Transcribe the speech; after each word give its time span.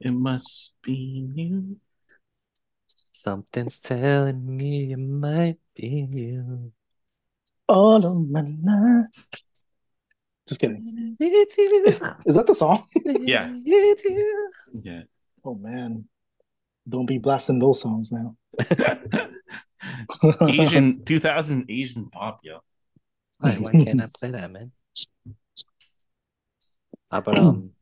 It 0.00 0.12
must 0.12 0.78
be 0.82 1.28
you. 1.34 1.76
Something's 2.86 3.78
telling 3.80 4.56
me 4.56 4.92
it 4.92 4.96
might 4.96 5.58
be 5.74 6.08
you. 6.12 6.72
All 7.68 8.06
of 8.06 8.30
my 8.30 8.42
life. 8.62 9.28
Just 10.46 10.60
kidding. 10.60 11.16
It's 11.18 11.58
you. 11.58 11.84
Is 12.24 12.34
that 12.34 12.46
the 12.46 12.54
song? 12.54 12.84
Yeah. 13.04 13.50
It's 13.64 14.04
you. 14.04 14.52
Yeah. 14.82 15.02
Oh 15.44 15.54
man. 15.54 16.04
Don't 16.88 17.06
be 17.06 17.18
blasting 17.18 17.58
those 17.58 17.82
songs 17.82 18.12
now. 18.12 18.36
Asian 20.48 21.04
2000 21.04 21.66
Asian 21.68 22.08
pop, 22.08 22.40
yo. 22.42 22.60
Why, 23.40 23.54
why 23.56 23.72
can't 23.72 24.00
I 24.00 24.06
play 24.18 24.30
that, 24.30 24.50
man? 24.50 24.72
How 27.10 27.18
about 27.18 27.38
um 27.38 27.72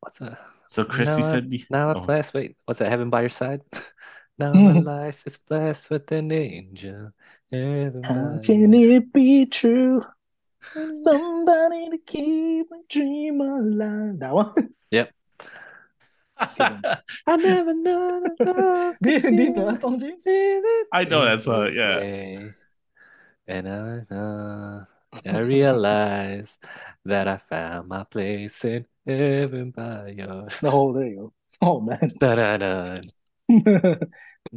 what's 0.00 0.18
that? 0.18 0.38
So 0.74 0.84
Chris, 0.84 1.10
now 1.10 1.18
you 1.18 1.24
I- 1.24 1.30
said 1.30 1.52
you- 1.52 1.64
now 1.70 1.90
I'm 1.90 1.98
oh, 1.98 2.00
blessed. 2.00 2.34
Wait, 2.34 2.56
what's 2.64 2.80
that? 2.80 2.90
Heaven 2.90 3.08
by 3.08 3.20
your 3.20 3.28
side? 3.30 3.62
now 4.38 4.50
Hmm. 4.52 4.64
my 4.64 4.78
life 4.80 5.22
is 5.24 5.36
blessed 5.38 5.88
with 5.90 6.10
an 6.10 6.32
angel. 6.32 7.12
Heaven 7.50 8.02
How 8.02 8.40
can 8.42 8.72
your- 8.72 8.98
it 8.98 9.12
be 9.12 9.46
true? 9.46 10.02
Somebody 11.04 11.90
to 11.90 11.98
keep 11.98 12.66
my 12.70 12.80
dream 12.90 13.40
alive. 13.40 14.18
That 14.18 14.34
one? 14.34 14.74
Yep. 14.90 15.14
I 16.38 17.36
never 17.38 17.74
know. 17.74 18.24
do, 19.00 19.10
you, 19.10 19.20
do 19.20 19.42
you 19.46 19.50
know 19.54 19.70
that 19.70 19.80
song, 19.80 20.00
James? 20.00 20.24
I 20.90 21.04
know 21.04 21.24
that 21.24 21.40
song, 21.40 21.70
yeah. 21.72 22.50
And 23.46 23.68
I, 23.68 24.02
uh, 24.12 24.84
I 25.24 25.38
realized 25.38 26.64
that 27.04 27.28
I 27.28 27.36
found 27.36 27.86
my 27.86 28.02
place 28.02 28.64
in 28.64 28.86
heaven 29.06 29.70
by 29.70 30.08
your 30.16 30.48
Oh, 30.62 30.92
there 30.92 31.06
you 31.06 31.16
go. 31.16 31.32
Oh 31.62 31.80
man. 31.80 32.08
Da-da-da. 32.18 33.00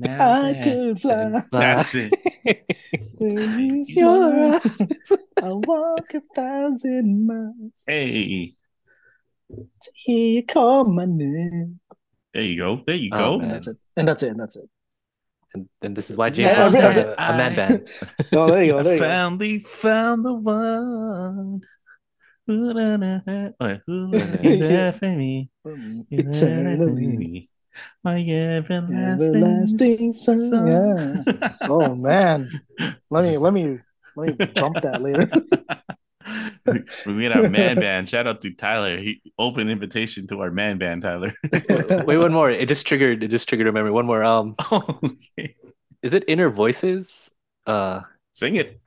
I 0.10 0.62
could 0.64 1.02
fly. 1.02 1.44
That's 1.52 1.96
it. 1.96 2.14
When 3.18 3.60
you 3.60 3.84
Your 3.88 4.60
smile, 4.62 5.20
I 5.44 5.50
walk 5.50 6.14
a 6.14 6.22
thousand 6.36 7.28
miles 7.28 7.84
Hey, 7.86 8.54
to 9.50 9.92
hear 9.96 10.28
you 10.40 10.46
call 10.46 10.86
my 10.86 11.06
name. 11.06 11.80
there 12.34 12.44
you 12.44 12.58
go. 12.58 12.82
There 12.86 12.96
you 12.96 13.10
Oh, 13.14 13.18
go. 13.18 13.34
And 13.34 13.42
man. 13.42 13.50
that's 13.52 13.68
it. 13.68 13.78
And 13.98 14.08
that's 14.08 14.24
it. 14.24 14.30
And 14.32 14.40
that's 14.40 14.56
it. 14.56 14.70
And, 15.54 15.70
and 15.82 15.96
this 15.96 16.10
is 16.10 16.18
why 16.18 16.30
James 16.30 16.52
Yeah, 16.52 16.62
wants 16.64 16.78
to 16.78 16.84
every- 16.84 17.02
start 17.04 17.18
a, 17.20 17.34
a 17.34 17.38
man 17.38 17.56
band. 17.56 17.88
Oh, 18.34 18.48
there 18.52 18.64
you 18.64 18.72
go. 18.74 18.80
I 18.80 18.84
There 18.84 18.94
you 18.94 19.00
go. 19.00 19.06
finally 19.06 19.60
found 19.60 20.24
the 20.26 20.34
one. 20.34 21.62
Me? 22.48 22.74
Eternally. 26.12 27.50
My 28.04 28.20
everlasting, 28.24 29.36
Everlasting 29.36 30.14
son. 30.14 30.38
son. 30.50 30.68
Yeah. 30.68 31.16
Oh 31.64 31.94
man. 31.96 32.50
Let 33.12 33.24
me 33.26 33.38
let 33.38 33.54
me 33.54 33.80
let 34.16 34.40
me 34.40 34.46
jump 34.56 34.76
that 34.82 35.02
later. 35.02 35.30
we 37.06 37.14
made 37.14 37.32
our 37.32 37.50
man 37.50 37.80
band. 37.80 38.10
Shout 38.10 38.28
out 38.28 38.42
to 38.42 38.54
Tyler. 38.54 38.98
He 38.98 39.22
open 39.38 39.70
invitation 39.70 40.28
to 40.28 40.42
our 40.42 40.52
man 40.52 40.78
band, 40.78 41.02
Tyler. 41.04 41.34
Wait, 41.52 42.18
one 42.18 42.34
more. 42.34 42.50
It 42.50 42.68
just 42.68 42.88
triggered. 42.88 43.24
It 43.24 43.28
just 43.28 43.48
triggered 43.48 43.68
a 43.68 43.72
memory. 43.72 43.92
One 43.92 44.06
more. 44.06 44.24
Um, 44.24 44.56
Oh, 44.72 45.00
okay. 45.38 45.56
is 46.02 46.14
it 46.14 46.24
Inner 46.28 46.50
Voices? 46.50 47.32
Uh, 47.66 48.02
Sing 48.34 48.56
it. 48.56 48.80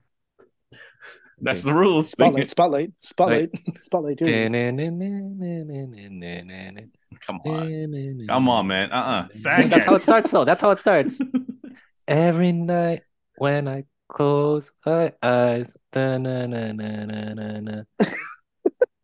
That's 1.41 1.62
the 1.62 1.72
rules. 1.74 2.10
Sing 2.10 2.27
Spotlight, 2.27 2.50
spotlight, 2.50 2.92
spotlight, 3.00 3.50
spotlight. 3.80 4.19
Here 4.20 4.28
we 4.28 4.48
go. 4.48 4.53
Come 7.20 7.41
on. 7.44 8.26
Come 8.28 8.48
on, 8.48 8.66
man. 8.66 8.92
Uh-uh. 8.92 9.28
Sang 9.31 9.69
That's 9.69 9.84
how 9.84 9.94
it. 9.94 9.97
it 9.97 10.03
starts, 10.03 10.31
though. 10.31 10.44
That's 10.44 10.60
how 10.60 10.70
it 10.70 10.78
starts. 10.78 11.20
Every 12.09 12.53
night 12.53 13.03
when 13.37 13.69
I 13.69 13.84
close 14.09 14.72
my 14.84 15.12
eyes. 15.22 15.76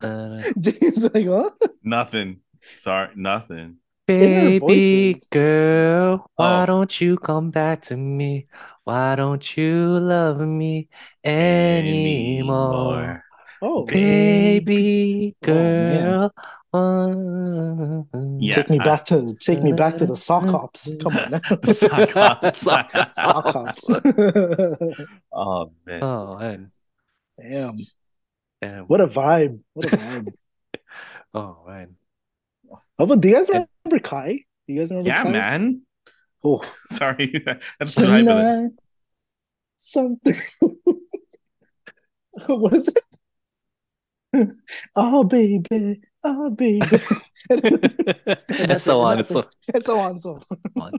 Uh, 0.02 0.38
James 0.60 1.14
like, 1.14 1.26
huh? 1.26 1.50
Nothing. 1.82 2.40
Sorry, 2.60 3.08
nothing. 3.16 3.76
Baby 4.06 5.16
girl, 5.30 6.30
why 6.36 6.62
Oh. 6.62 6.66
don't 6.66 7.00
you 7.00 7.16
come 7.18 7.50
back 7.50 7.80
to 7.90 7.96
me? 7.96 8.46
Why 8.84 9.16
don't 9.16 9.56
you 9.56 9.98
love 9.98 10.38
me 10.40 10.88
anymore? 11.24 13.24
Oh, 13.60 13.84
Baby 13.86 15.34
Oh, 15.42 15.46
girl, 15.46 16.32
uh, 16.72 18.04
Yeah, 18.38 18.54
take 18.54 18.70
me 18.70 18.78
I- 18.78 18.84
back 18.84 19.04
to 19.06 19.34
take 19.40 19.60
me 19.62 19.72
back 19.72 19.96
to 19.96 20.06
the 20.06 20.16
sock 20.16 20.44
hops. 20.44 20.88
Come 21.02 21.16
on 21.16 21.30
now. 21.32 21.38
Sock 21.64 22.10
hops. 22.12 22.58
Sock 22.62 22.92
hops. 22.92 23.16
sock 23.16 23.44
hops. 23.46 23.90
Oh 25.32 25.72
man. 25.84 26.02
Oh 26.02 26.38
man, 26.38 26.70
Damn. 27.40 27.76
damn. 28.62 28.84
What 28.84 29.00
a 29.00 29.06
vibe. 29.08 29.58
What 29.74 29.92
a 29.92 29.96
vibe. 29.96 30.32
Oh 31.34 31.64
man. 31.66 31.96
How 32.98 33.04
about 33.04 33.20
do 33.20 33.28
you 33.28 33.34
guys 33.34 33.48
remember 33.48 33.98
Kai? 34.02 34.44
Do 34.66 34.72
you 34.72 34.80
guys 34.80 34.90
remember 34.90 35.08
Yeah, 35.08 35.22
Kai? 35.24 35.30
man. 35.30 35.82
Oh, 36.44 36.62
Sorry. 36.90 37.32
That's 37.78 37.94
too 37.94 38.06
hype 38.06 38.26
of 38.26 38.36
tonight, 38.36 38.70
something. 39.76 40.34
what 42.46 42.72
is 42.74 42.88
it? 42.88 43.02
oh 44.94 45.24
baby, 45.24 46.02
oh 46.22 46.50
baby, 46.50 46.80
and 47.48 48.78
so 48.78 49.00
on 49.00 49.16
and 49.18 49.26
so 49.26 49.46
and 49.72 49.82
so 49.84 49.98
on, 49.98 50.20
so 50.20 50.42
on. 50.78 50.92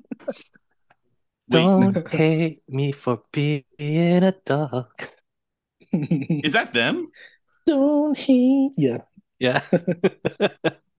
Don't 1.50 2.08
hate 2.12 2.64
me 2.68 2.92
for 2.92 3.22
being 3.32 3.64
a 3.80 4.34
dog. 4.44 4.90
Is 5.94 6.54
that 6.54 6.74
them? 6.74 7.12
Don't 7.68 8.18
hate, 8.18 8.72
yeah, 8.76 8.98
Yeah. 9.40 9.62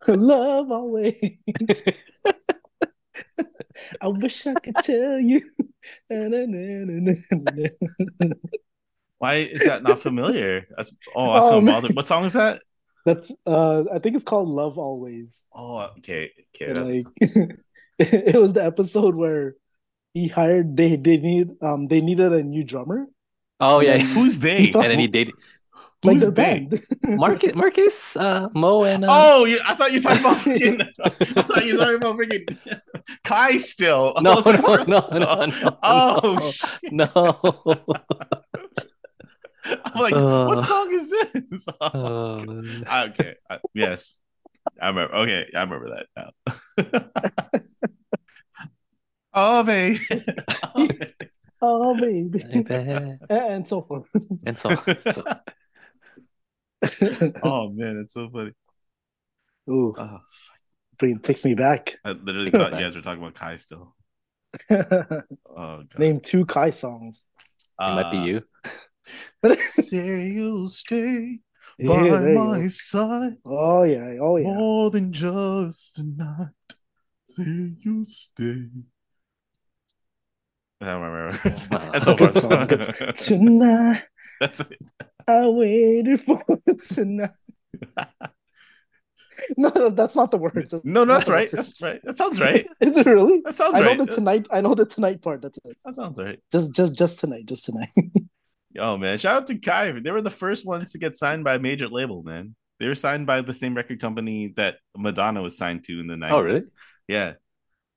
Love 0.07 0.71
always. 0.71 1.19
I 4.01 4.09
wish 4.09 4.47
I 4.47 4.55
could 4.55 4.77
tell 4.77 5.19
you. 5.19 5.41
Why 9.19 9.35
is 9.37 9.65
that 9.65 9.83
not 9.83 10.01
familiar? 10.01 10.67
That's 10.77 10.95
oh, 11.15 11.35
that's 11.35 11.47
Oh, 11.47 11.51
gonna 11.61 11.73
bother. 11.73 11.89
What 11.93 12.07
song 12.07 12.25
is 12.25 12.35
that? 12.35 12.61
That's 13.05 13.35
uh, 13.47 13.85
I 13.93 13.99
think 13.99 14.17
it's 14.17 14.25
called 14.25 14.49
Love 14.49 14.79
Always. 14.79 15.45
Oh, 15.55 15.91
okay, 15.99 16.31
okay. 16.55 16.73
That's, 16.73 17.05
like 17.37 17.51
it 17.99 18.39
was 18.41 18.53
the 18.53 18.65
episode 18.65 19.15
where 19.15 19.55
he 20.15 20.29
hired 20.29 20.77
they 20.77 20.97
they 20.97 21.17
need 21.17 21.49
um 21.63 21.89
they 21.89 22.01
needed 22.01 22.33
a 22.33 22.43
new 22.43 22.65
drummer 22.65 23.07
Oh 23.61 23.81
yeah. 23.81 23.99
who's 23.99 24.39
they? 24.39 24.67
Thought- 24.71 24.85
And 24.85 24.93
then 24.93 24.99
he 25.01 25.07
dated 25.09 25.35
like 26.05 26.15
Who's 26.15 26.23
their 26.23 26.31
they? 26.31 26.61
band 26.61 26.85
Marcus, 27.19 27.55
Marcus, 27.55 28.17
uh, 28.17 28.49
Mo, 28.55 28.85
and 28.85 29.05
uh, 29.05 29.09
Oh, 29.11 29.45
yeah, 29.47 29.57
I 29.67 29.75
thought 29.75 29.93
you 29.93 29.99
were 29.99 30.03
talking 30.03 30.21
about 30.21 30.37
freaking. 30.39 30.89
I 31.05 31.43
thought 31.43 31.65
you 31.67 31.73
were 31.79 31.79
talking 31.79 31.97
about 31.97 32.17
freaking 32.17 32.81
Kai. 33.25 33.57
Still, 33.57 34.15
no, 34.21 34.35
no, 34.35 34.41
like, 34.41 34.87
no, 34.89 35.09
no, 35.13 35.47
no, 35.47 35.79
Oh, 35.83 36.51
shit. 36.51 36.93
no. 36.93 37.11
I'm 39.85 40.01
like, 40.01 40.15
Uh. 40.15 40.47
what 40.47 40.65
song 40.67 40.89
is 40.93 41.11
this? 41.11 41.67
Oh, 41.81 42.63
okay, 43.09 43.35
I- 43.51 43.59
yes, 43.75 44.23
I 44.81 44.89
remember. 44.89 45.15
Okay, 45.17 45.47
I 45.55 45.61
remember 45.63 45.89
that 45.97 46.07
now. 46.17 46.31
oh, 49.35 49.63
baby. 49.65 49.99
oh 51.61 51.95
baby 51.99 52.39
baby. 52.63 53.19
and 53.29 53.67
so 53.67 53.83
forth 53.83 54.07
and 54.47 54.57
so, 54.57 54.71
so 55.11 55.25
oh 57.43 57.69
man, 57.73 57.99
that's 57.99 58.15
so 58.15 58.29
funny. 58.31 58.53
Ooh, 59.71 59.95
Oh, 59.99 60.19
bring 60.99 61.19
takes 61.21 61.45
me 61.45 61.55
back 61.55 61.97
I 62.05 62.13
literally 62.13 62.51
thought 62.51 62.73
you 62.73 62.79
guys 62.81 62.97
were 62.97 63.03
talking 63.03 63.23
about 63.23 63.35
Kai 63.35 63.57
still. 63.57 63.95
Oh, 64.71 65.83
God. 65.85 65.99
name 65.99 66.21
two 66.21 66.47
Kai 66.47 66.71
songs 66.71 67.25
it 67.81 67.83
might 67.93 68.11
be 68.11 68.19
Uh, 68.19 68.25
you. 68.25 68.43
Say 69.57 70.29
you'll 70.29 70.69
stay 70.69 71.41
by 71.79 72.09
there 72.09 72.31
you 72.33 72.35
my 72.35 72.63
go. 72.63 72.69
side 72.69 73.37
oh 73.45 73.83
yeah 73.85 74.15
oh 74.21 74.37
yeah 74.37 74.45
more 74.55 74.91
than 74.91 75.13
just 75.13 75.99
a 75.99 76.03
night. 76.03 76.49
Say 77.37 77.73
you'll 77.85 78.05
stay. 78.05 78.67
I 80.81 80.87
don't 80.87 81.03
remember. 81.03 81.39
Uh, 81.73 81.91
That's 81.93 82.05
so 82.05 82.15
good 82.15 82.33
far. 82.35 82.41
song, 82.41 82.67
good 82.67 83.17
tonight 83.17 84.05
That's 84.41 84.61
it. 84.61 84.81
I 85.29 85.47
waited 85.47 86.21
for 86.21 86.43
tonight 86.89 87.31
no 89.57 89.69
no 89.69 89.91
that's 89.91 90.17
not 90.17 90.31
the 90.33 90.39
words 90.39 90.71
That's 90.71 90.85
No, 90.85 91.05
no, 91.05 91.15
that's 91.15 91.29
right. 91.29 91.49
That's 91.51 91.81
right. 91.81 92.01
That 92.03 92.17
sounds 92.17 92.41
right. 92.41 92.67
is 92.81 92.97
it 92.97 93.07
really 93.07 93.41
That 93.45 93.55
sounds 93.55 93.77
I 93.77 93.81
know 93.81 93.87
right. 93.87 93.99
the 93.99 94.07
tonight 94.07 94.49
I 94.51 94.61
know 94.61 94.75
the 94.75 94.85
tonight 94.85 95.23
part 95.23 95.43
that's 95.43 95.59
it 95.65 95.77
That 95.85 95.95
sounds 95.95 96.19
right. 96.19 96.41
just 96.51 96.73
just 96.73 96.95
just 96.95 97.21
tonight 97.21 97.47
just 97.47 97.67
tonight 97.67 97.91
Oh 98.79 98.97
man, 98.97 99.19
shout 99.19 99.37
out 99.37 99.47
to 99.49 99.59
Kai. 99.59 99.93
They 99.93 100.11
were 100.11 100.23
the 100.23 100.31
first 100.31 100.67
ones 100.67 100.93
to 100.93 100.99
get 100.99 101.17
signed 101.17 101.45
by 101.45 101.55
a 101.55 101.59
major 101.59 101.89
label, 101.89 102.23
man. 102.23 102.55
They 102.79 102.87
were 102.87 102.95
signed 102.95 103.27
by 103.27 103.41
the 103.41 103.55
same 103.55 103.75
record 103.75 104.01
company 104.01 104.53
that 104.57 104.77
Madonna 104.97 105.43
was 105.43 105.57
signed 105.57 105.85
to 105.85 106.01
in 106.01 106.07
the 106.07 106.15
90s. 106.15 106.31
Oh, 106.31 106.41
really? 106.41 106.61
Yeah. 107.09 107.35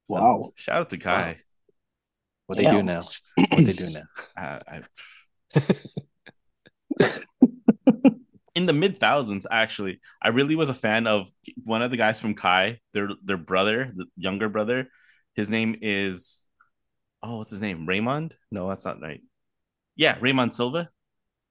So, 0.06 0.16
Wow. 0.16 0.52
Shout 0.56 0.76
out 0.78 0.90
to 0.90 0.98
Kai. 0.98 1.38
What 2.48 2.58
they 2.58 2.64
do 2.64 2.82
now? 2.82 3.02
What 3.38 3.66
they 3.66 3.74
do 3.74 3.90
now? 3.92 4.02
I, 4.36 4.82
I... 5.56 5.62
in 8.56 8.66
the 8.66 8.74
mid 8.74 9.00
thousands, 9.00 9.48
actually, 9.50 10.00
I 10.22 10.30
really 10.30 10.56
was 10.56 10.70
a 10.70 10.74
fan 10.74 11.08
of 11.08 11.30
one 11.64 11.82
of 11.82 11.92
the 11.92 11.98
guys 11.98 12.20
from 12.20 12.36
Kai, 12.36 12.80
their 12.94 13.10
their 13.24 13.38
brother, 13.38 13.92
the 13.96 14.06
younger 14.18 14.50
brother. 14.50 14.90
His 15.36 15.50
name 15.50 15.78
is 15.82 16.46
oh, 17.24 17.38
what's 17.38 17.52
his 17.52 17.62
name? 17.62 17.86
Raymond? 17.86 18.36
No, 18.52 18.68
that's 18.68 18.86
not 18.86 19.02
right. 19.02 19.22
Yeah, 19.96 20.18
Raymond 20.20 20.54
Silva. 20.54 20.90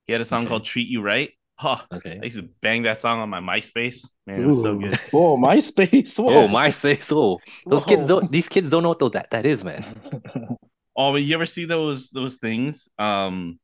He 0.07 0.13
had 0.13 0.21
a 0.21 0.25
song 0.25 0.43
Okay. 0.43 0.49
called 0.49 0.65
"Treat 0.65 0.89
You 0.89 1.03
Right." 1.03 1.31
Oh, 1.63 1.83
okay. 1.93 2.19
I 2.21 2.25
used 2.25 2.39
to 2.39 2.49
bang 2.63 2.85
that 2.85 2.99
song 2.99 3.21
on 3.21 3.29
my 3.29 3.41
MySpace. 3.41 4.11
Man, 4.27 4.43
it 4.43 4.47
was 4.47 4.63
so 4.63 4.77
good. 4.79 4.99
Oh, 5.13 5.37
MySpace. 5.37 6.19
Whoa. 6.19 6.45
Oh, 6.45 6.49
MySpace. 6.49 7.13
Oh, 7.13 7.39
so. 7.45 7.71
Those 7.71 7.85
kids 7.85 8.07
don't. 8.07 8.31
These 8.31 8.49
kids 8.49 8.71
don't 8.71 8.83
know 8.83 8.95
what 8.99 9.13
that 9.13 9.31
that 9.31 9.45
is, 9.45 9.65
man. 9.65 9.85
Oh, 10.97 11.13
but 11.13 11.23
you 11.23 11.35
ever 11.35 11.47
see 11.47 11.65
those 11.65 12.11
those 12.11 12.37
things? 12.37 12.89
Um, 12.99 13.59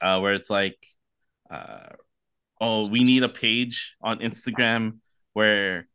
uh, 0.00 0.18
where 0.20 0.34
it's 0.34 0.50
like, 0.50 0.78
uh, 1.50 1.90
oh, 2.60 2.88
we 2.88 3.04
need 3.04 3.22
a 3.22 3.28
page 3.28 3.96
on 4.02 4.18
Instagram 4.20 4.98
where 5.32 5.86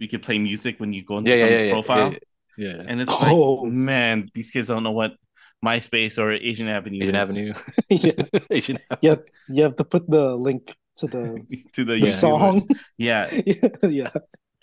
we 0.00 0.08
could 0.08 0.22
play 0.22 0.38
music 0.38 0.80
when 0.80 0.92
you 0.92 1.04
go 1.04 1.18
into 1.18 1.30
Yeah, 1.30 1.36
yeah, 1.36 1.42
someone's 1.42 1.62
yeah, 1.62 1.66
yeah, 1.66 1.72
profile, 1.72 2.12
yeah. 2.12 2.76
yeah. 2.76 2.82
and 2.86 3.00
it's 3.00 3.12
Oh. 3.14 3.54
like, 3.64 3.72
man, 3.72 4.30
these 4.34 4.50
kids 4.50 4.68
don't 4.68 4.82
know 4.82 4.92
what 4.92 5.12
MySpace 5.64 6.18
or 6.18 6.32
Asian 6.32 6.68
Avenue 6.68 7.02
Asian 7.02 7.14
is 7.14 7.30
Avenue. 7.30 7.54
yeah, 7.90 8.12
Asian 8.50 8.78
Avenue. 8.90 8.98
yeah, 9.00 9.16
you 9.48 9.62
have 9.64 9.76
to 9.76 9.84
put 9.84 10.08
the 10.10 10.34
link 10.34 10.74
to 10.96 11.06
the, 11.06 11.46
to 11.72 11.84
the, 11.84 12.00
the 12.00 12.06
YouTube. 12.06 12.10
song. 12.10 12.68
Yeah, 12.98 13.28
yeah, 13.46 13.68
yeah, 13.82 14.10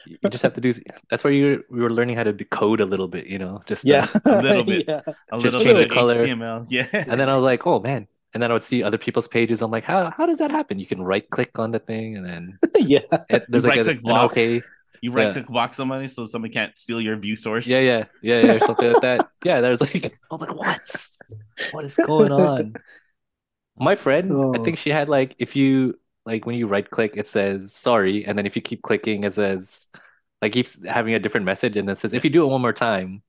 You 0.06 0.18
just 0.30 0.44
have 0.44 0.54
to 0.54 0.62
do. 0.62 0.74
That's 1.10 1.24
where 1.24 1.34
you 1.34 1.64
we 1.70 1.82
were 1.82 1.90
learning 1.92 2.16
how 2.16 2.24
to 2.24 2.34
decode 2.34 2.82
a 2.82 2.86
little 2.86 3.08
bit, 3.08 3.28
you 3.28 3.38
know, 3.40 3.62
just 3.66 3.86
yeah, 3.86 4.08
A 4.25 4.42
little 4.42 4.64
bit. 4.64 4.86
Yeah. 4.88 5.02
a 5.32 5.40
Just 5.40 5.56
little 5.56 5.62
change 5.62 5.78
bit 5.78 5.78
the 5.78 5.86
of 5.86 5.92
color. 5.92 6.16
HTML. 6.16 6.66
Yeah, 6.70 6.88
And 6.94 7.20
then 7.20 7.30
I 7.30 7.36
was 7.36 7.44
like, 7.44 7.66
oh 7.68 7.80
man. 7.80 8.08
And 8.34 8.44
then 8.44 8.52
I 8.52 8.54
would 8.54 8.64
see 8.64 8.84
other 8.84 8.98
people's 8.98 9.28
pages. 9.28 9.62
I'm 9.62 9.72
like, 9.72 9.84
how 9.86 10.12
how 10.12 10.26
does 10.26 10.38
that 10.40 10.52
happen? 10.52 10.80
You 10.80 10.86
can 10.86 11.02
right 11.02 11.28
click 11.30 11.58
on 11.60 11.72
the 11.72 11.80
thing, 11.80 12.18
and 12.18 12.26
then 12.26 12.60
yeah. 12.78 13.00
it, 13.30 13.46
there's 13.50 13.66
like 13.66 13.78
a, 13.78 13.86
an 13.88 14.00
block. 14.02 14.31
okay. 14.31 14.62
you 15.02 15.12
right 15.12 15.30
click 15.31 15.48
block 15.48 15.74
somebody 15.74 16.08
so 16.08 16.26
somebody 16.26 16.54
can't 16.54 16.78
steal 16.78 17.02
your 17.02 17.16
view 17.18 17.36
source. 17.36 17.68
Yeah, 17.68 17.80
yeah, 17.80 18.06
yeah, 18.22 18.42
yeah, 18.42 18.54
or 18.54 18.60
something 18.60 18.88
like 18.92 19.02
that. 19.02 19.30
Yeah, 19.44 19.62
there's 19.62 19.81
like 19.81 19.96
I 20.30 20.36
was 20.36 20.42
like, 20.42 20.56
what? 20.56 21.08
What 21.72 21.86
is 21.86 21.98
going 21.98 22.31
on? 22.31 22.76
My 23.80 23.96
friend, 23.96 24.42
I 24.54 24.60
Oh. 24.60 24.64
think 24.64 24.78
she 24.78 24.90
had 24.92 25.10
like 25.10 25.36
if 25.40 25.56
you 25.56 26.00
like 26.25 26.46
when 26.46 26.56
you 26.56 26.68
right 26.68 26.90
click, 26.90 27.16
it 27.18 27.28
says 27.28 27.74
sorry, 27.74 28.25
and 28.25 28.38
then 28.38 28.46
if 28.46 28.56
you 28.56 28.62
keep 28.62 28.82
clicking, 28.82 29.24
it 29.24 29.34
says 29.34 29.88
like 30.42 30.54
keeps 30.54 30.84
having 30.86 31.14
a 31.16 31.20
different 31.20 31.46
message, 31.46 31.78
and 31.78 31.88
then 31.88 31.96
says 31.96 32.14
if 32.14 32.24
you 32.24 32.30
do 32.30 32.44
it 32.46 32.48
one 32.52 32.62
more 32.62 32.74
time, 32.74 33.24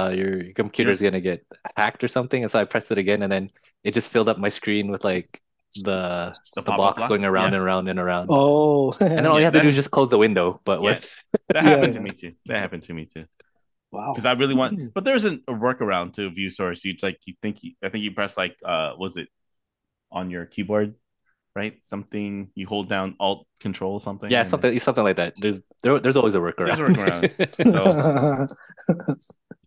uh, 0.00 0.10
your, 0.10 0.42
your 0.44 0.52
computer's 0.54 1.00
gonna 1.02 1.20
get 1.20 1.44
hacked 1.76 2.04
or 2.04 2.08
something. 2.08 2.42
And 2.42 2.50
so 2.50 2.58
I 2.60 2.64
pressed 2.64 2.90
it 2.90 2.98
again, 2.98 3.22
and 3.22 3.30
then 3.32 3.50
it 3.84 3.94
just 3.94 4.10
filled 4.10 4.28
up 4.28 4.38
my 4.38 4.48
screen 4.48 4.90
with 4.90 5.04
like 5.04 5.40
the 5.74 6.32
The 6.54 6.62
the, 6.62 6.62
box 6.62 6.98
block? 7.00 7.08
going 7.08 7.24
around 7.24 7.52
Yeah. 7.52 7.58
and 7.58 7.64
around 7.66 7.88
and 7.88 7.98
around. 7.98 8.28
Oh, 8.30 8.92
And 9.00 9.10
then 9.18 9.26
all 9.26 9.34
you 9.38 9.40
Yeah, 9.40 9.46
have 9.46 9.52
to 9.54 9.60
do 9.62 9.68
is 9.68 9.74
just 9.74 9.90
close 9.90 10.08
the 10.10 10.18
window. 10.18 10.60
But 10.64 10.80
Yeah. 10.82 10.90
with 10.90 11.10
That 11.48 11.64
Yeah, 11.64 11.70
happened 11.70 11.94
to 11.94 12.00
me 12.00 12.10
too. 12.12 12.32
That 12.46 12.58
happened 12.60 12.82
to 12.84 12.94
me 12.94 13.04
too. 13.06 13.24
wow. 13.90 14.12
because 14.12 14.24
I 14.24 14.32
really 14.32 14.54
want. 14.54 14.94
But 14.94 15.04
there's 15.04 15.24
an, 15.24 15.42
a 15.48 15.52
workaround 15.52 16.12
to 16.14 16.30
view 16.30 16.50
source. 16.50 16.84
You 16.84 16.94
like 17.02 17.18
you 17.26 17.34
think 17.42 17.62
you, 17.64 17.72
I 17.82 17.88
think 17.90 18.04
you 18.04 18.12
press 18.12 18.36
like 18.36 18.56
uh 18.64 18.92
was 18.98 19.16
it 19.16 19.28
on 20.10 20.30
your 20.30 20.46
keyboard, 20.46 20.94
right? 21.54 21.76
Something 21.84 22.48
you 22.54 22.66
hold 22.66 22.88
down 22.88 23.14
Alt 23.20 23.46
Control 23.60 24.00
something. 24.00 24.30
yeah, 24.30 24.40
and- 24.40 24.48
something 24.48 24.78
something 24.78 25.04
like 25.04 25.16
that. 25.16 25.34
There's 25.36 25.60
there, 25.82 26.00
there's 26.00 26.16
always 26.16 26.34
a 26.34 26.38
workaround. 26.40 26.66
There's 26.72 26.80
a 26.80 26.88
workaround. 26.88 28.48
So 28.88 29.16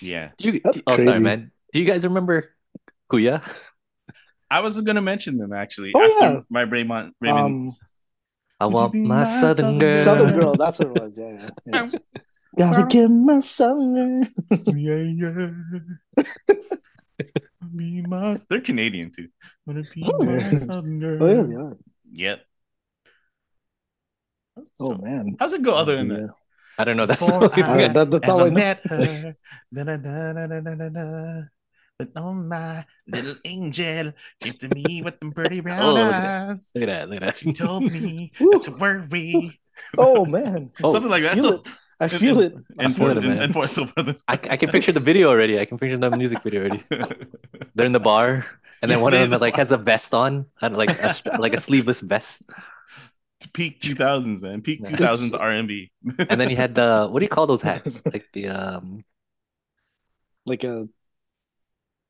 yeah, 0.00 0.30
Do 0.38 0.50
you, 0.50 0.60
That's 0.62 0.82
oh, 0.86 0.96
sorry, 0.96 1.20
man. 1.20 1.50
Do 1.72 1.80
you 1.80 1.86
guys 1.86 2.04
remember 2.04 2.52
Kuya? 3.10 3.42
I 4.50 4.60
was 4.60 4.80
gonna 4.80 5.02
mention 5.02 5.38
them 5.38 5.52
actually 5.52 5.92
Oh, 5.94 6.02
after 6.02 6.34
yeah. 6.34 6.40
my 6.50 6.62
Raymond 6.62 7.12
Raymond. 7.20 7.70
Um, 7.70 7.76
I 8.58 8.66
want 8.66 8.94
my 8.94 9.00
my 9.00 9.24
southern 9.24 9.56
southern 9.64 9.78
girl. 9.78 10.04
Southern 10.04 10.32
Girl, 10.40 10.54
that's 10.56 10.78
what 10.78 10.88
it 10.96 11.02
was. 11.02 11.18
Yeah, 11.18 11.48
yeah. 11.66 11.88
yeah. 11.88 11.88
Gotta 12.58 12.86
get 12.86 13.08
my 13.08 13.40
Southern 13.40 14.26
yeah, 14.66 14.96
yeah. 14.96 15.50
be 17.74 18.00
my. 18.02 18.36
They're 18.48 18.62
Canadian 18.62 19.10
too. 19.10 19.28
Wanna 19.66 19.82
be 19.94 20.04
Oh, 20.06 20.24
my 20.24 20.38
yes. 20.38 20.64
southern 20.64 21.00
girl. 21.00 21.22
Oh, 21.22 21.26
yeah, 21.26 21.58
yeah. 21.58 21.70
Yep. 22.12 22.40
Oh, 24.80 24.94
man. 24.96 25.36
How's 25.38 25.52
it 25.52 25.62
go 25.62 25.74
other 25.74 25.96
than 25.96 26.08
that? 26.08 26.30
Yeah. 26.76 26.82
I 26.82 26.84
don't 26.84 26.96
know. 26.96 27.06
That's 27.06 27.24
Before 27.24 27.44
I- 27.54 27.84
I 27.84 27.88
that- 27.88 28.10
that's 28.10 28.28
all 28.28 28.40
I 28.40 28.46
ever 28.46 28.50
know. 28.50 28.54
met 28.54 28.80
her. 28.86 29.36
Da, 29.72 29.84
da, 29.84 29.96
da. 29.96 31.42
But 31.98 32.10
oh 32.16 32.34
my 32.34 32.84
little 33.08 33.36
angel 33.46 34.12
came 34.40 34.52
to 34.52 34.68
me 34.74 35.00
with 35.02 35.18
them 35.18 35.32
pretty 35.32 35.60
brown 35.64 35.80
Oh, 35.80 35.94
look 35.94 36.12
at 36.12 36.50
eyes. 36.50 36.72
look 36.74 36.82
at 36.84 36.88
that. 36.88 37.08
Look 37.08 37.22
at 37.22 37.36
She 37.36 37.52
told 37.54 37.84
me 37.90 38.32
not 38.40 38.64
to 38.64 38.72
worry. 38.76 39.58
Oh, 39.96 40.26
man. 40.26 40.72
Oh, 40.84 40.92
Something 40.92 41.10
like 41.10 41.22
that. 41.24 41.34
feel. 41.34 41.64
I 41.98 42.08
feel 42.08 42.40
it. 42.40 42.52
I 42.78 42.84
And 42.84 42.92
for 42.96 43.08
it, 43.10 43.16
and, 43.16 43.26
man. 43.26 43.38
and 43.48 43.52
for 43.54 43.66
so. 43.68 43.88
I, 44.28 44.36
I 44.36 44.56
can 44.60 44.68
picture 44.68 44.92
the 44.92 45.00
video 45.00 45.30
already. 45.32 45.58
I 45.58 45.64
can 45.64 45.78
picture 45.78 45.96
the 45.96 46.10
music 46.12 46.42
video 46.42 46.68
already. 46.68 46.84
They're 47.74 47.86
in 47.88 47.92
the 47.96 48.00
bar, 48.00 48.44
and 48.82 48.90
then 48.90 49.00
one 49.00 49.14
of 49.16 49.30
them 49.30 49.40
like 49.40 49.56
has 49.56 49.72
a 49.72 49.78
vest 49.80 50.12
on, 50.12 50.44
and 50.60 50.76
like 50.76 50.90
a, 50.90 51.12
str- 51.14 51.40
like 51.40 51.54
a 51.56 51.60
sleeveless 51.60 52.02
vest. 52.04 52.44
It's 53.38 53.46
peak 53.46 53.80
2000s, 53.80 54.40
man. 54.40 54.62
Peak 54.62 54.80
Yeah. 54.84 54.96
2000s 54.96 55.38
R&B. 55.40 55.90
And 56.30 56.40
then 56.40 56.48
he 56.48 56.54
had 56.54 56.74
the 56.74 57.06
what 57.10 57.20
do 57.20 57.24
you 57.24 57.28
call 57.28 57.46
those 57.46 57.62
hats? 57.62 58.02
Like 58.12 58.26
the 58.32 58.48
um. 58.48 59.04
like 60.44 60.64
a 60.64 60.88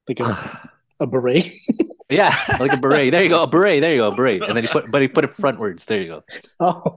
like 0.09 0.21
a, 0.21 0.71
a 1.01 1.07
beret. 1.07 1.49
Yeah, 2.09 2.33
like 2.61 2.73
a 2.73 2.77
beret. 2.77 3.11
There 3.11 3.21
you 3.25 3.29
go, 3.29 3.43
a 3.43 3.49
beret. 3.49 3.81
There 3.81 3.91
you 3.91 3.99
go, 3.99 4.09
a 4.13 4.15
beret. 4.15 4.41
And 4.41 4.57
then 4.57 4.63
he 4.63 4.69
put, 4.69 4.93
but 4.93 5.03
he 5.03 5.09
put 5.09 5.25
it 5.25 5.31
frontwards. 5.31 5.87
There 5.87 6.01
you 6.01 6.07
go. 6.07 6.23
Oh, 6.61 6.95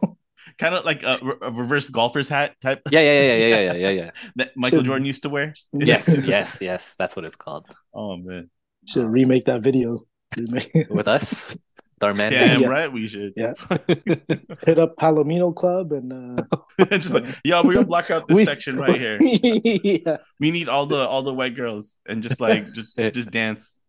kind 0.60 0.76
of 0.76 0.86
like 0.86 1.02
a, 1.02 1.18
a 1.42 1.50
reverse 1.50 1.90
golfer's 1.90 2.30
hat 2.30 2.54
type 2.62 2.84
Yeah, 2.92 3.00
yeah, 3.00 3.12
yeah, 3.24 3.36
yeah, 3.36 3.48
yeah, 3.48 3.60
yeah, 3.60 3.74
yeah, 3.74 3.90
yeah. 3.90 4.12
that 4.36 4.52
Michael 4.56 4.80
So- 4.80 4.84
Jordan 4.84 5.06
used 5.06 5.24
to 5.24 5.30
wear. 5.30 5.56
Yes, 5.74 6.24
yes, 6.28 6.62
yes. 6.62 6.96
That's 7.00 7.16
what 7.16 7.26
it's 7.26 7.36
called. 7.36 7.66
Oh 7.92 8.18
man. 8.18 8.52
should 8.88 9.08
remake 9.08 9.46
that 9.46 9.64
video. 9.64 9.98
Remake. 10.38 10.86
With 10.92 11.08
us, 11.08 11.58
Darman. 12.00 12.30
Damn 12.32 12.62
Yeah. 12.62 12.68
right 12.68 12.92
we 12.92 13.08
should. 13.08 13.34
Yeah. 13.36 13.54
Hit 14.66 14.80
up 14.80 14.96
Palomino 14.98 15.54
Club 15.56 15.92
and 15.92 16.40
uh, 16.40 16.86
Just 16.98 17.14
like, 17.14 17.26
yeah, 17.44 17.62
we're 17.64 17.74
gonna 17.74 17.86
block 17.86 18.10
out 18.12 18.28
this 18.28 18.38
we- 18.38 18.46
section 18.46 18.78
right 18.78 19.00
here. 19.00 19.18
yeah. 19.22 20.18
We 20.40 20.52
need 20.52 20.70
all 20.70 20.86
the 20.86 21.08
all 21.08 21.24
the 21.24 21.34
white 21.34 21.56
girls 21.56 21.98
and 22.08 22.24
just 22.24 22.40
like 22.40 22.64
just 22.74 22.98
just 22.98 23.32
dance. 23.32 23.80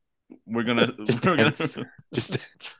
We're 0.46 0.62
gonna 0.64 0.92
Just 1.06 1.24
we're 1.24 1.36
gonna 1.36 1.50
dance. 1.50 1.76
Just 2.14 2.38
dance. 2.38 2.76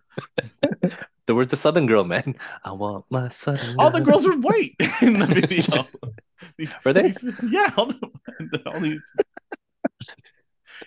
there 1.27 1.35
was 1.35 1.49
the 1.49 1.57
Southern 1.57 1.87
girl, 1.87 2.05
man. 2.05 2.35
I 2.65 2.73
want 2.73 3.07
my 3.11 3.29
Southern. 3.29 3.77
all 3.79 3.91
the 3.91 4.01
girls 4.01 4.27
were 4.27 4.37
white 4.37 4.71
in 5.03 5.19
the 5.19 5.27
video. 5.27 5.87
These- 6.57 6.77
Were 6.85 6.93
they? 6.93 7.03
these- 7.03 7.25
yeah, 7.51 7.71
all, 7.77 7.87
the, 7.87 8.63
all 8.67 8.81
these. 8.81 9.03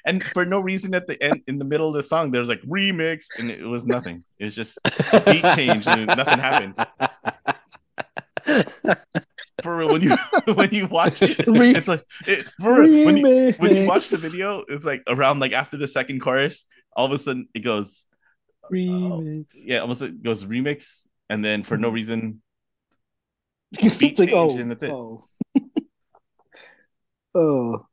And 0.06 0.24
for 0.24 0.46
no 0.46 0.60
reason 0.60 0.94
at 0.96 1.08
the 1.08 1.22
end, 1.22 1.42
in 1.48 1.58
the 1.58 1.66
middle 1.66 1.88
of 1.90 1.96
the 1.96 2.04
song, 2.04 2.32
there's 2.32 2.50
like 2.50 2.62
remix, 2.62 3.28
and 3.40 3.50
it 3.52 3.64
was 3.66 3.86
nothing. 3.86 4.24
It 4.40 4.46
was 4.46 4.56
just 4.56 4.78
beat 5.26 5.44
change, 5.56 5.88
and 5.88 6.08
nothing 6.08 6.40
happened. 6.40 6.76
For 9.62 9.78
real, 9.78 9.94
when 9.94 10.02
you 10.02 10.16
when 10.56 10.70
you 10.72 10.88
watch 10.88 11.22
it, 11.22 11.46
Re- 11.48 11.72
it's 11.76 11.88
like 11.88 12.02
it, 12.28 12.46
for 12.60 12.82
real, 12.82 13.06
when 13.06 13.18
you 13.18 13.54
when 13.58 13.76
you 13.76 13.88
watch 13.88 14.10
the 14.10 14.18
video, 14.18 14.64
it's 14.68 14.86
like 14.86 15.04
around 15.08 15.40
like 15.40 15.54
after 15.54 15.78
the 15.78 15.88
second 15.88 16.20
chorus, 16.22 16.66
all 16.96 17.06
of 17.06 17.12
a 17.14 17.18
sudden 17.18 17.48
it 17.54 17.60
goes, 17.60 18.06
Remix. 18.72 19.46
yeah, 19.54 19.80
almost 19.80 20.02
it 20.02 20.22
goes 20.22 20.44
remix, 20.46 21.08
and 21.30 21.44
then 21.46 21.64
for 21.64 21.78
no 21.78 21.88
Mm-hmm. 21.88 21.96
reason, 21.96 22.42
it's 23.74 23.98
beat 23.98 24.20
like 24.20 24.30
change, 24.30 24.54
oh, 24.54 24.60
and 24.60 24.72
that's 24.72 24.84
it. 24.84 24.92
oh, 24.92 25.24
oh. 27.36 27.86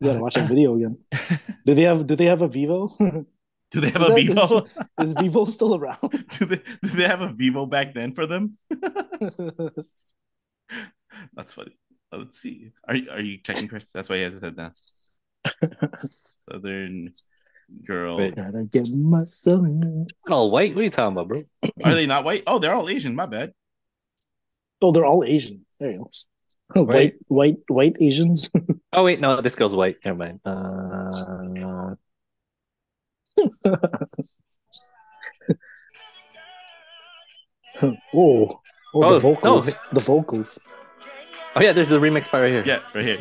You 0.00 0.08
gotta 0.08 0.20
watch 0.20 0.34
that 0.34 0.48
video 0.48 0.76
again. 0.76 0.98
Do 1.66 1.74
they 1.74 1.82
have? 1.82 2.06
Do 2.06 2.16
they 2.16 2.26
have 2.26 2.42
a 2.42 2.48
Vevo? 2.48 2.96
do 3.70 3.80
they 3.80 3.90
have 3.90 4.02
Is 4.02 4.08
a 4.08 4.12
that- 4.34 4.48
Vevo? 4.48 4.68
Is 5.02 5.14
Vevo 5.14 5.48
still 5.48 5.74
around? 5.74 5.98
do 6.38 6.44
they 6.44 6.56
do 6.82 6.88
they 6.90 7.04
have 7.08 7.22
a 7.22 7.28
Vevo 7.28 7.68
back 7.68 7.94
then 7.94 8.12
for 8.12 8.26
them? 8.26 8.58
That's 11.34 11.54
funny. 11.54 11.76
Uh, 12.12 12.18
Let's 12.18 12.38
see. 12.38 12.72
Are 12.86 12.94
you 12.94 13.10
are 13.10 13.20
you 13.20 13.38
checking 13.38 13.68
Chris? 13.68 13.90
That's 13.92 14.08
why 14.08 14.16
he 14.16 14.22
has 14.22 14.34
his 14.34 14.42
head 14.42 14.56
down. 14.56 14.72
Southern 16.50 17.04
girl. 17.84 18.18
Wait. 18.18 18.36
Gotta 18.36 18.64
get 18.64 18.88
my 18.92 19.24
son. 19.24 19.80
Not 20.26 20.34
all 20.34 20.50
white. 20.50 20.74
What 20.74 20.82
are 20.82 20.84
you 20.84 20.90
talking 20.90 21.12
about, 21.12 21.28
bro? 21.28 21.42
Are 21.84 21.94
they 21.94 22.06
not 22.06 22.24
white? 22.24 22.42
Oh, 22.46 22.58
they're 22.58 22.74
all 22.74 22.88
Asian. 22.88 23.14
My 23.14 23.26
bad. 23.26 23.52
Oh, 24.82 24.92
they're 24.92 25.06
all 25.06 25.24
Asian. 25.24 25.64
There 25.80 25.90
you 25.92 25.98
go. 25.98 26.06
White, 26.74 26.86
Right. 26.88 27.14
white, 27.28 27.56
white 27.68 27.96
Asians. 28.00 28.50
Oh 28.92 29.04
wait, 29.04 29.20
no, 29.20 29.40
this 29.42 29.54
girl's 29.54 29.74
white. 29.74 29.96
Never 30.06 30.16
mind. 30.18 30.40
Uh, 30.42 31.10
oh, 37.82 37.96
oh, 38.14 38.60
Oh, 38.94 39.12
the 39.12 39.18
vocals, 39.18 39.68
no. 39.76 39.82
the 39.92 40.00
vocals. 40.00 40.58
Oh 41.54 41.60
yeah, 41.60 41.72
there's 41.72 41.90
the 41.90 41.98
remix 41.98 42.28
part 42.28 42.42
right 42.44 42.52
here. 42.52 42.62
Yeah, 42.64 42.80
right 42.94 43.04
here. 43.04 43.18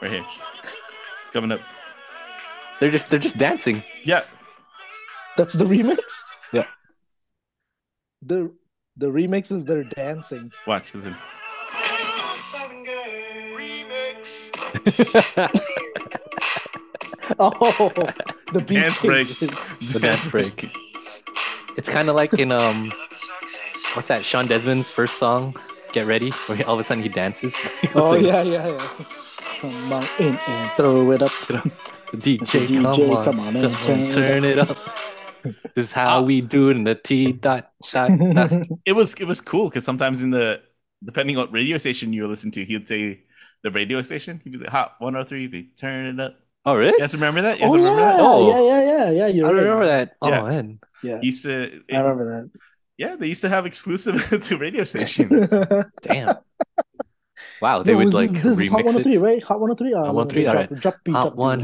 right 0.00 0.10
here. 0.12 0.24
It's 1.22 1.30
coming 1.32 1.50
up. 1.50 1.58
They're 2.78 2.90
just 2.90 3.10
they're 3.10 3.18
just 3.18 3.38
dancing. 3.38 3.82
Yeah. 4.04 4.22
That's 5.36 5.54
the 5.54 5.64
remix. 5.64 5.98
Yeah. 6.52 6.66
The 8.22 8.52
the 8.96 9.06
remix 9.06 9.50
is 9.50 9.64
they're 9.64 9.82
dancing. 9.82 10.50
Watch. 10.66 10.94
Listen. 10.94 11.16
Oh, 17.38 17.88
the 18.52 18.60
beat 18.60 18.74
Dance 18.80 19.00
break. 19.00 19.26
the 19.28 19.98
dance 20.00 20.26
break. 20.26 20.70
It's 21.76 21.88
kind 21.88 22.08
of 22.08 22.16
like 22.16 22.34
in 22.34 22.52
um, 22.52 22.90
what's 23.94 24.08
that? 24.08 24.22
Shawn 24.22 24.46
Desman's 24.46 24.90
first 24.90 25.18
song, 25.18 25.54
"Get 25.92 26.06
Ready," 26.06 26.30
where 26.46 26.66
all 26.66 26.74
of 26.74 26.80
a 26.80 26.84
sudden 26.84 27.02
he 27.02 27.08
dances. 27.08 27.72
Oh 27.94 28.10
like, 28.10 28.22
yeah, 28.22 28.42
yeah, 28.42 28.68
yeah. 28.68 28.78
Come 29.60 29.92
on 29.92 30.04
in 30.18 30.38
and 30.46 30.70
throw 30.72 31.10
it 31.12 31.22
up. 31.22 31.30
DJ, 32.12 32.66
DJ, 32.66 32.82
come 32.82 33.10
on, 33.10 33.24
come 33.24 33.40
on 33.40 33.56
and 33.56 33.60
turn, 33.60 33.72
turn 33.72 33.98
it 34.00 34.14
turn 34.14 34.44
it 34.44 34.58
up. 34.58 34.76
This 35.74 35.86
is 35.86 35.92
how 35.92 36.22
we 36.22 36.40
do 36.40 36.68
it 36.70 36.76
in 36.76 36.84
the 36.84 36.94
T 36.94 37.32
dot 37.32 37.72
dot 37.90 38.10
dot. 38.34 38.52
It 38.84 38.92
was 38.92 39.14
it 39.14 39.24
was 39.24 39.40
cool 39.40 39.68
because 39.68 39.84
sometimes 39.84 40.22
in 40.22 40.30
the 40.30 40.60
depending 41.04 41.36
on 41.36 41.44
what 41.44 41.52
radio 41.52 41.78
station 41.78 42.12
you 42.12 42.26
listen 42.28 42.50
to, 42.52 42.64
he'd 42.64 42.86
say 42.86 43.24
the 43.62 43.70
radio 43.70 44.02
station. 44.02 44.40
He'd 44.44 44.52
be 44.52 44.58
like, 44.58 44.68
"Hot 44.70 44.94
103, 44.98 45.46
be 45.48 45.62
turn 45.76 46.06
it 46.06 46.20
up." 46.20 46.36
Oh 46.64 46.74
really? 46.76 46.92
You 46.92 46.98
guys 47.00 47.14
remember 47.14 47.42
that? 47.42 47.58
You 47.58 47.66
oh, 47.66 47.74
guys 47.74 47.82
oh 47.82 47.84
yeah, 47.84 47.96
that? 47.96 48.20
Oh. 48.20 48.48
yeah, 48.48 48.60
yeah, 48.60 48.82
yeah, 49.10 49.10
yeah. 49.10 49.26
You're 49.28 49.46
don't 49.46 49.56
right. 49.56 49.62
remember 49.64 49.86
that. 49.86 50.16
Oh 50.22 50.28
Yeah. 50.28 50.42
man, 50.42 50.80
Yeah, 51.02 51.18
He 51.20 51.26
used 51.26 51.42
to. 51.44 51.82
I 51.92 51.98
remember 52.00 52.24
that. 52.26 52.50
Yeah, 52.98 53.16
they 53.16 53.26
used 53.26 53.40
to 53.40 53.48
have 53.48 53.66
exclusive 53.66 54.42
to 54.42 54.56
radio 54.58 54.84
stations. 54.84 55.52
damn. 56.02 56.36
Wow, 57.60 57.82
they 57.82 57.92
No, 57.92 57.98
would 57.98 58.08
this 58.08 58.14
like 58.14 58.30
is, 58.30 58.42
this 58.42 58.60
is 58.60 58.68
Hot 58.68 58.84
remix 58.84 58.84
103, 58.84 59.14
it. 59.14 59.20
right? 59.20 59.42
Hot 59.42 59.60
103. 59.60 59.92
Hot 59.92 60.14
103, 60.14 60.46
uh, 60.46 60.52
drop, 60.52 60.70
alright. 60.70 60.80
drop 60.80 60.94
beat, 61.04 61.12
Hot 61.12 61.36
drop 61.36 61.36
beat. 61.36 61.38
one. 61.38 61.62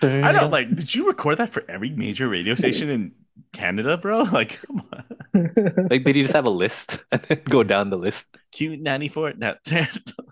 Turn 0.00 0.24
I 0.24 0.32
don't 0.32 0.50
like. 0.50 0.68
Did 0.74 0.94
you 0.94 1.06
record 1.06 1.38
that 1.38 1.48
for 1.50 1.64
every 1.68 1.90
major 1.90 2.28
radio 2.28 2.54
station 2.54 2.88
in 2.90 3.12
Canada, 3.52 3.96
bro? 3.96 4.22
Like, 4.32 4.60
come 4.62 4.82
on. 4.92 5.04
Like, 5.90 6.04
did 6.04 6.16
you 6.16 6.22
just 6.22 6.34
have 6.34 6.46
a 6.46 6.50
list 6.50 7.04
and 7.12 7.20
then 7.22 7.42
go 7.44 7.62
down 7.62 7.90
the 7.90 7.98
list? 7.98 8.36
Q 8.52 8.76
ninety 8.76 9.08
four. 9.08 9.32
Now 9.36 9.56
turn. 9.64 9.88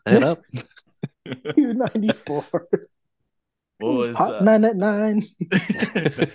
Turn 0.07 0.17
it 0.17 0.23
up. 0.23 0.39
Q94. 1.27 2.45
What 3.79 3.95
was 3.95 4.17
Hot 4.17 4.35
uh, 4.37 4.45
9 4.45 4.65
at 4.65 4.77
9. 4.77 5.23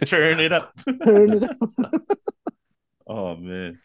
turn 0.05 0.39
it 0.39 0.51
up? 0.51 0.73
Turn 1.03 1.33
it 1.33 1.43
up. 1.43 1.57
Oh 3.07 3.35
man, 3.37 3.79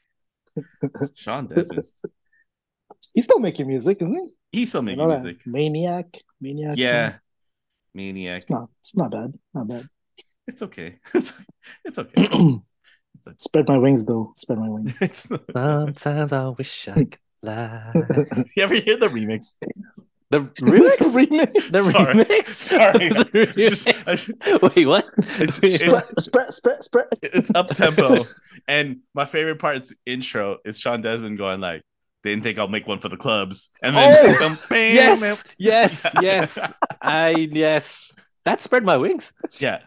Shawn 1.14 1.48
Desman. 1.48 1.86
He's 3.14 3.24
still 3.24 3.38
making 3.38 3.66
music, 3.68 3.98
isn't 4.02 4.12
he? 4.12 4.58
He's 4.60 4.68
still 4.68 4.82
making 4.82 5.06
music. 5.06 5.46
Maniac. 5.46 6.18
Maniac. 6.40 6.76
Yeah, 6.76 7.10
song. 7.10 7.20
maniac. 7.94 8.42
It's 8.42 8.50
not, 8.50 8.68
it's 8.80 8.96
not 8.96 9.10
bad. 9.12 9.32
Not 9.54 9.68
bad. 9.68 9.82
It's 10.46 10.62
okay. 10.62 10.98
It's 11.14 11.32
it's 11.84 11.98
okay. 11.98 12.28
Spread 13.38 13.68
my 13.68 13.78
wings, 13.78 14.04
though. 14.04 14.32
Spread 14.36 14.58
my 14.58 14.68
wings. 14.68 14.94
It's 15.00 15.28
Sometimes 15.52 16.32
I 16.32 16.48
wish 16.48 16.88
I 16.88 16.94
could 17.04 17.18
fly. 17.42 17.92
you 18.56 18.62
ever 18.62 18.74
hear 18.74 18.96
the 18.96 19.08
remix? 19.08 19.54
The 20.30 20.40
Remix? 20.60 20.96
remix? 20.98 21.52
remix. 21.52 21.70
The 21.70 21.78
Sorry. 21.78 22.14
remix? 22.14 22.46
Sorry. 22.46 23.08
The 23.08 23.24
remix? 23.24 23.68
Just- 23.68 23.88
I- 24.42 24.70
Wait, 24.74 24.86
what? 24.86 25.06
It's- 25.40 25.60
Wait, 25.62 25.74
it's- 25.74 25.80
Spread, 25.80 26.22
spread, 26.22 26.54
spread, 26.54 26.82
spread. 26.84 27.06
It's 27.22 27.50
up 27.54 27.68
tempo, 27.68 28.16
and 28.66 29.00
my 29.14 29.24
favorite 29.26 29.58
part's 29.58 29.94
intro 30.06 30.58
It's 30.64 30.78
Shawn 30.80 31.02
Desman 31.02 31.36
going 31.36 31.60
like, 31.60 31.82
"They 32.22 32.30
didn't 32.30 32.42
think 32.42 32.58
I'll 32.58 32.68
make 32.68 32.86
one 32.86 32.98
for 33.00 33.08
the 33.10 33.16
clubs," 33.18 33.68
and 33.82 33.94
then 33.94 34.16
Oh! 34.18 34.38
bam, 34.40 34.58
bam, 34.70 34.94
yes, 34.94 35.20
bam. 35.20 35.52
yes, 35.58 36.06
yes. 36.22 36.72
I 37.02 37.30
yes. 37.52 38.12
That 38.44 38.60
spread 38.60 38.84
my 38.84 38.96
wings. 38.96 39.32
yeah. 39.58 39.80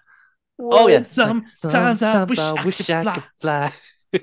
Oh 0.59 0.87
yes. 0.87 1.11
Sometimes 1.11 2.01
I 2.03 2.23
wish 2.23 2.39
I 2.39 2.63
wish 2.65 2.77
could 2.77 2.89
I 3.07 3.13
could 3.13 3.23
fly. 3.39 3.71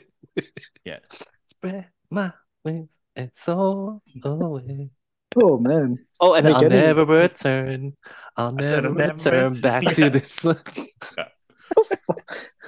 Yeah. 0.85 0.99
Spread 1.45 1.87
my 2.11 2.33
wings 2.65 2.91
and 3.15 3.31
soar 3.35 4.01
away. 4.25 4.91
Oh, 5.37 5.59
man. 5.59 5.99
Oh, 6.21 6.35
and 6.35 6.45
Make 6.47 6.57
I'll 6.57 6.65
any- 6.65 6.75
never 6.75 7.05
return. 7.07 7.97
I'll 8.37 8.53
never, 8.53 8.89
I'll 8.89 8.95
never 8.95 9.13
return 9.15 9.53
return. 9.53 9.61
back 9.61 9.83
Yeah. 9.85 9.91
to 9.91 10.11
this. 10.11 10.45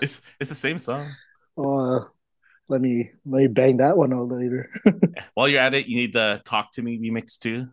It's 0.03 0.21
it's 0.41 0.51
the 0.51 0.55
same 0.57 0.79
song. 0.79 1.07
Uh, 1.57 2.01
let 2.69 2.81
me 2.81 3.11
let 3.25 3.43
me 3.43 3.47
bang 3.49 3.77
that 3.79 3.97
one 3.97 4.13
out 4.13 4.29
later. 4.29 4.71
While 5.35 5.49
you're 5.49 5.61
at 5.61 5.75
it, 5.75 5.87
you 5.87 5.97
need 5.97 6.13
the 6.13 6.43
"Talk 6.45 6.73
to 6.73 6.83
Me" 6.83 6.99
remix 6.99 7.39
too, 7.39 7.69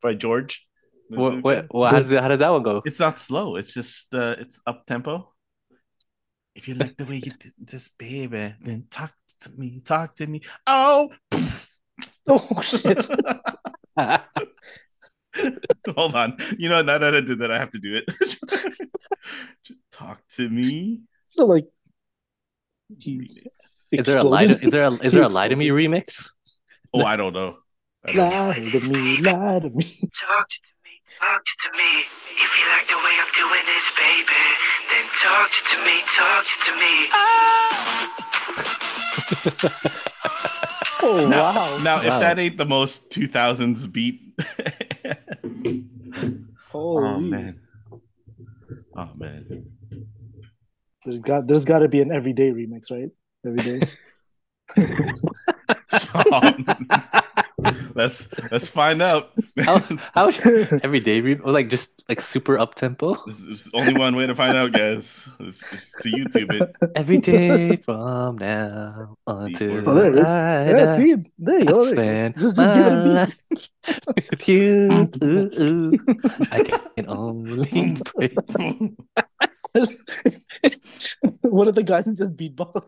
by 0.00 0.14
George. 0.14 0.65
What, 1.08 1.42
what, 1.42 1.66
what, 1.70 1.92
how, 1.92 1.98
does, 1.98 2.10
how 2.10 2.28
does 2.28 2.38
that 2.38 2.52
one 2.52 2.62
go? 2.62 2.82
It's 2.84 3.00
not 3.00 3.18
slow. 3.18 3.56
It's 3.56 3.74
just 3.74 4.14
uh, 4.14 4.36
it's 4.38 4.60
up 4.66 4.86
tempo. 4.86 5.32
If 6.54 6.68
you 6.68 6.74
like 6.74 6.96
the 6.96 7.04
way 7.04 7.16
you 7.16 7.32
did 7.32 7.52
this, 7.58 7.88
baby, 7.88 8.54
then 8.60 8.86
talk 8.90 9.12
to 9.40 9.50
me. 9.50 9.80
Talk 9.84 10.14
to 10.16 10.26
me. 10.26 10.40
Oh, 10.66 11.10
oh 12.28 12.60
shit! 12.62 13.06
hold 15.96 16.14
on. 16.14 16.36
You 16.58 16.68
know 16.68 16.82
now 16.82 16.98
that 16.98 17.14
I 17.14 17.20
did 17.20 17.38
that, 17.40 17.50
I 17.50 17.58
have 17.58 17.70
to 17.72 17.78
do 17.78 17.94
it. 17.94 18.04
talk 19.92 20.22
to 20.36 20.48
me. 20.48 21.02
So 21.26 21.44
like, 21.46 21.66
Is 22.88 24.06
there 24.06 24.18
a 24.18 24.24
lie? 24.24 24.46
To, 24.46 24.54
is 24.54 24.72
there 24.72 24.84
a 24.84 24.92
is 24.94 25.12
there 25.12 25.24
a 25.24 25.28
lie 25.28 25.48
to 25.48 25.56
me 25.56 25.68
remix? 25.68 26.30
Oh, 26.92 27.02
I 27.02 27.16
don't 27.16 27.32
know. 27.32 27.56
I 28.04 28.12
don't 28.12 28.30
know. 28.30 28.48
lie 28.48 28.54
to 28.54 28.88
me, 28.88 29.16
lie 29.18 29.58
to 29.60 29.70
me. 29.70 29.84
Talk 29.84 30.48
to 30.48 30.60
me, 30.62 30.68
talk 31.20 31.42
to 31.62 31.68
me. 31.78 31.90
If 32.30 32.58
you 32.58 32.64
like 32.74 32.86
the 32.88 32.96
way 32.96 33.14
I'm 33.20 33.30
doing 33.36 33.64
this, 33.66 33.92
baby, 33.96 34.44
then 34.90 35.04
talk 35.22 35.50
to 35.70 35.76
me, 35.86 35.96
talk 36.16 36.44
to 36.66 36.72
me. 36.82 36.94
Oh 41.02 41.26
Now- 41.28 41.52
wow! 41.54 41.78
Now, 41.84 41.98
if 42.00 42.08
Wow. 42.08 42.20
that 42.20 42.38
ain't 42.38 42.56
the 42.56 42.64
most 42.64 43.10
2000s 43.10 43.86
beat. 43.92 44.18
oh, 46.74 47.18
man. 47.18 47.60
Oh, 48.96 49.10
man. 49.14 49.66
There's 51.04 51.18
got 51.18 51.46
there's 51.46 51.66
got 51.66 51.80
to 51.80 51.88
be 51.88 52.00
an 52.00 52.10
everyday 52.10 52.50
remix, 52.50 52.90
right? 52.90 53.10
Every 53.46 53.62
day. 53.62 53.80
Song. 57.64 57.74
let's 57.94 58.28
let's 58.52 58.68
find 58.68 59.00
out. 59.00 59.32
How 59.64 59.78
how 60.14 60.28
every 60.82 61.00
day 61.00 61.20
re- 61.20 61.38
or 61.42 61.52
like 61.52 61.68
just 61.70 62.04
like 62.08 62.20
super 62.20 62.58
up 62.58 62.74
tempo 62.74 63.14
There's, 63.26 63.46
there's 63.46 63.70
only 63.74 63.94
one 63.94 64.14
way 64.14 64.26
to 64.26 64.34
find 64.34 64.56
out, 64.56 64.72
guys. 64.72 65.26
It's, 65.40 65.62
it's 65.72 65.92
to 66.02 66.10
YouTube 66.10 66.52
it. 66.52 66.76
every 66.94 67.18
day 67.18 67.76
from 67.76 68.36
now 68.38 69.16
until 69.26 69.88
Oh, 69.88 69.94
there 69.94 70.10
it 70.12 70.18
is. 70.18 70.24
I 70.26 70.66
Yeah, 70.66 70.72
die, 70.84 70.96
see, 70.96 71.14
there 71.38 71.58
you 71.60 71.64
I 71.68 71.72
go. 71.72 71.82
spend 71.84 72.34
Just, 72.38 72.56
just 72.56 72.58
my 72.58 72.74
give 72.74 72.86
it 72.86 72.92
a 72.92 73.02
beat. 73.04 73.14
life 73.14 73.40
with 74.30 74.48
you. 74.48 75.10
Ooh, 75.24 75.50
ooh. 75.58 75.98
I 76.52 76.62
can 76.96 77.06
only 77.08 77.96
pray. 78.04 78.34
One 81.42 81.68
of 81.68 81.74
the 81.74 81.82
guys 81.84 82.04
just 82.16 82.36
beatbox. 82.36 82.86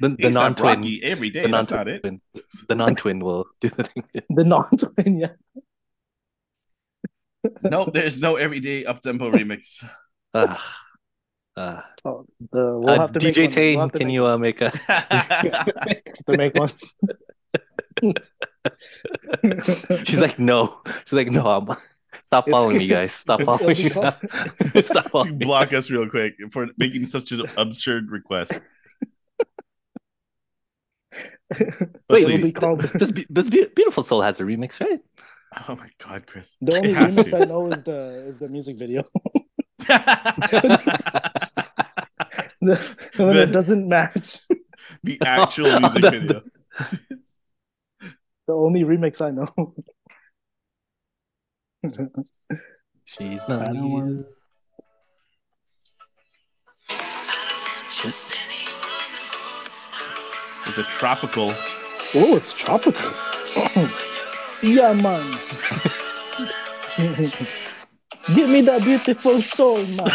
The, 0.00 0.08
the 0.10 0.30
non-twin, 0.30 0.84
every 1.02 1.30
day. 1.30 1.42
the 1.42 1.48
That's 1.48 1.70
not 1.70 1.88
it. 1.88 2.02
non-twin, 2.04 2.20
the 2.68 2.74
non-twin 2.74 3.18
will 3.20 3.46
do 3.60 3.68
the 3.68 3.84
thing. 3.84 4.04
the 4.30 4.44
non-twin, 4.44 5.18
yeah. 5.20 5.32
No, 7.64 7.84
there's 7.86 8.20
no 8.20 8.36
everyday 8.36 8.84
up 8.84 9.00
tempo 9.00 9.30
remix. 9.32 9.84
Ugh. 10.34 10.58
Uh, 11.56 11.80
Oh, 12.04 12.24
the, 12.50 12.78
we'll 12.80 12.90
uh, 12.90 12.98
have 13.00 13.12
to 13.12 13.20
make 13.24 13.34
DJ 13.34 13.42
one. 13.42 13.50
Tane, 13.50 13.78
We'll 13.78 13.90
can 13.90 14.06
make- 14.08 14.14
you 14.14 14.26
uh, 14.26 14.38
make 14.38 14.60
a? 14.60 14.70
to 16.30 16.36
make 16.36 16.54
one. 16.54 16.70
She's 20.04 20.20
like, 20.20 20.38
no. 20.38 20.80
She's 21.04 21.12
like, 21.12 21.30
no. 21.30 21.46
I'm... 21.46 21.76
Stop 22.22 22.48
following 22.50 22.78
me, 22.78 22.86
guys. 22.86 23.12
Stop 23.12 23.42
following 23.42 23.68
me. 23.76 23.86
It'll 23.86 24.02
Stop 24.82 25.04
She 25.04 25.10
following 25.10 25.38
me. 25.38 25.44
block 25.44 25.72
us 25.72 25.90
real 25.90 26.08
quick 26.08 26.34
for 26.50 26.68
making 26.78 27.06
such 27.06 27.32
an 27.32 27.44
absurd 27.56 28.10
request. 28.10 28.60
Wait, 32.10 32.22
It'll 32.24 32.30
please. 32.30 32.44
be 32.44 32.52
called. 32.52 32.82
This, 32.94 33.10
Be- 33.10 33.26
this 33.30 33.48
Be- 33.50 33.68
beautiful 33.74 34.02
soul 34.02 34.22
has 34.22 34.40
a 34.40 34.44
remix, 34.44 34.80
right? 34.80 35.00
Oh 35.68 35.76
my 35.76 35.88
god, 36.04 36.26
Chris. 36.26 36.56
The 36.60 36.76
only 36.76 36.90
It 36.92 36.96
remix 36.96 37.30
to. 37.30 37.36
I 37.42 37.44
know 37.44 37.66
is 37.72 37.82
the 37.82 38.24
is 38.26 38.38
the 38.38 38.48
music 38.48 38.78
video. 38.78 39.04
when 42.60 43.36
it 43.36 43.52
doesn't 43.52 43.88
match. 43.88 44.38
the 45.04 45.18
actual 45.24 45.66
Oh, 45.68 45.80
music 45.80 46.02
the- 46.02 46.10
video. 46.10 46.42
The 48.46 48.52
only 48.54 48.82
remix 48.84 49.20
I 49.20 49.30
know. 49.30 49.48
She's 53.04 53.42
I 53.48 53.56
not 53.56 53.66
don't 53.66 53.90
want- 53.90 54.26
Just 58.02 58.34
It's 60.66 60.78
a 60.78 60.84
tropical. 60.84 61.50
Oh, 62.14 62.36
it's 62.36 62.52
tropical. 62.52 63.10
Oh. 63.56 64.58
yeah, 64.62 64.92
man. 64.92 65.22
Give 68.34 68.48
me 68.50 68.60
that 68.62 68.82
beautiful 68.84 69.40
soul, 69.40 69.78
man. 69.98 70.08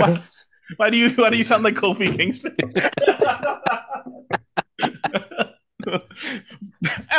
why, 0.00 0.18
why 0.76 0.90
do 0.90 0.98
you 0.98 1.10
why 1.10 1.30
do 1.30 1.36
you 1.36 1.44
sound 1.44 1.62
like 1.62 1.74
Kofi 1.74 2.16
Kingston? 2.16 2.56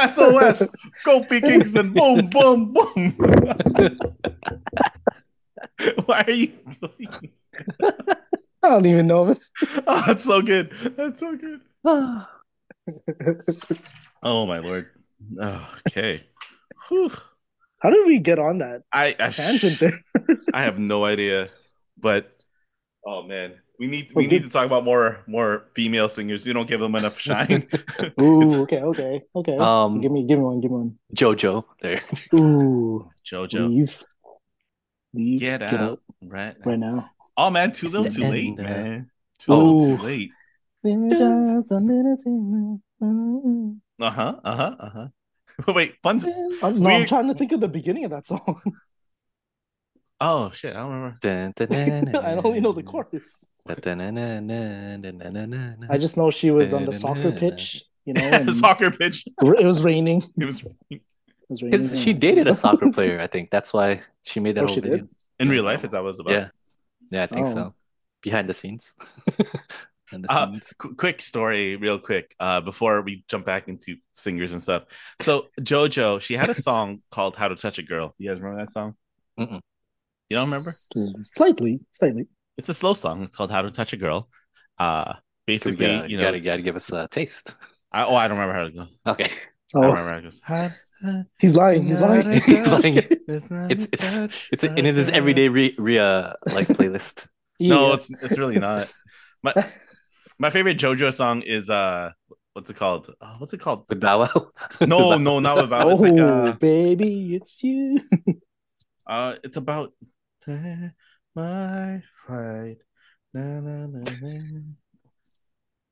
SOS, 0.09 0.67
Kofi 1.05 1.41
Kingston, 1.41 1.93
boom, 1.93 2.27
boom, 2.27 2.73
boom. 2.73 3.11
why 6.05 6.23
are 6.27 6.31
you? 6.31 6.51
I 8.63 8.69
don't 8.69 8.85
even 8.85 9.07
know. 9.07 9.33
Oh, 9.87 10.03
that's 10.07 10.23
so 10.23 10.41
good. 10.41 10.71
That's 10.97 11.19
so 11.19 11.35
good. 11.35 11.61
Oh 14.23 14.45
my 14.45 14.59
lord. 14.59 14.85
Oh, 15.41 15.73
okay. 15.87 16.21
Whew. 16.89 17.11
How 17.79 17.89
did 17.89 18.05
we 18.05 18.19
get 18.19 18.37
on 18.37 18.59
that 18.59 18.83
I 18.93 19.15
I, 19.19 19.29
tangent 19.33 19.79
there? 19.79 19.99
I 20.53 20.63
have 20.63 20.77
no 20.77 21.03
idea, 21.03 21.47
but 21.97 22.43
oh 23.05 23.23
man, 23.23 23.53
we 23.79 23.87
need 23.87 24.11
we 24.13 24.27
need 24.27 24.43
to 24.43 24.49
talk 24.49 24.67
about 24.67 24.83
more 24.83 25.23
more 25.25 25.65
female 25.73 26.07
singers. 26.07 26.45
You 26.45 26.53
don't 26.53 26.67
give 26.67 26.79
them 26.79 26.93
enough 26.95 27.17
shine. 27.19 27.67
Ooh, 28.21 28.61
okay, 28.63 28.81
okay, 28.81 29.23
okay. 29.35 29.57
Um, 29.57 29.99
give 29.99 30.11
me, 30.11 30.27
give 30.27 30.37
me 30.37 30.45
one, 30.45 30.61
give 30.61 30.69
me 30.69 30.77
one. 30.77 30.99
Jojo 31.15 31.65
there. 31.81 32.01
Ooh, 32.35 33.09
JoJo, 33.25 33.69
leave, 33.69 34.03
leave, 35.13 35.39
get 35.39 35.63
out 35.63 36.01
right 36.21 36.55
now. 36.59 36.65
right 36.69 36.79
now. 36.79 37.09
Oh 37.41 37.49
man, 37.49 37.71
too 37.71 37.87
little, 37.87 38.05
too 38.05 38.21
late, 38.21 38.55
man. 38.59 39.09
Too 39.39 39.51
little, 39.51 39.97
too 39.97 40.03
late. 40.03 40.29
Uh 43.99 43.99
huh. 43.99 44.39
Uh 44.43 44.55
huh. 44.55 44.75
Uh 44.79 44.89
huh. 44.89 45.07
Wait, 45.73 45.95
fun. 46.03 46.19
No. 46.21 46.89
I'm 46.89 47.07
trying 47.07 47.27
to 47.29 47.33
think 47.33 47.51
of 47.51 47.59
the 47.59 47.67
beginning 47.67 48.05
of 48.05 48.11
that 48.11 48.27
song. 48.27 48.61
Oh 50.19 50.51
shit, 50.51 50.75
I 50.75 50.81
don't 50.81 50.91
remember. 50.91 51.17
Dun, 51.19 51.51
dun, 51.55 52.11
dun, 52.11 52.23
I 52.23 52.35
only 52.35 52.61
know 52.61 52.73
the 52.73 52.83
chorus. 52.83 53.43
I 53.67 53.73
just 55.97 56.17
know 56.17 56.29
she 56.29 56.51
was 56.51 56.75
on 56.75 56.85
the 56.85 56.93
soccer 56.93 57.31
pitch, 57.31 57.83
you 58.05 58.13
know, 58.13 58.45
soccer 58.53 58.91
pitch. 58.91 59.25
It 59.41 59.65
was 59.65 59.83
raining. 59.83 60.23
It 60.37 60.45
was. 60.45 60.63
Raining. 60.63 61.01
She 61.95 62.13
dated 62.13 62.47
a 62.47 62.53
soccer 62.53 62.91
player, 62.91 63.19
I 63.19 63.25
think. 63.25 63.49
That's 63.49 63.73
why 63.73 64.01
she 64.23 64.39
made 64.39 64.53
that 64.55 64.65
oh, 64.65 64.67
whole 64.67 64.75
video. 64.75 64.97
Did? 64.97 65.09
In 65.39 65.49
real 65.49 65.63
life, 65.63 65.83
it's 65.83 65.93
that 65.93 66.03
was 66.03 66.19
about. 66.19 66.33
Yeah, 66.33 66.49
yeah, 67.11 67.23
I 67.23 67.27
think 67.27 67.47
Oh. 67.47 67.53
so. 67.53 67.75
Behind 68.23 68.47
the 68.49 68.53
scenes. 68.53 68.93
Behind 70.09 70.23
the 70.23 70.27
Uh, 70.31 70.45
scenes. 70.47 70.73
Qu- 70.77 70.95
quick 70.95 71.21
story, 71.21 71.75
real 71.75 71.99
quick, 71.99 72.35
uh, 72.39 72.61
before 72.61 73.01
we 73.01 73.23
jump 73.27 73.45
back 73.45 73.67
into 73.67 73.97
singers 74.13 74.53
and 74.53 74.61
stuff. 74.61 74.83
So 75.21 75.47
JoJo, 75.59 76.21
she 76.21 76.35
had 76.35 76.49
a 76.49 76.53
song 76.69 77.01
called 77.11 77.35
"How 77.35 77.47
to 77.47 77.55
Touch 77.55 77.79
a 77.79 77.83
Girl." 77.83 78.13
You 78.17 78.29
guys 78.29 78.39
remember 78.39 78.59
that 78.63 78.71
song? 78.71 78.95
Mm-mm. 79.39 79.59
You 80.29 80.37
don't 80.37 80.45
remember? 80.45 80.71
Slightly, 80.71 81.79
slightly. 81.91 82.27
It's 82.57 82.69
a 82.69 82.73
slow 82.73 82.93
song. 82.93 83.23
It's 83.23 83.35
called 83.35 83.51
"How 83.51 83.61
to 83.63 83.71
Touch 83.71 83.93
a 83.93 83.97
Girl." 83.97 84.29
Uh, 84.77 85.13
So 85.13 85.19
basically, 85.47 85.85
gotta, 85.87 86.09
you 86.09 86.17
know, 86.17 86.23
gotta, 86.23 86.39
gotta 86.39 86.61
give 86.61 86.75
us 86.75 86.91
a 86.91 87.07
taste. 87.07 87.55
I, 87.91 88.05
oh, 88.05 88.15
I 88.15 88.27
don't 88.27 88.37
remember 88.37 88.53
how 88.59 88.63
to 88.65 88.71
go. 88.71 89.11
Okay. 89.11 89.25
I 89.25 89.29
don't 89.73 89.83
Oh, 89.85 89.89
remember 89.91 90.11
how 90.11 90.17
it 90.17 90.21
goes. 90.23 90.39
How- 90.43 90.55
how- 90.67 90.69
he's 91.39 91.55
lying. 91.55 91.87
He's 91.87 92.01
lying. 92.01 92.41
He's 92.41 92.67
lying. 92.71 92.97
It's 93.27 93.49
It's 93.51 93.87
it's 93.91 94.49
it's 94.51 94.63
in 94.63 94.85
his 94.85 95.09
everyday 95.09 95.47
re, 95.49 95.75
re 95.77 95.99
uh, 95.99 96.33
like 96.53 96.67
playlist. 96.77 97.27
No, 97.59 97.93
it's 97.93 98.09
it's 98.09 98.37
really 98.37 98.59
not. 98.59 98.89
My 99.43 99.53
my 100.39 100.49
favorite 100.49 100.77
JoJo 100.77 101.13
song 101.13 101.41
is 101.41 101.69
uh, 101.69 102.11
what's 102.53 102.69
it 102.69 102.75
called? 102.75 103.13
Uh, 103.21 103.35
what's 103.37 103.53
it 103.53 103.59
called? 103.59 103.85
With 103.89 103.99
Bow 103.99 104.19
Wow. 104.19 104.51
No, 104.87 105.17
no, 105.17 105.39
not 105.39 105.59
about. 105.59 105.85
oh, 105.87 105.89
It's 105.91 106.01
like 106.01 106.19
uh, 106.19 106.53
baby, 106.53 107.35
it's 107.35 107.63
you. 107.63 107.99
uh, 109.07 109.35
it's 109.43 109.57
about 109.57 109.93
my 111.35 112.01
fight. 112.27 112.77
Na, 113.33 113.59
na, 113.61 113.87
na, 113.87 114.03
na. 114.21 114.39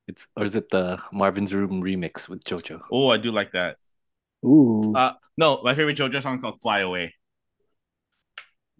It's 0.08 0.26
or 0.36 0.44
is 0.44 0.56
it 0.56 0.70
the 0.70 1.00
Marvin's 1.12 1.54
Room 1.54 1.82
remix 1.82 2.28
with 2.28 2.42
JoJo? 2.44 2.80
Oh, 2.90 3.08
I 3.08 3.16
do 3.18 3.30
like 3.30 3.52
that. 3.52 3.76
Ooh, 4.44 4.92
Uh, 4.94 5.12
no, 5.36 5.60
my 5.62 5.74
favorite 5.74 5.96
JoJo 5.96 6.22
song 6.22 6.36
is 6.36 6.42
called 6.42 6.60
"Fly 6.62 6.80
Away." 6.80 7.14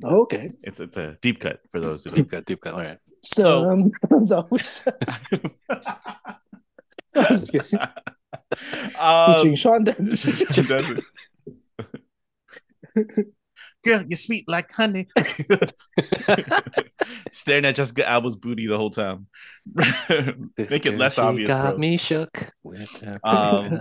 okay. 0.02 0.50
It's 0.62 0.80
it's 0.80 0.96
a 0.96 1.18
deep 1.20 1.40
cut 1.40 1.60
for 1.70 1.78
those 1.80 2.04
who. 2.04 2.10
Deep 2.12 2.30
cut, 2.30 2.46
deep 2.46 2.60
cut. 2.62 2.72
All 2.74 2.80
right. 2.80 2.98
So- 3.22 3.84
So, 4.24 4.48
I'm 7.14 7.26
just 7.36 7.52
kidding. 7.52 7.78
um, 8.98 9.34
Featuring 9.34 9.54
Sean 9.56 9.84
Denton. 9.84 10.16
she 10.16 10.62
does 10.62 10.90
it. 12.96 13.26
Girl, 13.82 14.04
you're 14.06 14.16
sweet 14.16 14.44
like 14.46 14.70
honey. 14.72 15.08
Staring 17.32 17.64
at 17.64 17.74
Jessica 17.74 18.06
Alba's 18.06 18.36
booty 18.36 18.66
the 18.66 18.76
whole 18.76 18.90
time. 18.90 19.26
This 20.56 20.70
Make 20.70 20.86
it 20.86 20.98
less 20.98 21.18
obvious, 21.18 21.48
got 21.48 21.70
bro. 21.70 21.78
me 21.78 21.96
shook. 21.96 22.50
Um. 23.24 23.80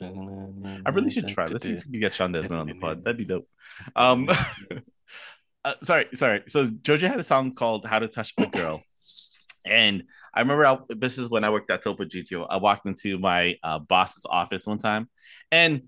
I 0.00 0.90
really 0.92 1.10
should 1.10 1.28
try. 1.28 1.46
Let's 1.46 1.64
see 1.64 1.72
if 1.72 1.84
we 1.86 1.92
can 1.92 2.00
get 2.00 2.14
Shawn 2.14 2.32
Desman 2.32 2.60
on 2.60 2.66
the 2.66 2.74
pod. 2.74 3.04
That'd 3.04 3.18
be 3.18 3.24
dope. 3.24 3.48
Um, 3.94 4.28
uh, 5.64 5.74
sorry, 5.82 6.06
sorry. 6.14 6.42
So 6.48 6.64
Jojo 6.64 7.08
had 7.08 7.20
a 7.20 7.24
song 7.24 7.54
called 7.54 7.86
"How 7.86 7.98
to 8.00 8.08
Touch 8.08 8.32
a 8.38 8.46
Girl," 8.46 8.82
and 9.66 10.04
I 10.34 10.40
remember 10.40 10.66
I, 10.66 10.78
this 10.88 11.18
is 11.18 11.30
when 11.30 11.44
I 11.44 11.50
worked 11.50 11.70
at 11.70 11.82
Topo 11.82 12.04
Gigio. 12.04 12.46
I 12.48 12.56
walked 12.56 12.86
into 12.86 13.18
my 13.18 13.56
uh, 13.62 13.78
boss's 13.78 14.26
office 14.28 14.66
one 14.66 14.78
time, 14.78 15.08
and 15.52 15.82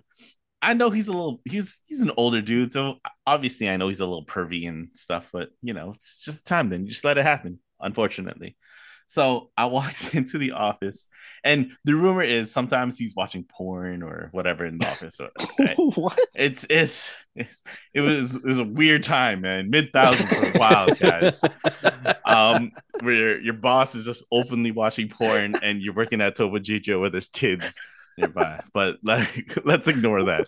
I 0.65 0.75
know 0.75 0.91
he's 0.91 1.09
a 1.09 1.13
little 1.13 1.41
he's 1.45 1.83
he's 1.87 2.01
an 2.01 2.13
older 2.17 2.43
dude, 2.43 2.73
so 2.73 2.97
obviously 3.27 3.69
I 3.69 3.77
know 3.77 3.89
he's 3.89 4.01
a 4.01 4.07
little 4.07 4.27
pervy 4.27 4.69
and 4.69 4.89
stuff. 4.95 5.31
But 5.33 5.51
you 5.63 5.75
know, 5.75 5.91
it's 5.91 6.23
just 6.25 6.47
time. 6.47 6.71
Then 6.71 6.83
you 6.83 6.89
just 6.89 7.05
let 7.05 7.19
it 7.19 7.25
happen. 7.25 7.59
Unfortunately. 7.81 8.57
So 9.07 9.51
I 9.57 9.67
walked 9.67 10.15
into 10.15 10.39
the 10.39 10.53
office, 10.53 11.09
and 11.45 11.73
the 11.85 11.95
rumor 11.95 12.23
is 12.23 12.51
sometimes 12.51 12.99
he's 12.99 13.15
watching 13.15 13.45
porn 13.45 14.03
or 14.03 14.31
whatever 14.33 14.65
in 14.65 14.79
the 14.79 14.89
office. 14.89 15.21
Or, 15.21 15.31
what? 15.95 16.19
it's, 16.35 16.65
it's 16.71 17.15
it's 17.37 17.63
it 17.95 18.01
was 18.01 18.37
it 18.37 18.45
was 18.45 18.59
a 18.59 18.65
weird 18.65 19.03
time, 19.03 19.43
man. 19.43 19.69
Mid 19.71 19.93
thousands 19.93 20.31
were 20.39 20.53
wild, 20.55 20.99
guys. 20.99 21.43
Um, 22.25 22.73
where 23.01 23.15
your, 23.15 23.41
your 23.41 23.55
boss 23.55 23.95
is 23.95 24.07
just 24.07 24.25
openly 24.33 24.71
watching 24.71 25.09
porn, 25.09 25.57
and 25.63 25.83
you're 25.83 25.95
working 25.95 26.21
at 26.21 26.37
Topo 26.37 26.59
Gigio 26.59 27.01
where 27.01 27.11
there's 27.11 27.29
kids 27.29 27.79
nearby. 28.19 28.63
But 28.73 28.99
like, 29.03 29.65
let's 29.65 29.89
ignore 29.89 30.25
that. 30.25 30.47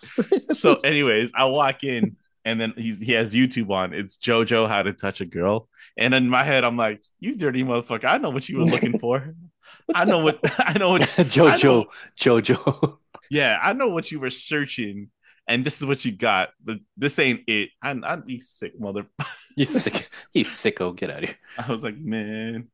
So, 0.55 0.75
anyways, 0.83 1.31
I 1.35 1.45
walk 1.45 1.83
in, 1.83 2.17
and 2.45 2.59
then 2.59 2.73
he's 2.77 2.99
he 2.99 3.13
has 3.13 3.33
YouTube 3.33 3.69
on. 3.71 3.93
It's 3.93 4.17
JoJo 4.17 4.67
How 4.67 4.83
to 4.83 4.93
Touch 4.93 5.21
a 5.21 5.25
Girl, 5.25 5.69
and 5.97 6.13
in 6.13 6.29
my 6.29 6.43
head, 6.43 6.63
I'm 6.63 6.77
like, 6.77 7.03
"You 7.19 7.35
dirty 7.35 7.63
motherfucker! 7.63 8.05
I 8.05 8.17
know 8.17 8.29
what 8.29 8.47
you 8.49 8.57
were 8.59 8.65
looking 8.65 8.99
for. 9.03 9.35
I 9.93 10.05
know 10.05 10.19
what 10.19 10.39
I 10.59 10.77
know 10.77 10.91
what 10.91 11.01
Jojo, 11.01 11.85
Jojo. 12.19 12.97
yeah, 13.29 13.59
I 13.61 13.73
know 13.73 13.89
what 13.89 14.11
you 14.11 14.19
were 14.19 14.29
searching, 14.29 15.09
and 15.47 15.63
this 15.63 15.81
is 15.81 15.85
what 15.85 16.05
you 16.05 16.11
got. 16.11 16.49
But 16.63 16.79
this 16.95 17.19
ain't 17.19 17.41
it. 17.47 17.69
I'm, 17.81 18.03
I'm 18.03 18.23
you 18.27 18.41
sick 18.41 18.79
mother. 18.79 19.07
You 19.55 19.65
sick, 19.65 20.07
you 20.33 20.45
sicko. 20.45 20.95
Get 20.95 21.09
out 21.09 21.23
of 21.23 21.29
here. 21.29 21.37
I 21.57 21.71
was 21.71 21.83
like, 21.83 21.97
man, 21.97 22.67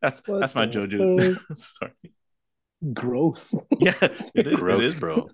that's 0.00 0.26
What 0.26 0.40
that's 0.40 0.54
my 0.54 0.66
JoJo 0.66 1.56
story. 1.56 1.92
Gross. 2.92 3.54
Yeah, 3.80 3.92
it 4.34 4.46
is. 4.46 4.56
Gross, 4.56 4.80
it 4.80 4.84
is. 4.84 5.00
bro. 5.00 5.28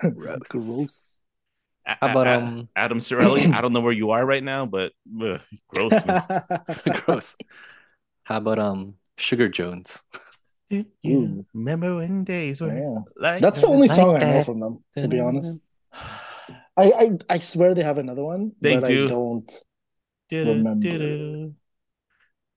Gross. 0.00 0.38
Gross. 0.48 1.24
A- 1.86 1.96
How 2.00 2.10
about 2.10 2.28
um 2.28 2.68
Adam 2.76 2.98
Cirelli? 2.98 3.52
I 3.54 3.60
don't 3.60 3.72
know 3.72 3.80
where 3.80 3.92
you 3.92 4.10
are 4.10 4.24
right 4.24 4.42
now, 4.44 4.66
but 4.66 4.92
ugh, 5.20 5.40
gross. 5.68 6.04
Man. 6.04 6.22
gross? 7.04 7.36
How 8.24 8.36
about 8.38 8.58
um 8.58 8.94
Sugar 9.16 9.48
Jones? 9.48 10.02
Do 10.68 10.84
you 11.02 11.44
remember 11.52 11.96
when 11.96 12.24
days 12.24 12.60
Yeah. 12.60 12.98
like 13.16 13.42
That's 13.42 13.60
the 13.60 13.66
only 13.68 13.88
Like 13.88 13.96
song 13.96 14.16
I 14.16 14.20
know 14.20 14.44
from 14.44 14.60
them, 14.60 14.84
to 14.96 15.08
be 15.08 15.20
honest. 15.20 15.60
I, 16.76 16.92
I 16.92 17.18
I 17.28 17.38
swear 17.38 17.74
they 17.74 17.82
have 17.82 17.98
another 17.98 18.24
one, 18.24 18.52
They 18.60 18.80
but 18.80 18.84
do. 18.84 19.04
I 19.04 19.08
don't. 19.08 19.52
Do-do, 20.30 20.50
remember. 20.50 20.80
do-do, 20.80 21.54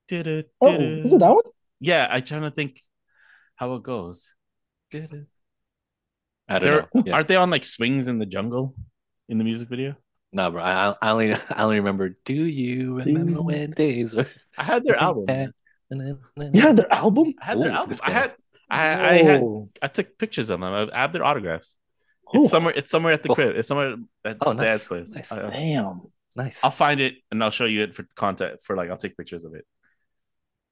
do-do, 0.07 0.43
Oh, 0.61 0.71
is 1.03 1.11
it 1.11 1.19
that 1.19 1.33
one? 1.35 1.43
Yeah, 1.81 2.07
I'm 2.09 2.21
trying 2.23 2.43
to 2.43 2.51
think 2.51 2.79
how 3.55 3.73
it 3.75 3.83
goes. 3.83 4.35
Do-do. 4.91 5.25
I 6.47 6.59
don't 6.59 6.63
They're, 6.63 6.87
know. 6.93 7.03
Yeah. 7.05 7.13
Aren't 7.15 7.27
they 7.27 7.35
on 7.35 7.49
like 7.49 7.63
swings 7.63 8.07
in 8.07 8.19
the 8.19 8.25
jungle 8.25 8.75
in 9.29 9.37
the 9.37 9.43
music 9.43 9.69
video? 9.69 9.95
No, 10.31 10.51
bro. 10.51 10.61
I, 10.63 10.95
I 11.01 11.09
only 11.11 11.33
I 11.49 11.63
only 11.63 11.77
remember. 11.77 12.09
Do 12.25 12.33
you 12.33 12.95
remember 12.97 13.31
you- 13.31 13.41
when 13.43 13.69
days 13.71 14.15
were 14.15 14.27
I 14.57 14.63
had 14.63 14.83
their 14.85 14.97
album. 14.97 15.25
Yeah, 16.53 16.71
their 16.73 16.91
album. 16.93 17.33
I 17.41 17.45
had 17.45 17.61
their 17.61 17.69
Ooh, 17.71 17.73
album. 17.73 17.97
I 18.03 18.11
had 18.11 18.33
I, 18.69 19.09
I 19.09 19.13
had 19.23 19.43
I 19.81 19.87
took 19.87 20.17
pictures 20.17 20.49
of 20.49 20.59
them. 20.59 20.89
I 20.93 20.99
have 21.01 21.13
their 21.13 21.23
autographs. 21.23 21.79
Ooh, 22.35 22.41
It's 22.41 22.49
somewhere. 22.49 22.73
It's 22.75 22.89
somewhere 22.91 23.13
at 23.13 23.23
the 23.23 23.29
Oh. 23.29 23.35
crib. 23.35 23.55
It's 23.55 23.67
somewhere 23.67 23.95
at 24.25 24.37
Oh, 24.41 24.53
Dad's 24.53 24.57
nice, 24.57 24.87
place. 24.87 25.15
nice. 25.15 25.31
I, 25.31 25.49
Damn. 25.51 26.01
Nice. 26.37 26.63
I'll 26.63 26.71
find 26.71 26.99
it 26.99 27.13
and 27.31 27.41
I'll 27.43 27.51
show 27.51 27.65
you 27.65 27.83
it 27.83 27.95
for 27.95 28.05
content. 28.15 28.59
For 28.61 28.75
like, 28.75 28.89
I'll 28.89 28.97
take 28.97 29.15
pictures 29.15 29.45
of 29.45 29.53
it. 29.55 29.65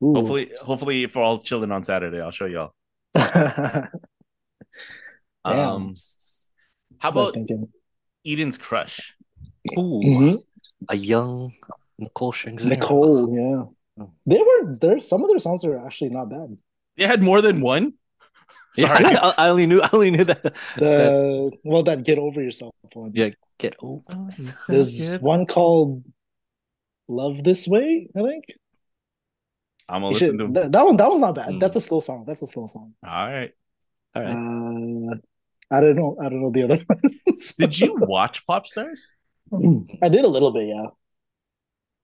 Ooh. 0.04 0.13
Hopefully, 0.16 0.52
hopefully, 0.62 1.06
for 1.06 1.22
all 1.22 1.38
children 1.38 1.72
on 1.72 1.82
Saturday, 1.84 2.20
I'll 2.22 2.32
show 2.32 2.46
y'all. 2.46 2.74
Um, 5.46 5.94
how 7.00 7.10
about 7.10 7.34
thinking? 7.34 7.68
Eden's 8.26 8.58
crush? 8.58 9.16
Ooh, 9.78 10.00
Mhm. 10.02 10.42
a 10.89 10.96
young 10.96 11.54
Nicole 12.00 12.32
Scherzinger. 12.32 12.63
Nicole? 12.66 13.36
Yeah, 13.36 13.66
Oh. 14.04 14.12
they 14.26 14.39
were 14.39 14.74
there. 14.76 15.00
Some 15.00 15.22
of 15.24 15.30
their 15.30 15.39
songs 15.39 15.66
are 15.66 15.86
actually 15.86 16.12
not 16.12 16.30
bad. 16.30 16.58
They 16.98 17.06
had 17.06 17.22
more 17.22 17.42
than 17.42 17.62
one. 17.62 17.94
Yeah, 18.78 18.88
Sorry. 18.88 19.06
I, 19.06 19.34
I 19.38 19.50
only 19.50 19.68
knew. 19.68 19.82
I 19.82 19.89
only 19.94 20.10
knew 20.10 20.24
that. 20.24 20.42
that 20.44 20.54
The 20.78 21.52
well, 21.63 21.84
that 21.84 22.04
get 22.04 22.18
over 22.18 22.42
yourself 22.42 22.74
one. 22.94 23.12
yeah, 23.13 23.30
get 23.60 23.76
over. 23.80 24.02
There's 24.68 25.20
one 25.20 25.46
called 25.46 26.04
"Love 27.08 27.44
This 27.44 27.68
Way." 27.68 28.08
I 28.18 28.22
think 28.24 28.46
I'm 29.89 30.02
gonna 30.02 30.08
You 30.15 30.19
listen 30.19 30.39
should- 30.39 30.54
to. 30.56 30.62
that, 30.62 30.72
that 30.72 30.86
one. 30.86 30.98
That 30.98 31.10
one's 31.10 31.22
not 31.22 31.36
bad. 31.36 31.50
Mm. 31.50 31.60
That's 31.60 31.76
a 31.76 31.82
slow 31.82 32.00
song. 32.00 32.24
That's 32.28 32.41
a 32.41 32.48
slow 32.48 32.67
song. 32.67 32.93
All 33.06 33.10
right. 33.32 33.52
All 34.15 34.22
right. 34.22 34.32
Uh, 34.32 35.15
I 35.72 35.80
don't 35.82 35.96
know. 35.96 36.17
I 36.22 36.30
don't 36.30 36.41
know 36.41 36.52
the 36.52 36.63
other 36.63 36.80
ones. 37.28 37.54
Did 37.58 37.80
you 37.80 37.96
watch 37.98 38.46
Pop 38.46 38.67
Stars? 38.67 39.12
I 40.02 40.10
did 40.10 40.26
a 40.26 40.28
little 40.28 40.52
bit, 40.52 40.67
yeah. 40.69 40.88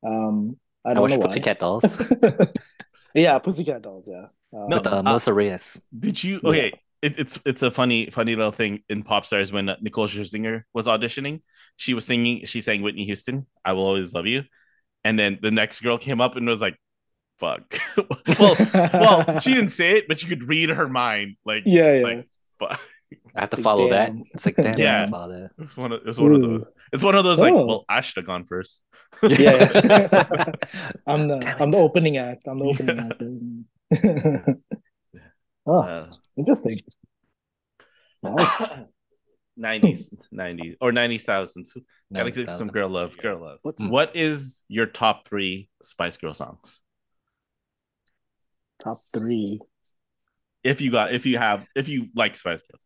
Um, 0.06 0.58
I 0.86 0.92
I 0.92 0.94
don't 0.94 1.02
watched 1.04 1.14
know 1.14 1.20
why. 1.20 1.26
Pussycat 1.28 1.60
Dolls 1.60 1.98
yeah, 3.14 3.38
Pussycat 3.40 3.82
Dolls. 3.82 4.08
Yeah. 4.12 4.28
Um, 4.54 4.70
No, 4.70 4.78
with 4.78 4.88
uh, 4.88 4.98
uh, 4.98 5.04
Melissa 5.04 5.34
Reyes. 5.34 5.80
Did 5.98 6.24
you? 6.24 6.40
Yeah. 6.44 6.50
Okay, 6.50 6.74
it, 7.02 7.20
it's 7.20 7.40
it's 7.46 7.62
a 7.64 7.72
funny 7.72 8.10
funny 8.10 8.36
little 8.36 8.52
thing 8.52 8.82
in 8.90 9.04
Pop 9.04 9.26
Stars 9.26 9.52
when 9.52 9.70
uh, 9.70 9.76
Nicole 9.82 10.08
Scherzinger 10.08 10.64
was 10.74 10.88
auditioning. 10.88 11.42
She 11.76 11.94
was 11.94 12.06
singing. 12.06 12.46
She 12.46 12.62
sang 12.62 12.82
Whitney 12.82 13.06
Houston. 13.06 13.46
I 13.66 13.74
will 13.74 13.86
always 13.86 14.14
love 14.14 14.26
you. 14.26 14.44
And 15.04 15.18
then 15.18 15.40
the 15.42 15.52
next 15.52 15.82
girl 15.82 15.98
came 15.98 16.20
up 16.22 16.36
and 16.36 16.48
was 16.48 16.62
like, 16.62 16.78
"Fuck." 17.40 17.76
well, 18.40 18.56
well, 18.94 19.40
she 19.44 19.54
didn't 19.54 19.70
say 19.70 19.98
it, 19.98 20.08
but 20.08 20.22
you 20.22 20.30
could 20.30 20.48
read 20.48 20.70
her 20.70 20.88
mind. 20.90 21.38
Like, 21.46 21.64
yeah, 21.66 21.96
yeah. 22.00 22.04
like, 22.04 22.30
fuck. 22.60 22.80
I 23.36 23.42
have 23.42 23.50
to 23.52 23.56
Like, 23.58 23.64
follow 23.64 23.90
damn. 23.90 24.18
that. 24.20 24.26
It's 24.34 24.46
like 24.46 24.56
damn, 24.58 24.78
Yeah. 24.78 24.96
I 24.96 24.98
have 25.00 25.06
to 25.08 25.12
follow 25.12 25.30
that. 25.32 25.52
It 25.58 25.62
was 25.66 25.78
one 25.78 25.92
of, 25.94 26.02
it 26.02 26.06
was 26.06 26.20
one 26.20 26.34
of 26.36 26.42
those. 26.42 26.66
It's 26.94 27.04
one 27.04 27.16
of 27.16 27.24
those 27.24 27.40
like, 27.40 27.54
Oh. 27.54 27.66
well, 27.66 27.86
I 27.90 28.02
should 28.02 28.18
have 28.18 28.26
gone 28.26 28.44
first. 28.46 28.84
yeah, 29.24 29.32
yeah. 29.40 30.46
I'm 31.08 31.28
the 31.28 31.40
Damn 31.40 31.62
I'm 31.62 31.72
the 31.72 31.78
opening 31.78 32.18
act. 32.18 32.44
I'm 32.48 32.60
the 32.60 32.66
opening 32.66 33.00
act. 33.00 34.58
oh, 35.66 35.82
Uh, 35.82 36.06
interesting. 36.38 36.82
90s, 39.60 40.14
90s, 40.34 40.76
or 40.82 40.92
90s 40.92 41.24
thousands. 41.24 41.74
Gotta 42.14 42.30
No, 42.30 42.32
give 42.32 42.58
some 42.58 42.68
girl 42.70 42.90
love, 42.90 43.18
girl 43.18 43.38
love. 43.40 43.60
What's. 43.62 43.84
What 43.84 44.16
is 44.16 44.62
your 44.68 44.86
top 44.86 45.28
three 45.28 45.70
Spice 45.82 46.18
Girl 46.18 46.34
songs? 46.34 46.80
Top 48.84 48.98
three? 49.14 49.60
If 50.64 50.82
you 50.82 50.92
got, 50.92 51.14
if 51.14 51.26
you 51.26 51.38
have, 51.38 51.66
if 51.76 51.88
you 51.88 52.08
like 52.16 52.36
Spice 52.36 52.62
Girls. 52.62 52.86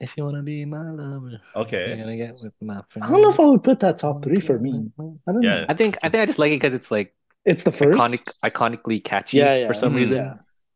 If 0.00 0.16
you 0.16 0.24
wanna 0.24 0.42
be 0.42 0.64
my 0.64 0.90
lover, 0.90 1.30
you're 1.30 1.40
Okay. 1.62 1.96
gonna 1.98 2.16
get 2.16 2.30
with 2.30 2.54
my 2.60 2.82
friends. 2.88 3.08
I 3.08 3.10
don't 3.12 3.22
know 3.22 3.30
if 3.30 3.40
I 3.40 3.46
would 3.46 3.64
put 3.64 3.80
that 3.80 3.98
top 3.98 4.22
three 4.22 4.40
for 4.40 4.58
me. 4.58 4.90
I 5.26 5.32
don't 5.32 5.42
Yeah. 5.42 5.60
know. 5.60 5.66
I 5.68 5.74
think 5.74 5.96
I 6.04 6.08
think 6.08 6.22
I 6.22 6.26
just 6.26 6.38
like 6.38 6.52
it 6.52 6.60
because 6.60 6.74
it's 6.74 6.90
like 6.90 7.14
It's 7.44 7.64
the 7.64 7.72
first. 7.72 7.98
iconic, 7.98 8.22
iconically 8.44 9.02
catchy 9.02 9.38
Yeah, 9.38 9.56
yeah. 9.56 9.66
for 9.66 9.74
some 9.74 9.92
Mhm. 9.92 9.96
reason. 9.96 10.16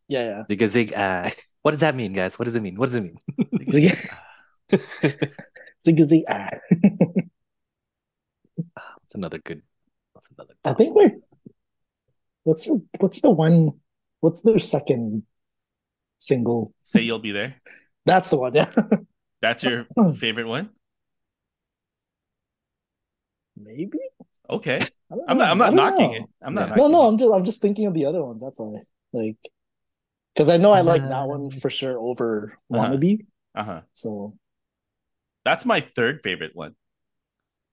Yeah, 0.09 0.25
yeah, 0.25 0.45
Zig 0.49 0.63
a 0.63 0.69
zig 0.69 0.93
ah. 0.97 1.31
What 1.63 1.71
does 1.71 1.81
that 1.81 1.95
mean, 1.95 2.13
guys? 2.13 2.37
What 2.39 2.47
does 2.47 2.57
it 2.57 2.63
mean? 2.63 2.75
What 2.77 2.87
does 2.87 2.97
it 2.97 3.03
mean? 3.05 3.19
yeah. 3.69 3.95
Zig 5.85 5.99
zig 6.09 6.25
ah. 6.29 6.51
That's 8.67 9.15
another 9.15 9.39
good. 9.39 9.63
That's 10.15 10.29
another. 10.37 10.55
I 10.65 10.75
think 10.75 10.95
we're. 10.95 11.13
What's 12.45 12.67
the, 12.67 12.83
what's 12.99 13.21
the 13.21 13.31
one? 13.31 13.79
What's 14.23 14.41
their 14.43 14.59
second 14.61 15.25
single? 16.17 16.73
Say 16.85 17.03
you'll 17.03 17.19
be 17.19 17.33
there. 17.33 17.57
That's 18.07 18.31
the 18.31 18.39
one. 18.39 18.55
Yeah. 18.55 18.71
That's 19.43 19.65
your 19.65 19.87
favorite 20.15 20.47
one. 20.47 20.71
Maybe. 23.57 23.99
Okay. 24.49 24.81
I 25.11 25.15
don't 25.15 25.25
I'm 25.29 25.39
not. 25.39 25.51
I'm 25.51 25.59
not 25.59 25.75
knocking 25.75 26.13
know. 26.13 26.17
it. 26.19 26.25
I'm 26.41 26.55
not. 26.55 26.69
Yeah. 26.71 26.75
No, 26.77 26.89
no. 26.89 27.03
it. 27.05 27.09
I'm 27.09 27.19
just. 27.19 27.33
I'm 27.35 27.45
just 27.45 27.61
thinking 27.61 27.87
of 27.87 27.95
the 27.95 28.07
other 28.07 28.25
ones. 28.25 28.41
That's 28.41 28.59
why. 28.61 28.83
Like, 29.13 29.37
because 30.35 30.49
I 30.49 30.57
know 30.57 30.73
I 30.73 30.81
like 30.83 31.03
that 31.03 31.29
one 31.29 31.51
for 31.51 31.69
sure 31.71 31.99
over 31.99 32.57
Uh-huh. 32.73 32.89
wannabe. 32.97 33.27
Uh 33.55 33.65
huh. 33.65 33.81
So 33.93 34.39
That's 35.45 35.65
my 35.65 35.81
third 35.81 36.21
favorite 36.23 36.55
one. 36.55 36.71
Is 36.71 36.75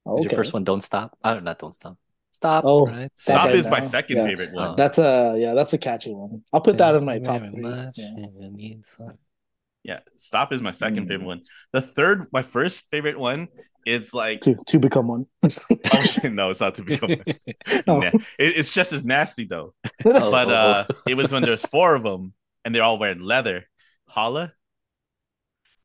okay. 0.05 0.23
your 0.23 0.31
first 0.31 0.53
one 0.53 0.63
"Don't 0.63 0.81
Stop"? 0.81 1.17
Uh, 1.23 1.39
not 1.39 1.59
"Don't 1.59 1.73
Stop." 1.73 1.97
Stop. 2.31 2.63
Oh, 2.65 2.85
right. 2.85 3.11
Stop 3.15 3.33
Stop 3.33 3.45
right 3.47 3.55
is 3.55 3.67
my 3.67 3.79
second 3.81 4.17
Yeah. 4.17 4.25
favorite 4.27 4.53
one. 4.53 4.75
That's 4.75 4.97
a 4.97 5.35
yeah. 5.37 5.53
That's 5.53 5.73
a 5.73 5.77
catchy 5.77 6.13
one. 6.13 6.43
I'll 6.53 6.61
put 6.61 6.77
that 6.77 6.95
in 6.95 7.03
my 7.05 7.19
top 7.19 7.41
three. 7.41 7.61
much, 7.61 7.97
Yeah. 7.97 8.11
it 8.17 8.53
means 8.53 8.87
something. 8.87 9.17
Yeah. 9.83 9.99
Stop 10.17 10.53
is 10.53 10.61
my 10.61 10.71
second 10.71 11.05
Mm. 11.05 11.09
favorite 11.09 11.25
one. 11.25 11.41
The 11.73 11.81
third, 11.81 12.27
my 12.31 12.41
first 12.41 12.89
favorite 12.91 13.17
one 13.19 13.47
is 13.85 14.13
like. 14.13 14.41
To 14.41 14.55
to 14.67 14.79
become 14.79 15.07
one. 15.07 15.25
Oh 15.93 16.03
shit! 16.03 16.31
No, 16.31 16.49
it's 16.51 16.61
not 16.61 16.75
to 16.75 16.83
become. 16.83 17.11
Oh. 17.87 17.99
Nah. 17.99 18.11
It- 18.37 18.57
it's 18.57 18.71
just 18.71 18.93
as 18.93 19.03
nasty 19.03 19.45
though. 19.45 19.73
Oh, 20.05 20.31
but 20.31 20.49
uh, 20.49 20.85
it 21.07 21.15
was 21.17 21.31
when 21.33 21.41
there's 21.41 21.65
four 21.65 21.95
of 21.95 22.03
them 22.03 22.33
and 22.63 22.73
they're 22.75 22.83
all 22.83 22.99
wearing 22.99 23.21
leather. 23.21 23.65
Holla. 24.07 24.53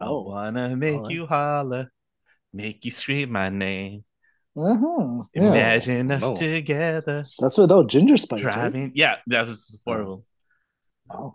I 0.01 0.07
Oh. 0.07 0.23
wanna 0.23 0.77
make 0.77 0.97
Holla. 0.97 1.13
you 1.13 1.27
holla, 1.27 1.89
make 2.53 2.85
you 2.85 2.91
scream 2.91 3.31
my 3.33 3.49
name. 3.49 4.05
Uh-huh. 4.57 5.23
Yeah. 5.35 5.43
Imagine 5.51 6.11
us 6.13 6.23
No. 6.23 6.37
together 6.37 7.25
That's 7.41 7.59
without 7.59 7.89
ginger 7.89 8.17
spice. 8.17 8.43
Right? 8.45 8.55
driving. 8.55 8.93
Yeah, 8.95 9.17
that 9.27 9.47
was 9.47 9.81
horrible. 9.85 10.13
of 10.13 10.19
them. 10.19 10.25
Wow. 11.21 11.35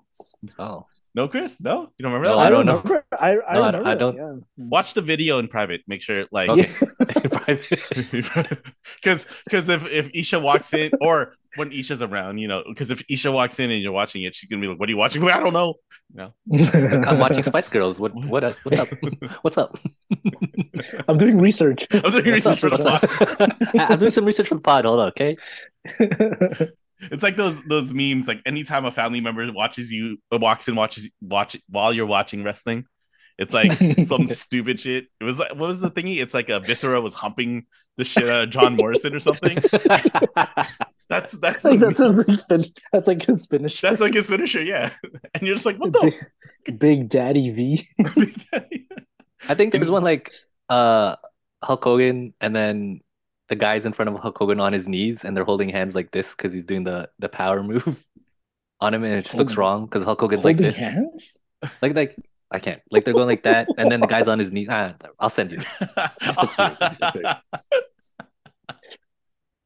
Oh. 0.60 0.86
No, 1.16 1.28
Chris, 1.28 1.60
no, 1.60 1.92
you 1.98 2.04
don't 2.04 2.14
remember 2.14 2.30
No, 2.30 2.36
that? 2.38 2.42
I 2.42 2.48
I 2.48 2.50
don't 2.50 2.66
know. 2.66 3.02
I, 3.20 3.32
I 3.32 3.34
No, 3.36 3.42
I- 3.42 3.56
remember. 3.68 3.88
I 3.90 3.96
don't- 3.96 4.16
yeah. 4.16 4.34
Watch 4.58 4.94
the 4.94 5.02
video 5.02 5.40
in 5.40 5.48
private. 5.48 5.82
Make 5.88 6.02
sure, 6.02 6.24
like, 6.32 6.50
Okay. 6.50 6.66
Private. 7.32 7.70
because 9.02 9.28
because 9.44 9.70
if 9.70 9.86
if 9.92 10.10
Isha 10.14 10.40
walks 10.40 10.74
in 10.74 10.92
or 11.02 11.36
when 11.60 11.72
Isha's 11.72 12.02
around, 12.02 12.40
you 12.40 12.48
know, 12.48 12.64
because 12.68 12.90
if 12.90 13.04
Isha 13.10 13.32
walks 13.32 13.60
in 13.60 13.70
and 13.70 13.82
you're 13.84 13.92
watching 13.92 14.24
it, 14.24 14.34
she's 14.34 14.50
gonna 14.50 14.62
be 14.62 14.68
like, 14.68 14.80
"What 14.80 14.90
are 14.90 14.92
you 14.92 14.98
watching?" 14.98 15.24
I 15.30 15.40
don't 15.40 15.54
know. 15.54 15.76
No, 16.12 16.34
I'm 16.48 17.20
watching 17.20 17.44
Spice 17.52 17.70
Girls. 17.70 18.00
What 18.00 18.16
what 18.16 18.44
uh, 18.44 18.54
what's 18.64 18.78
up? 18.78 18.90
What's 19.44 19.58
up? 19.58 19.78
I'm 21.08 21.18
doing 21.18 21.38
research. 21.38 21.86
I'm 21.92 22.12
doing 22.12 22.26
research 22.26 22.60
for 22.60 22.70
the 22.72 22.78
pod. 22.78 23.56
I'm 23.76 24.00
doing 24.00 24.12
some 24.12 24.26
research 24.26 24.48
for 24.48 24.56
the 24.56 24.62
pod. 24.62 24.86
Hold 24.86 25.02
on, 25.02 25.08
okay? 25.10 25.38
It's 27.02 27.24
like 27.24 27.36
those 27.36 27.64
those 27.64 27.94
memes. 27.94 28.28
Like 28.28 28.42
anytime 28.46 28.86
a 28.86 28.92
family 28.92 29.22
member 29.22 29.50
watches 29.54 29.92
you, 29.92 30.18
walks 30.32 30.68
in, 30.68 30.76
watches 30.76 31.12
watch 31.22 31.58
while 31.70 31.94
you're 31.94 32.06
watching 32.06 32.44
wrestling. 32.44 32.86
It's 33.40 33.54
like 33.54 33.72
some 34.06 34.30
stupid 34.30 34.80
shit. 34.82 35.08
It 35.20 35.24
was 35.24 35.40
like 35.40 35.50
what 35.52 35.68
was 35.68 35.80
the 35.80 35.90
thingy? 35.90 36.18
It's 36.22 36.34
like 36.36 36.50
a 36.50 36.60
viscera 36.60 37.02
was 37.02 37.14
humping 37.16 37.66
the 37.98 38.04
shit 38.06 38.30
out 38.30 38.44
of 38.44 38.50
John 38.52 38.76
Morrison 38.76 39.16
or 39.16 39.20
something. 39.20 39.58
That's 41.10 41.34
that's 41.40 41.66
like 41.66 41.80
that's, 41.80 42.00
a 42.00 42.24
that's 42.92 43.08
like 43.08 43.26
his 43.26 43.48
finisher. 43.48 43.88
that's 43.88 44.00
like 44.00 44.14
his 44.14 44.30
finisher, 44.30 44.62
yeah. 44.62 44.92
And 45.34 45.42
you're 45.42 45.56
just 45.56 45.66
like, 45.66 45.78
what 45.78 45.92
the? 45.92 46.14
big, 46.66 46.78
big 46.80 47.10
Daddy 47.10 47.50
V. 47.50 47.88
I 49.48 49.56
think 49.56 49.72
there 49.72 49.80
was 49.80 49.90
one 49.90 50.04
like 50.04 50.32
uh 50.70 51.16
Hulk 51.64 51.84
Hogan 51.84 52.36
and 52.40 52.56
then 52.56 53.02
the 53.48 53.56
guys 53.56 53.88
in 53.88 53.94
front 53.94 54.10
of 54.10 54.20
Hulk 54.22 54.38
Hogan 54.38 54.60
on 54.60 54.72
his 54.72 54.88
knees 54.88 55.26
and 55.26 55.36
they're 55.36 55.46
holding 55.46 55.70
hands 55.70 55.96
like 55.96 56.12
this 56.12 56.36
because 56.36 56.54
he's 56.54 56.66
doing 56.66 56.84
the 56.84 57.10
the 57.18 57.28
power 57.30 57.64
move 57.64 58.06
on 58.80 58.94
him 58.94 59.04
and 59.04 59.16
it 59.16 59.24
just 59.26 59.36
looks 59.36 59.54
Holding- 59.54 59.60
wrong 59.60 59.86
because 59.86 60.04
Hulk 60.04 60.22
Hogan's 60.22 60.46
like 60.46 60.58
this. 60.58 60.78
hands. 60.78 61.40
Like 61.82 61.96
like 61.96 62.16
I 62.52 62.60
can't. 62.60 62.82
Like 62.92 63.06
they're 63.06 63.14
going 63.14 63.28
like 63.28 63.44
that 63.44 63.68
and 63.78 63.92
then 63.92 64.02
the 64.02 64.08
guy's 64.08 64.28
on 64.28 64.40
his 64.40 64.52
knee. 64.52 64.68
Ah, 64.70 64.96
I'll 65.20 65.30
send 65.30 65.52
you. 65.52 65.60
looks 66.42 66.58
weird. 66.58 66.78
This 66.88 67.02
looks 67.02 67.16
weird. 67.16 67.36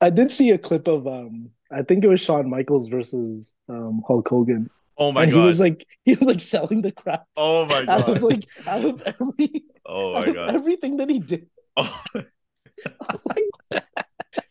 I 0.01 0.09
did 0.09 0.31
see 0.31 0.51
a 0.51 0.57
clip 0.57 0.87
of 0.87 1.07
um. 1.07 1.51
I 1.71 1.81
think 1.81 2.03
it 2.03 2.07
was 2.07 2.21
Shawn 2.21 2.49
Michaels 2.49 2.89
versus 2.89 3.55
um 3.69 4.03
Hulk 4.07 4.27
Hogan, 4.27 4.69
oh 4.97 5.11
my 5.11 5.23
and 5.23 5.31
god! 5.31 5.39
he 5.39 5.45
was 5.45 5.59
like 5.59 5.85
he 6.05 6.15
was 6.15 6.23
like 6.23 6.39
selling 6.39 6.81
the 6.81 6.91
crap 6.91 7.25
oh 7.37 7.65
my 7.65 7.85
out 7.87 8.07
of 8.07 8.19
god! 8.19 8.21
like 8.21 8.45
out 8.67 8.85
of 8.85 9.01
every 9.01 9.63
oh 9.85 10.13
my 10.13 10.31
god! 10.31 10.53
everything 10.53 10.97
that 10.97 11.09
he 11.09 11.19
did. 11.19 11.47
Oh, 11.77 12.03
I 12.15 12.93
was 13.11 13.25
like, 13.25 13.83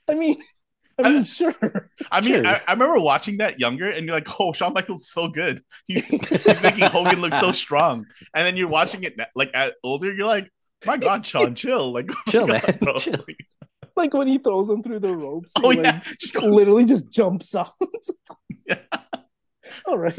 I 0.08 0.14
mean, 0.14 0.36
I 0.98 1.10
mean, 1.10 1.24
sure. 1.26 1.54
I 2.10 2.20
mean, 2.20 2.34
Sure. 2.34 2.46
I, 2.46 2.60
I 2.68 2.72
remember 2.72 2.98
watching 3.00 3.38
that 3.38 3.58
younger, 3.60 3.88
and 3.90 4.06
you're 4.06 4.14
like, 4.14 4.28
"Oh, 4.40 4.52
Shawn 4.52 4.72
Michaels 4.72 5.02
is 5.02 5.10
so 5.10 5.28
good. 5.28 5.62
He's, 5.86 6.06
he's 6.06 6.62
making 6.62 6.84
Hogan 6.90 7.20
look 7.20 7.34
so 7.34 7.52
strong." 7.52 8.06
And 8.34 8.46
then 8.46 8.56
you're 8.56 8.68
watching 8.68 9.02
it 9.04 9.18
like 9.34 9.50
at 9.54 9.74
older, 9.84 10.12
you're 10.12 10.26
like, 10.26 10.50
"My 10.84 10.96
God, 10.96 11.24
Sean, 11.26 11.54
chill, 11.56 11.92
like, 11.92 12.10
oh 12.10 12.30
Chill, 12.30 12.46
God, 12.46 12.62
man. 12.66 12.78
bro." 12.80 12.94
Chill. 12.96 13.12
Like, 13.26 13.46
like 13.96 14.14
when 14.14 14.28
he 14.28 14.38
throws 14.38 14.68
him 14.68 14.82
through 14.82 15.00
the 15.00 15.14
ropes. 15.16 15.50
he, 15.58 15.62
oh 15.64 15.68
like, 15.68 15.78
yeah, 15.78 16.00
just 16.20 16.34
go. 16.34 16.46
literally 16.46 16.84
just 16.84 17.10
jumps 17.10 17.54
out. 17.54 17.72
Yeah. 18.66 18.78
All 19.86 19.98
right. 19.98 20.18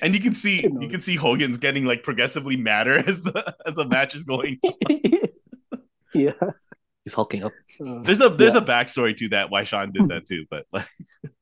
And 0.00 0.14
you 0.14 0.20
can 0.20 0.32
see 0.34 0.62
You 0.62 0.78
you 0.80 0.88
can 0.88 1.00
see 1.00 1.14
Hogan's 1.16 1.58
getting 1.58 1.84
like 1.84 2.02
progressively 2.02 2.56
madder 2.56 2.96
as 3.06 3.22
the 3.22 3.54
as 3.66 3.74
the 3.74 3.84
match 3.84 4.14
is 4.14 4.24
going. 4.24 4.58
yeah. 6.14 6.32
He's 7.04 7.14
hulking 7.14 7.42
up. 7.44 7.52
Uh, 7.84 8.00
There's 8.02 8.20
a 8.20 8.28
there's 8.28 8.54
Yeah. 8.54 8.60
a 8.60 8.64
backstory 8.64 9.16
to 9.16 9.28
that 9.30 9.50
why 9.50 9.64
Sean 9.64 9.90
did 9.92 10.08
that 10.08 10.24
too, 10.26 10.46
but 10.50 10.66
like 10.72 10.86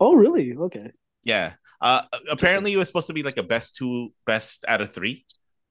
Oh, 0.00 0.14
really? 0.14 0.56
Okay. 0.56 0.92
Yeah. 1.24 1.54
Uh, 1.80 2.02
apparently, 2.30 2.72
it 2.72 2.76
was 2.76 2.88
supposed 2.88 3.06
to 3.08 3.12
be 3.12 3.22
like 3.22 3.36
a 3.36 3.42
best 3.42 3.76
two, 3.76 4.12
best 4.26 4.64
out 4.68 4.80
of 4.80 4.92
three, 4.92 5.24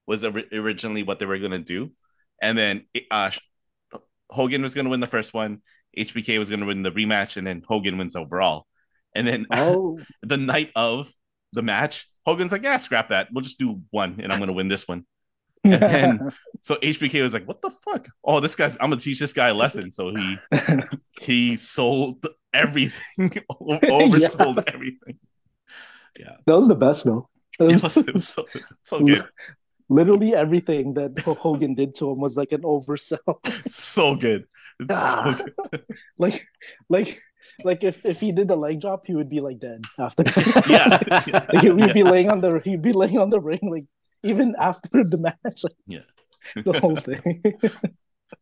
was 0.08 0.24
originally 0.24 1.04
what 1.04 1.20
they 1.20 1.26
were 1.26 1.38
gonna 1.40 1.60
do, 1.60 1.92
and 2.42 2.58
then 2.58 2.86
uh, 3.12 3.32
Hogan 4.30 4.62
was 4.62 4.74
gonna 4.74 4.90
win 4.90 5.00
the 5.02 5.08
first 5.08 5.34
one, 5.34 5.62
HBK 5.98 6.38
was 6.40 6.50
gonna 6.50 6.66
win 6.66 6.84
the 6.84 6.92
rematch, 6.92 7.38
and 7.38 7.46
then 7.46 7.64
Hogan 7.68 7.98
wins 7.98 8.16
overall. 8.16 8.66
And 9.16 9.28
then 9.28 9.46
Oh, 9.52 10.00
the 10.24 10.38
night 10.38 10.72
of 10.76 11.12
the 11.54 11.62
match, 11.64 12.06
Hogan's 12.26 12.52
like, 12.52 12.64
"Yeah, 12.64 12.78
scrap 12.78 13.10
that. 13.10 13.30
We'll 13.32 13.44
just 13.44 13.60
do 13.60 13.82
one, 13.92 14.20
and 14.22 14.32
I'm 14.32 14.40
gonna 14.40 14.54
win 14.54 14.68
this 14.68 14.88
one." 14.88 15.06
And 15.64 15.74
then 15.74 16.32
so 16.62 16.76
HBK 16.76 17.22
was 17.22 17.34
like, 17.34 17.46
"What 17.48 17.62
the 17.62 17.70
fuck? 17.70 18.08
Oh, 18.24 18.40
this 18.40 18.56
guy's. 18.56 18.76
I'm 18.78 18.90
gonna 18.90 18.98
teach 18.98 19.20
this 19.20 19.34
guy 19.34 19.50
a 19.50 19.54
lesson." 19.54 19.92
So 19.92 20.14
he 20.16 20.38
he 21.22 21.56
sold 21.58 22.26
everything, 22.54 23.30
oversold 23.52 24.64
everything. 24.74 25.20
Yeah, 26.20 26.38
that 26.46 26.58
was 26.58 26.68
the 26.68 26.76
best 26.76 27.04
though. 27.06 27.30
It 27.60 27.82
was- 27.84 27.98
it 27.98 28.14
was 28.14 28.28
so, 28.28 28.46
so 28.84 29.00
good, 29.02 29.26
Literally 29.90 30.34
everything 30.34 30.94
that 30.94 31.20
Hogan 31.20 31.74
did 31.76 31.94
to 31.96 32.12
him 32.12 32.20
was 32.22 32.38
like 32.38 32.52
an 32.54 32.62
oversell. 32.62 33.36
so 33.68 34.16
good. 34.16 34.46
It's 34.80 34.96
so 34.98 35.16
Ah. 35.18 35.42
good. 35.72 35.84
like, 36.18 36.48
like, 36.90 37.20
like 37.66 37.84
if 37.84 38.06
if 38.06 38.20
he 38.22 38.32
did 38.32 38.48
the 38.48 38.56
leg 38.56 38.80
drop, 38.80 39.06
he 39.08 39.14
would 39.16 39.30
be 39.30 39.42
like 39.42 39.60
dead 39.60 39.82
after. 40.00 40.24
Yeah, 40.70 41.00
like, 41.52 41.62
he 41.62 41.70
would 41.70 41.94
be 41.94 42.04
laying 42.04 42.30
on 42.30 42.40
the 42.40 42.62
he'd 42.64 42.82
be 42.82 42.94
laying 42.94 43.18
on 43.20 43.30
the 43.30 43.42
ring 43.42 43.60
like 43.64 43.86
even 44.24 44.56
after 44.60 45.04
the 45.04 45.18
match, 45.18 45.64
like 45.64 45.74
Yeah. 45.88 46.00
the 46.56 46.80
whole 46.80 46.96
thing. 46.96 47.44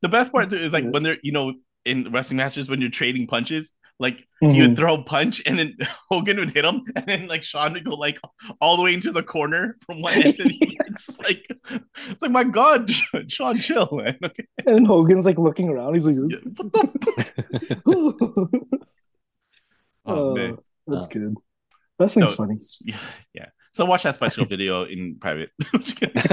The 0.01 0.09
best 0.09 0.31
part 0.33 0.49
too 0.49 0.57
is 0.57 0.73
like 0.73 0.85
when 0.85 1.03
they're 1.03 1.17
you 1.23 1.31
know 1.31 1.53
in 1.85 2.11
wrestling 2.11 2.37
matches 2.37 2.69
when 2.69 2.81
you're 2.81 2.89
trading 2.89 3.25
punches, 3.27 3.73
like 3.99 4.27
Mm-hmm. 4.43 4.53
he 4.53 4.61
would 4.61 4.75
throw 4.77 4.93
a 4.95 5.03
punch 5.03 5.41
and 5.47 5.57
then 5.57 5.75
Hogan 6.11 6.37
would 6.37 6.51
hit 6.51 6.63
him, 6.65 6.83
and 6.95 7.05
then 7.07 7.27
like 7.27 7.41
Sean 7.41 7.73
would 7.73 7.85
go 7.85 7.95
like 7.95 8.19
all 8.61 8.77
the 8.77 8.83
way 8.83 8.93
into 8.93 9.11
the 9.11 9.23
corner 9.23 9.77
from 9.85 10.01
one 10.03 10.13
end. 10.13 10.37
And 10.39 10.51
he, 10.51 10.77
it's 10.85 11.17
like 11.21 11.47
it's 11.71 12.21
like 12.21 12.29
my 12.31 12.43
God, 12.43 12.91
Sean, 13.29 13.55
chill, 13.57 13.89
man. 13.93 14.17
Okay, 14.23 14.45
and 14.67 14.85
Hogan's 14.85 15.25
like 15.25 15.39
looking 15.39 15.69
around. 15.69 15.95
He's 15.95 16.05
like, 16.05 16.17
yeah, 16.29 16.37
what 16.55 16.71
the? 16.73 17.81
oh, 17.87 18.61
Oh 20.05 20.35
man, 20.35 20.57
that's 20.85 21.07
good. 21.07 21.33
Wrestling's 21.99 22.31
No. 22.31 22.45
funny. 22.45 22.57
yeah, 22.83 22.97
yeah. 23.33 23.45
So 23.77 23.85
watch 23.85 24.01
that 24.03 24.15
special 24.15 24.45
video 24.49 24.85
in 24.85 25.17
private. 25.19 25.51
Just 25.75 25.97
kidding. 25.97 26.15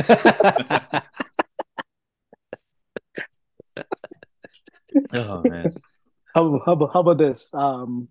oh 5.13 5.43
man, 5.45 5.71
How, 6.35 6.59
how, 6.65 6.73
about, 6.73 6.91
how 6.95 7.01
about 7.01 7.19
this? 7.19 7.53
Um, 7.53 8.09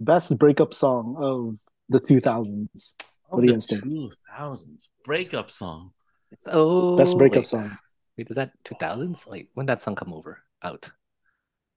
best 0.00 0.36
breakup 0.36 0.74
song 0.74 1.16
of 1.18 1.56
the 1.88 1.98
2000s. 2.06 2.94
What 3.30 3.40
do 3.40 3.46
you 3.46 3.46
the 3.46 3.52
guys 3.54 3.70
think? 3.70 3.84
two 3.84 4.10
thousands 4.36 4.90
breakup 5.02 5.50
song. 5.50 5.92
It's 6.30 6.46
oh 6.52 6.98
Best 6.98 7.16
breakup 7.16 7.36
wait, 7.36 7.46
song. 7.46 7.78
Wait, 8.18 8.28
is 8.28 8.36
that 8.36 8.52
two 8.64 8.74
thousands? 8.78 9.26
Like 9.26 9.48
when 9.54 9.64
that 9.64 9.80
song 9.80 9.94
come 9.94 10.12
over? 10.12 10.42
Out. 10.62 10.90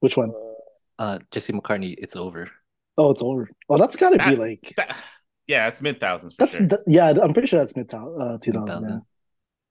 Which 0.02 0.18
one? 0.18 0.34
Uh, 1.00 1.20
Jesse 1.32 1.54
McCartney. 1.54 1.96
It's 1.98 2.18
over. 2.18 2.52
Oh, 2.98 3.12
it's 3.12 3.22
over. 3.22 3.50
Oh, 3.70 3.78
that's 3.78 3.96
got 3.96 4.10
to 4.10 4.18
be 4.30 4.36
like 4.36 4.74
That- 4.76 4.98
yeah, 5.48 5.68
it's 5.68 5.82
mid 5.82 6.00
thousands 6.00 6.36
that's 6.38 6.58
sure. 6.58 6.68
th- 6.68 6.82
yeah. 6.88 7.10
I'm 7.22 7.34
pretty 7.34 7.48
sure 7.48 7.60
that's 7.60 7.76
mid 7.76 7.94
uh, 7.94 8.38
2000. 8.42 8.42
2000. 8.44 8.90
yeah. 8.90 9.00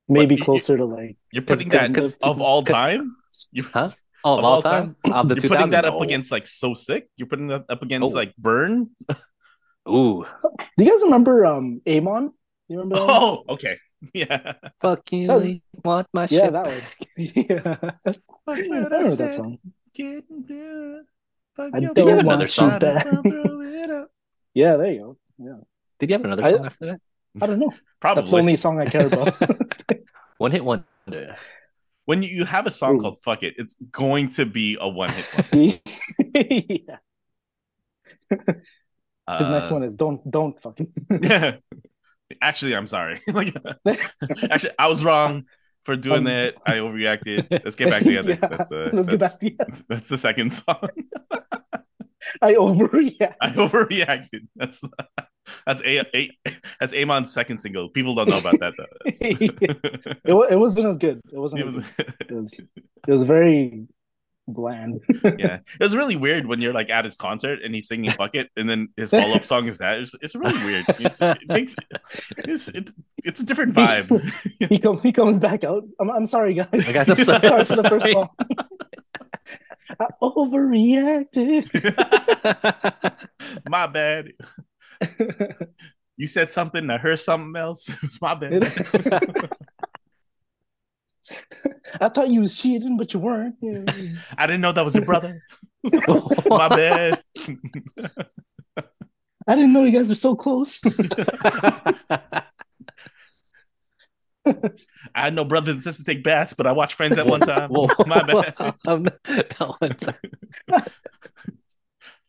Maybe 0.08 0.34
you- 0.34 0.38
you- 0.38 0.44
closer 0.44 0.76
to 0.76 0.84
like 0.84 1.16
You're 1.32 1.42
putting 1.42 1.68
'cause- 1.70 1.88
that 1.88 1.94
'cause- 1.94 2.16
of 2.22 2.40
all 2.40 2.62
'cause- 2.62 2.72
time. 2.98 3.16
You, 3.52 3.64
Huh? 3.72 3.90
Oh, 4.24 4.34
of, 4.34 4.38
Of 4.38 4.44
all 4.44 4.52
all 4.54 4.62
time, 4.62 4.96
of 5.04 5.28
the 5.28 5.34
You're 5.34 5.42
two 5.42 5.48
putting 5.48 5.70
that 5.70 5.84
up 5.84 6.00
against 6.00 6.30
like 6.32 6.46
so 6.46 6.74
sick. 6.74 7.08
You're 7.16 7.28
putting 7.28 7.48
that 7.48 7.64
up 7.68 7.82
against 7.82 8.14
Oh. 8.14 8.18
like 8.18 8.34
Burn. 8.36 8.90
Ooh, 9.88 10.24
Do 10.78 10.84
you 10.84 10.90
guys 10.90 11.02
remember 11.02 11.44
um 11.44 11.82
Eamon? 11.86 12.32
You 12.68 12.78
remember? 12.78 12.94
that? 12.96 13.06
Oh, 13.10 13.44
okay. 13.50 13.76
Yeah. 14.14 14.52
fuck 14.80 15.10
you! 15.12 15.26
That- 15.28 15.60
want 15.82 16.06
my 16.12 16.26
shit. 16.26 16.38
yeah, 16.38 16.44
shit 16.44 16.52
that 16.52 16.64
back. 16.64 16.96
one. 17.16 17.90
yeah, 17.96 18.12
I 18.46 18.52
remember 18.60 19.16
that 19.16 19.34
song. 19.34 19.58
I 21.56 21.70
Did 21.70 21.82
you 21.82 21.88
have 21.88 21.94
don't 21.94 22.08
another 22.20 22.26
want 22.26 22.50
song? 22.50 22.72
you 22.72 22.78
back. 22.80 24.08
Yeah, 24.54 24.76
there 24.76 24.92
you 24.92 25.00
go. 25.00 25.16
Yeah, 25.38 25.56
Did 25.98 26.10
you 26.10 26.14
have 26.14 26.24
another 26.24 26.44
I- 26.44 26.52
song 26.52 26.66
after 26.66 26.86
that? 26.86 26.98
I 27.42 27.46
don't 27.48 27.58
know. 27.58 27.72
Probably. 28.00 28.20
That's 28.22 28.30
the 28.30 28.36
only 28.38 28.56
song 28.56 28.80
I 28.80 28.86
care 28.86 29.06
about. 29.08 29.34
One 30.38 30.52
hit 30.52 30.64
wonder. 30.64 31.34
when 32.04 32.22
you, 32.22 32.28
you 32.28 32.44
have 32.44 32.66
a 32.66 32.70
song 32.70 32.96
Ooh. 32.96 33.00
called 33.00 33.18
"Fuck 33.22 33.42
It," 33.42 33.54
it's 33.58 33.74
going 33.90 34.28
to 34.30 34.44
be 34.46 34.76
a 34.80 34.88
one 34.88 35.10
hit. 35.10 35.24
One. 35.52 35.78
yeah. 36.34 36.96
His 39.38 39.48
next 39.48 39.70
Uh, 39.70 39.74
one 39.74 39.82
is 39.82 39.94
don't 39.94 40.28
don't 40.30 40.60
fucking. 40.60 40.92
Yeah. 41.22 41.56
Actually, 42.42 42.74
I'm 42.76 42.86
sorry. 42.86 43.20
like, 43.28 43.54
actually, 44.50 44.72
I 44.78 44.88
was 44.88 45.04
wrong 45.04 45.44
for 45.84 45.96
doing 45.96 46.18
Um, 46.18 46.24
that. 46.24 46.54
I 46.66 46.74
overreacted. 46.74 47.48
Let's 47.50 47.76
get 47.76 47.90
back 47.90 48.02
together. 48.02 48.30
Yeah, 48.30 48.48
That's 48.48 48.72
uh, 48.72 48.90
Let's 48.92 49.08
get 49.08 49.20
back 49.20 49.38
together. 49.38 49.72
that's 49.88 50.08
the 50.08 50.18
second 50.18 50.52
song. 50.52 50.88
I 52.42 52.54
overreact. 52.54 53.34
I 53.40 53.50
overreacted. 53.50 54.46
That's 54.56 54.82
that's 55.66 55.82
a, 55.82 56.00
a 56.16 56.30
that's 56.80 56.92
Eamon's 56.94 57.32
second 57.32 57.58
single. 57.58 57.88
People 57.90 58.14
don't 58.14 58.28
know 58.28 58.38
about 58.38 58.58
that 58.60 58.74
though. 58.78 58.86
That's- 59.04 60.18
It, 60.24 60.52
it 60.52 60.56
wasn't 60.58 60.86
as 60.86 60.98
good. 60.98 61.20
It 61.32 61.38
wasn't. 61.38 61.60
it 61.62 61.66
as 61.68 61.74
was 61.76 61.90
good. 61.90 62.14
It 62.28 62.32
was. 62.34 62.60
It 63.06 63.10
was 63.10 63.22
very 63.24 63.86
bland. 64.48 65.00
yeah. 65.38 65.58
It 65.78 65.80
was 65.80 65.96
really 65.96 66.16
weird 66.16 66.46
when 66.46 66.60
you're 66.60 66.72
like 66.74 66.90
at 66.90 67.04
his 67.04 67.16
concert 67.16 67.60
and 67.62 67.74
he's 67.74 67.86
singing 67.88 68.10
"Fuck 68.10 68.34
It" 68.34 68.50
and 68.56 68.68
then 68.68 68.88
his 68.96 69.10
follow 69.10 69.34
up 69.34 69.44
song 69.44 69.68
is 69.68 69.78
that. 69.78 70.00
It's, 70.00 70.14
it's 70.22 70.34
really 70.34 70.62
weird. 70.64 70.84
It's, 70.98 71.20
it 71.20 71.38
makes 71.48 71.76
it's 72.38 72.68
it, 72.68 72.90
it's 73.22 73.40
a 73.40 73.44
different 73.44 73.74
vibe. 73.74 74.08
he 74.68 74.78
comes. 74.78 75.02
He 75.02 75.12
comes 75.12 75.38
back 75.38 75.64
out. 75.64 75.84
I'm. 76.00 76.10
I'm 76.10 76.26
sorry, 76.26 76.54
guys. 76.54 76.68
Hey, 76.72 76.92
guys, 76.94 77.08
I'm 77.10 77.16
sorry. 77.18 77.40
Starts 77.46 77.68
the 77.68 77.84
first 77.84 78.10
song. 78.10 78.28
I 80.00 80.06
overreacted. 80.22 81.68
My 83.68 83.86
bad. 83.86 84.32
You 86.16 86.26
said 86.26 86.50
something. 86.50 86.88
I 86.90 86.98
heard 86.98 87.18
something 87.18 87.60
else. 87.60 87.90
It's 88.02 88.22
my 88.22 88.34
bad. 88.34 88.62
I 92.00 92.08
thought 92.08 92.28
you 92.28 92.40
was 92.40 92.54
cheating, 92.54 92.96
but 92.96 93.12
you 93.12 93.20
weren't. 93.20 93.56
Yeah. 93.60 93.84
I 94.38 94.46
didn't 94.46 94.60
know 94.60 94.72
that 94.72 94.84
was 94.84 94.94
your 94.94 95.04
brother. 95.04 95.42
my 96.46 96.68
bad. 96.68 97.22
I 99.46 99.54
didn't 99.56 99.72
know 99.72 99.84
you 99.84 99.90
guys 99.90 100.08
were 100.08 100.14
so 100.14 100.36
close. 100.36 100.80
I 105.14 105.22
had 105.24 105.34
no 105.34 105.44
brothers 105.44 105.74
and 105.74 105.82
sisters 105.82 106.04
take 106.04 106.22
baths, 106.22 106.54
but 106.54 106.66
I 106.66 106.72
watched 106.72 106.94
Friends 106.94 107.18
at 107.18 107.26
one 107.26 107.40
time. 107.52 107.68
Whoa. 107.70 107.88
My 108.06 108.22
bad. 108.22 108.54
Um, 108.86 109.04
that 109.04 109.74
one 109.78 109.96
time. 109.96 110.84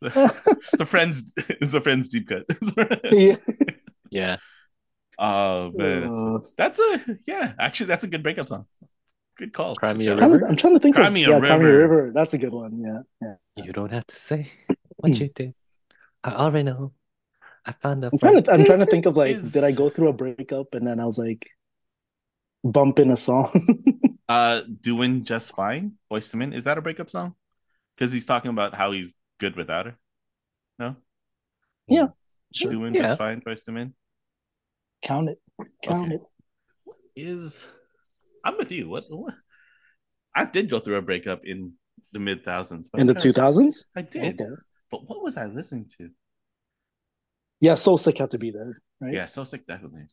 It's 0.02 0.80
a 0.80 0.86
friends. 0.86 1.32
It's 1.36 1.74
a 1.74 1.80
friends 1.80 2.08
deep 2.08 2.28
cut. 2.28 2.44
yeah. 3.12 3.36
Yeah. 4.10 4.36
oh 5.18 5.72
man, 5.74 6.02
that's, 6.04 6.18
Uh, 6.18 6.38
that's 6.56 6.78
a 6.80 7.18
yeah. 7.26 7.52
Actually, 7.58 7.86
that's 7.86 8.04
a 8.04 8.08
good 8.08 8.22
breakup 8.22 8.48
song. 8.48 8.64
Good 9.38 9.52
call. 9.52 9.74
Cry 9.74 9.92
Me 9.92 10.06
a 10.06 10.14
job. 10.14 10.22
I'm, 10.22 10.32
River? 10.32 10.46
I'm 10.48 10.56
trying 10.56 10.74
to 10.74 10.80
think 10.80 10.96
Cry 10.96 11.08
of 11.08 11.12
Me 11.12 11.24
a 11.24 11.28
yeah, 11.30 11.38
Cry 11.40 11.48
Me 11.58 11.64
a 11.64 11.68
River. 11.68 11.78
River. 11.96 12.12
That's 12.14 12.32
a 12.34 12.38
good 12.38 12.52
one. 12.52 12.80
Yeah. 12.80 13.00
yeah. 13.56 13.64
You 13.64 13.72
don't 13.72 13.92
have 13.92 14.06
to 14.06 14.16
say 14.16 14.46
what 14.96 15.18
you 15.18 15.28
did. 15.28 15.50
I 16.24 16.32
already 16.34 16.64
know. 16.64 16.92
I 17.64 17.72
found 17.72 18.04
a 18.04 18.10
I'm 18.12 18.18
trying 18.18 18.32
friend. 18.32 18.44
to 18.44 18.52
I'm 18.52 18.64
trying 18.64 18.78
to 18.78 18.86
think 18.86 19.06
of 19.06 19.16
like, 19.16 19.36
Is- 19.36 19.52
did 19.52 19.64
I 19.64 19.72
go 19.72 19.88
through 19.88 20.08
a 20.08 20.12
breakup 20.12 20.74
and 20.74 20.86
then 20.86 21.00
I 21.00 21.04
was 21.04 21.18
like 21.18 21.50
bumping 22.72 23.10
a 23.10 23.16
song? 23.16 23.48
Uh, 24.28 24.62
doing 24.80 25.22
just 25.22 25.54
fine. 25.54 25.92
Boyz 26.10 26.34
II 26.34 26.40
Men. 26.40 26.52
Is 26.52 26.64
that 26.64 26.76
a 26.76 26.82
breakup 26.82 27.08
song? 27.08 27.36
Because 27.94 28.10
he's 28.12 28.26
talking 28.26 28.50
about 28.50 28.74
how 28.74 28.90
he's 28.90 29.14
good 29.38 29.54
without 29.54 29.86
her. 29.86 29.94
No. 30.80 30.96
Yeah, 31.86 32.08
sure. 32.52 32.68
Doing 32.68 32.92
Yeah. 32.92 33.02
just 33.02 33.18
fine. 33.18 33.40
Boyz 33.40 33.62
II 33.68 33.74
Men. 33.74 33.94
Count 35.00 35.28
it. 35.28 35.38
Count 35.80 36.06
Okay. 36.12 36.14
it. 36.16 36.22
is 37.14 37.68
I'm 38.44 38.56
with 38.56 38.72
you. 38.72 38.88
What, 38.88 39.04
what? 39.10 39.34
I 40.34 40.44
did 40.44 40.68
go 40.70 40.80
through 40.80 40.96
a 40.96 41.02
breakup 41.02 41.42
in 41.44 41.74
the 42.12 42.18
mid 42.18 42.44
thousands. 42.44 42.90
In 42.98 43.06
the 43.06 43.14
two 43.14 43.32
thousands? 43.32 43.84
I 43.96 44.02
did. 44.02 44.40
Okay. 44.40 44.50
But 44.90 45.08
what 45.08 45.22
was 45.22 45.36
I 45.36 45.44
listening 45.44 45.88
to? 45.98 46.10
Yeah, 47.60 47.76
So 47.76 47.96
Sick 47.96 48.18
had 48.18 48.32
to 48.32 48.38
be 48.38 48.50
there, 48.50 48.82
right? 49.00 49.14
Yeah, 49.14 49.26
so 49.26 49.44
sick 49.44 49.68
definitely. 49.68 50.06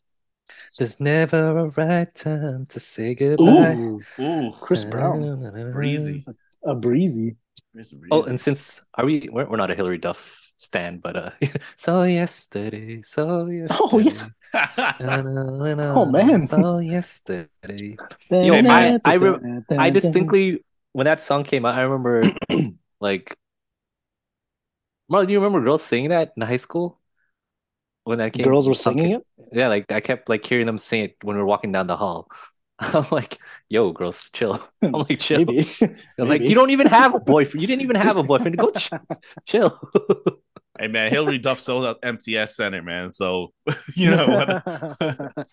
There's 0.77 0.99
never 0.99 1.58
a 1.58 1.65
right 1.69 2.13
time 2.13 2.65
to 2.67 2.79
say 2.79 3.15
goodbye. 3.15 3.73
Ooh, 3.75 3.99
Ooh, 4.19 4.51
Chris 4.60 4.84
Brown. 4.84 5.21
breezy. 5.71 6.25
A 6.65 6.75
breezy. 6.75 7.36
Chris 7.73 7.91
Breezy. 7.91 8.10
Oh, 8.12 8.23
and 8.23 8.39
since 8.39 8.86
are 8.95 9.06
we 9.06 9.29
we're, 9.32 9.45
we're 9.45 9.58
not 9.58 9.71
a 9.71 9.75
Hilary 9.75 9.97
Duff 9.97 10.51
stand, 10.58 11.01
but 11.01 11.15
uh 11.15 11.32
so 11.75 12.03
yesterday, 12.03 13.01
so 13.01 13.47
yesterday. 13.47 13.79
Oh, 13.82 13.99
yeah. 13.99 14.27
oh 15.79 16.06
Oh, 16.06 16.12
man. 16.12 16.41
So 16.41 16.79
yesterday. 16.79 17.47
Yo, 18.32 18.56
I- 18.56 18.99
I 19.06 19.13
re- 19.15 19.39
I 19.77 19.89
distinctly 19.89 20.63
when 20.91 21.06
that 21.06 21.21
song 21.21 21.43
came 21.43 21.65
out, 21.65 21.75
I 21.75 21.82
remember 21.82 22.34
like 22.99 23.36
Mark, 25.10 25.27
do 25.27 25.34
you 25.34 25.39
remember 25.39 25.63
girls 25.63 25.84
singing 25.84 26.10
that 26.10 26.34
in 26.36 26.41
high 26.43 26.58
school? 26.58 26.99
When 28.05 28.19
I 28.19 28.29
came, 28.29 28.45
Girls 28.45 28.67
were 28.67 28.73
some 28.73 28.97
singing 28.97 29.15
it. 29.15 29.25
Yeah, 29.51 29.67
like 29.69 29.91
I 29.91 30.01
kept 30.01 30.27
like 30.29 30.45
hearing 30.45 30.65
them 30.65 30.77
sing 30.77 31.05
it 31.05 31.15
when 31.23 31.35
we 31.35 31.41
were 31.41 31.47
walking 31.47 31.71
down 31.71 31.87
the 31.87 31.95
hall. 31.95 32.29
I'm 32.79 33.05
like, 33.11 33.37
yo, 33.69 33.91
girls, 33.91 34.29
chill. 34.33 34.59
I'm 34.81 34.91
like, 34.91 35.19
chill. 35.19 35.45
Maybe. 35.45 35.65
I'm 36.19 36.27
like, 36.27 36.41
you 36.41 36.55
don't 36.55 36.71
even 36.71 36.87
have 36.87 37.15
a 37.15 37.19
boyfriend. 37.19 37.61
You 37.61 37.67
didn't 37.67 37.83
even 37.83 37.95
have 37.95 38.17
a 38.17 38.23
boyfriend. 38.23 38.57
To 38.57 38.63
go 38.63 38.71
ch- 38.71 38.89
chill. 39.45 39.79
Hey 40.79 40.87
man, 40.87 41.11
Hilary 41.11 41.37
Duff 41.37 41.59
sold 41.59 41.85
out 41.85 41.99
MTS 42.01 42.55
Center, 42.55 42.81
man. 42.81 43.09
So 43.11 43.53
you 43.95 44.09
know 44.09 44.25
what? 44.27 45.47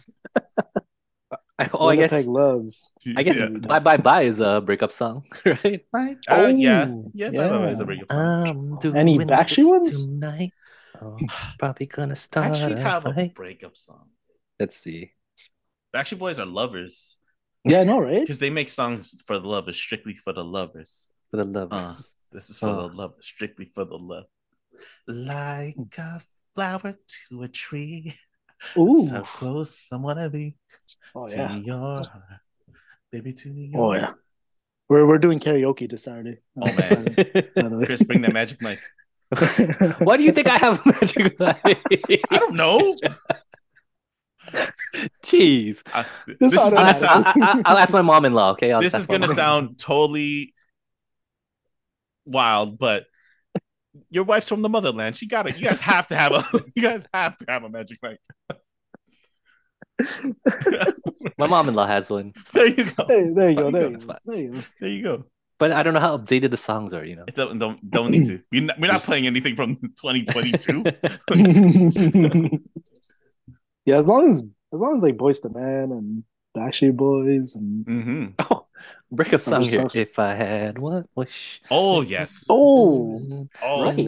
oh, 1.75 1.89
I 1.89 1.97
guess 1.97 2.11
Peg 2.11 2.27
loves. 2.27 2.93
I 3.17 3.23
guess 3.23 3.39
Yeah. 3.39 3.49
Bye 3.49 3.79
Bye 3.81 3.99
Bye 3.99 4.23
is 4.23 4.41
a 4.41 4.61
breakup 4.61 4.93
song, 4.93 5.25
right? 5.45 5.85
Uh, 6.29 6.53
yeah, 6.57 6.87
Oh, 6.89 7.11
yeah, 7.15 7.31
yeah. 7.31 7.31
Bye-bye 7.31 7.69
is 7.69 7.81
a 7.81 7.85
breakup 7.85 8.11
song. 8.11 8.49
I'm 8.49 8.79
doing 8.81 8.97
Any 8.97 9.19
this 9.19 9.27
Backstreet 9.29 9.69
Ones? 9.71 10.07
tonight. 10.07 10.53
Oh, 11.01 11.19
probably 11.59 11.87
gonna 11.87 12.17
start 12.17 12.53
Actually, 12.53 12.75
a 12.75 12.79
have 12.81 13.07
a 13.07 13.15
fight. 13.15 13.35
breakup 13.35 13.77
song. 13.77 14.09
Let's 14.59 14.77
see. 14.77 15.13
Backstreet 15.95 16.19
Boys 16.19 16.39
are 16.39 16.47
lovers 16.47 17.17
Yeah, 17.65 17.81
I 17.81 17.85
know, 17.85 18.01
right? 18.01 18.21
because 18.27 18.39
they 18.39 18.51
make 18.51 18.69
songs 18.69 19.21
for 19.27 19.39
the 19.39 19.47
lovers, 19.49 19.77
strictly 19.77 20.15
for 20.15 20.33
the 20.33 20.45
lovers. 20.45 21.09
For 21.31 21.37
the 21.39 21.45
lovers. 21.45 22.17
Uh, 22.33 22.35
this 22.35 22.51
is 22.51 22.59
for 22.59 22.69
Oh. 22.69 22.89
the 22.89 22.95
love, 22.95 23.15
strictly 23.21 23.65
for 23.67 23.85
the 23.85 23.97
love. 23.99 24.25
Like 25.07 25.77
a 25.99 26.21
flower 26.55 26.95
to 27.29 27.43
a 27.43 27.49
tree, 27.49 28.15
Ooh. 28.79 29.07
so 29.07 29.23
close, 29.23 29.89
I 29.93 29.97
wanna 29.97 30.31
be 30.31 30.57
Oh 31.15 31.27
to 31.27 31.37
yeah. 31.37 31.57
your 31.57 31.77
heart, 31.79 32.09
baby, 33.13 33.33
to 33.33 33.51
your. 33.51 33.81
Oh 33.81 33.93
yeah. 33.95 34.13
We're 34.89 35.07
we're 35.07 35.19
doing 35.19 35.39
karaoke 35.39 35.89
this 35.89 36.03
Saturday. 36.05 36.39
Oh, 36.61 36.67
man. 36.67 37.05
By 37.55 37.69
the 37.69 37.77
way. 37.79 37.87
Chris, 37.87 38.03
bring 38.03 38.23
that 38.23 38.33
magic 38.33 38.61
mic. 38.61 38.81
Why 40.01 40.17
do 40.17 40.25
you 40.25 40.33
think 40.33 40.49
I 40.49 40.59
have 40.59 40.85
a 40.85 40.89
magic 40.89 41.37
I 41.41 42.39
don't 42.39 42.55
know. 42.55 42.97
Jeez. 45.25 45.83
Uh, 45.95 46.03
This 46.27 46.37
this 46.41 46.53
is—I'll 46.55 46.71
gonna 46.73 46.89
ask, 46.89 47.01
sound. 47.01 47.27
I, 47.27 47.33
I, 47.37 47.63
I'll 47.67 47.79
ask 47.79 47.93
my 47.93 48.03
mom-in-law. 48.03 48.53
Okay. 48.53 48.73
I'll 48.73 48.81
This 48.81 48.95
is 48.95 49.07
gonna 49.07 49.29
sound 49.29 49.79
totally 49.79 50.55
wild, 52.27 52.79
but 52.79 53.05
your 54.11 54.25
wife's 54.25 54.49
from 54.49 54.63
the 54.63 54.69
motherland. 54.69 55.17
She 55.17 55.29
got 55.29 55.49
it. 55.49 55.59
You 55.59 55.67
guys 55.67 55.81
have 55.81 56.09
to 56.09 56.17
have 56.17 56.33
a. 56.33 56.43
You 56.75 56.83
guys 56.83 57.07
have 57.15 57.37
to 57.37 57.45
have 57.49 57.63
a 57.63 57.69
magic 57.69 57.99
mic. 58.03 58.19
My 61.39 61.47
mom-in-law 61.47 61.87
has 61.87 62.09
one, 62.09 62.33
there 62.53 62.69
you 62.69 62.85
go. 62.85 63.07
Hey, 63.07 63.31
there 63.35 63.49
you 63.51 63.55
go. 63.55 63.71
There 63.71 63.83
go. 63.83 63.89
you 63.89 63.97
go. 63.97 64.17
There 64.25 64.37
you 64.37 64.53
go. 64.53 64.61
There 64.81 64.89
you 64.89 65.03
go. 65.03 65.25
But 65.61 65.71
I 65.73 65.85
don't 65.85 65.95
know 65.95 66.01
how 66.01 66.17
updated 66.19 66.51
the 66.51 66.57
songs 66.57 66.93
are. 66.93 67.05
You 67.05 67.17
know. 67.17 67.25
It 67.29 67.37
don't 67.37 67.59
don't, 67.61 67.79
don't 67.89 68.11
need 68.11 68.25
to. 68.27 68.43
We're 68.51 68.63
not, 68.63 68.81
we're 68.81 68.91
not 68.91 69.03
playing 69.03 69.27
anything 69.29 69.55
from 69.55 69.77
2022. 70.03 70.83
yeah, 73.87 73.99
as 74.01 74.07
long 74.07 74.31
as 74.31 74.39
as 74.43 74.81
long 74.81 74.97
as 74.97 75.03
like 75.03 75.17
Boys 75.17 75.41
the 75.41 75.51
Man 75.51 75.93
and 75.93 76.25
Backstreet 76.57 76.97
Boys 76.97 77.55
and 77.55 77.79
hmm 77.87 78.27
oh, 78.51 78.67
breakup 79.13 79.41
song 79.43 79.63
here. 79.63 79.81
stuff. 79.81 79.95
If 79.95 80.19
I 80.19 80.35
had 80.35 80.79
what 80.79 81.07
wish. 81.15 81.61
Oh 81.71 82.01
yes. 82.03 82.47
Oh, 82.49 83.47
Oh, 83.63 83.83
right. 83.85 83.99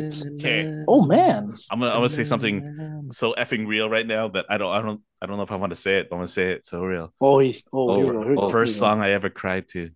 okay. 0.41 0.85
oh 0.89 1.03
man. 1.03 1.55
I'm 1.71 1.81
gonna 1.81 1.93
I'm 1.93 1.99
gonna 1.99 2.09
say 2.09 2.25
something 2.25 3.11
so 3.11 3.35
effing 3.35 3.67
real 3.67 3.91
right 3.91 4.07
now 4.07 4.29
that 4.29 4.47
I 4.49 4.57
don't 4.59 4.73
I 4.73 4.81
don't 4.83 5.01
I 5.21 5.27
don't 5.27 5.37
know 5.37 5.43
if 5.45 5.53
I 5.53 5.57
want 5.57 5.71
to 5.71 5.77
say 5.77 5.99
it. 5.99 6.09
But 6.09 6.17
I'm 6.17 6.21
gonna 6.21 6.29
say 6.29 6.53
it 6.53 6.67
so 6.67 6.83
real. 6.85 7.13
Oh, 7.21 7.39
he, 7.39 7.61
oh, 7.73 7.97
here 8.01 8.07
Oh, 8.07 8.13
go, 8.13 8.21
here 8.23 8.31
we 8.31 8.37
go, 8.37 8.43
oh, 8.43 8.51
First 8.51 8.77
we 8.77 8.81
go. 8.81 8.87
song 8.87 9.01
I 9.03 9.11
ever 9.11 9.29
cried 9.31 9.69
to. 9.69 9.91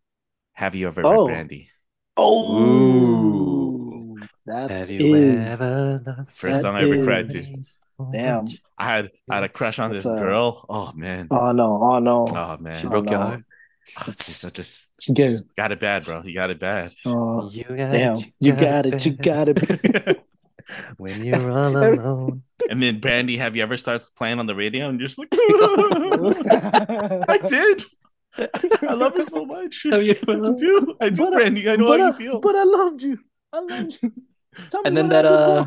Have 0.57 0.75
you 0.75 0.87
ever 0.89 1.03
Oh. 1.05 1.27
met 1.27 1.33
Brandy? 1.35 1.69
Oh, 2.17 2.59
Ooh. 2.63 4.17
that 4.47 4.71
Have 4.71 4.91
you 4.91 5.15
is- 5.15 5.61
ever 5.61 6.03
First 6.27 6.43
That 6.43 6.61
song 6.63 6.77
I 6.77 6.83
ever 6.85 7.05
cried 7.05 7.29
to. 7.31 7.43
so 7.43 8.11
Damn. 8.13 8.47
I 8.79 8.85
had 8.97 9.11
I 9.31 9.35
had 9.37 9.45
a 9.45 9.49
crush 9.49 9.79
on 9.79 9.93
That's 9.93 10.05
this 10.05 10.13
a- 10.15 10.19
girl. 10.19 10.65
Oh 10.69 10.93
man. 10.95 11.29
Oh 11.31 11.53
no! 11.53 11.79
Oh 11.83 11.99
no! 11.99 12.27
Oh 12.29 12.57
man. 12.59 12.81
She 12.81 12.87
Oh, 12.87 12.91
broke 12.91 13.11
your 13.11 13.19
oh, 13.19 13.23
no. 13.23 13.27
heart. 13.29 13.43
Oh, 14.01 14.05
dude, 14.07 14.45
I 14.47 14.51
just 14.51 14.91
good. 15.15 15.41
got 15.57 15.73
it 15.73 15.81
bad, 15.81 16.05
bro. 16.05 16.23
You 16.25 16.35
got 16.35 16.51
it 16.51 16.59
bad. 16.59 16.93
Oh, 17.05 17.49
You 17.51 17.65
got 17.65 17.77
damn! 17.93 18.17
it. 18.19 18.33
You 18.41 18.53
got 18.55 18.87
it. 18.87 19.07
You 19.07 19.13
got 19.13 19.49
it. 19.49 20.23
When 20.97 21.23
you're 21.25 21.51
all 21.51 21.77
alone. 21.77 22.43
and 22.69 22.83
then 22.83 22.99
Brandy, 23.01 23.37
have 23.37 23.55
you 23.57 23.63
ever 23.63 23.77
starts 23.77 24.09
playing 24.09 24.39
on 24.41 24.47
the 24.47 24.57
radio 24.57 24.89
and 24.89 24.99
you're 24.99 25.07
just 25.07 25.19
like 25.21 25.29
I 27.29 27.39
did. 27.47 27.85
I 28.39 28.93
love 28.95 29.15
her 29.17 29.23
so 29.23 29.45
much. 29.45 29.83
Have 29.91 30.03
you 30.03 30.15
I 30.29 30.33
ever- 30.33 30.55
do. 30.55 30.97
I 31.01 31.09
do, 31.11 31.17
But 31.25 31.35
I- 31.35 31.37
Brandy. 31.37 31.69
I 31.69 31.77
know 31.77 31.87
how 31.87 31.93
I, 32.05 32.09
you 32.09 32.13
feel. 32.13 32.41
But 32.41 32.55
I 32.57 32.65
loved 32.65 33.03
you. 33.03 33.19
I 33.53 33.61
loved 33.61 33.99
you. 34.03 34.13
Tell 34.71 34.83
me 34.83 34.89
And 34.89 34.97
then 34.97 35.09
that, 35.11 35.25
uh. 35.25 35.65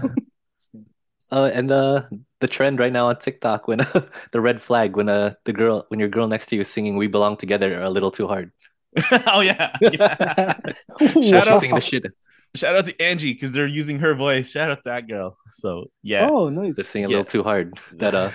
Uh, 1.31 1.45
and 1.53 1.69
the 1.69 2.07
the 2.39 2.47
trend 2.47 2.79
right 2.79 2.91
now 2.93 3.07
on 3.07 3.17
TikTok 3.17 3.67
when 3.67 3.79
the 4.31 4.41
red 4.41 4.61
flag 4.61 4.95
when 4.95 5.09
uh 5.09 5.33
the 5.45 5.53
girl 5.53 5.85
when 5.89 5.99
your 5.99 6.09
girl 6.09 6.27
next 6.27 6.47
to 6.47 6.55
you 6.55 6.61
is 6.61 6.69
singing 6.69 6.95
"We 6.97 7.07
Belong 7.07 7.35
Together" 7.37 7.79
a 7.81 7.89
little 7.89 8.11
too 8.11 8.27
hard. 8.27 8.51
oh 9.27 9.41
yeah. 9.41 9.75
yeah. 9.81 10.55
Shout 11.21 11.47
out- 11.47 11.59
singing 11.59 11.75
the 11.75 11.81
shit. 11.81 12.05
Shout 12.55 12.75
out 12.75 12.85
to 12.85 12.99
Angie 12.99 13.33
because 13.33 13.51
they're 13.53 13.67
using 13.67 13.99
her 13.99 14.15
voice. 14.15 14.51
Shout 14.51 14.71
out 14.71 14.81
to 14.83 14.89
that 14.89 15.07
girl. 15.07 15.37
So 15.51 15.91
yeah. 16.01 16.27
Oh, 16.29 16.49
nice. 16.49 16.73
They're 16.75 16.83
singing 16.83 17.05
a 17.05 17.09
little 17.09 17.23
too 17.25 17.43
hard. 17.43 17.77
That 18.01 18.15
uh 18.15 18.31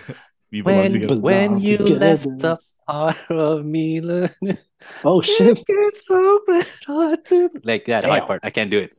we 0.55 0.62
belong 0.62 0.79
when 0.83 0.90
together. 0.90 1.19
when 1.21 1.49
Belong 1.51 1.61
you 1.67 1.77
together. 1.79 1.99
left 1.99 2.43
a 2.45 2.59
part 2.87 3.31
of 3.31 3.64
me, 3.67 4.01
learning 4.01 4.59
Oh 5.03 5.21
shit. 5.21 5.62
it's 5.69 6.07
so 6.07 6.40
hard 6.87 7.25
to 7.27 7.51
like 7.64 7.87
that 7.87 8.05
hard 8.05 8.27
part. 8.27 8.40
I 8.45 8.51
can't 8.51 8.71
do 8.71 8.79
it. 8.79 8.95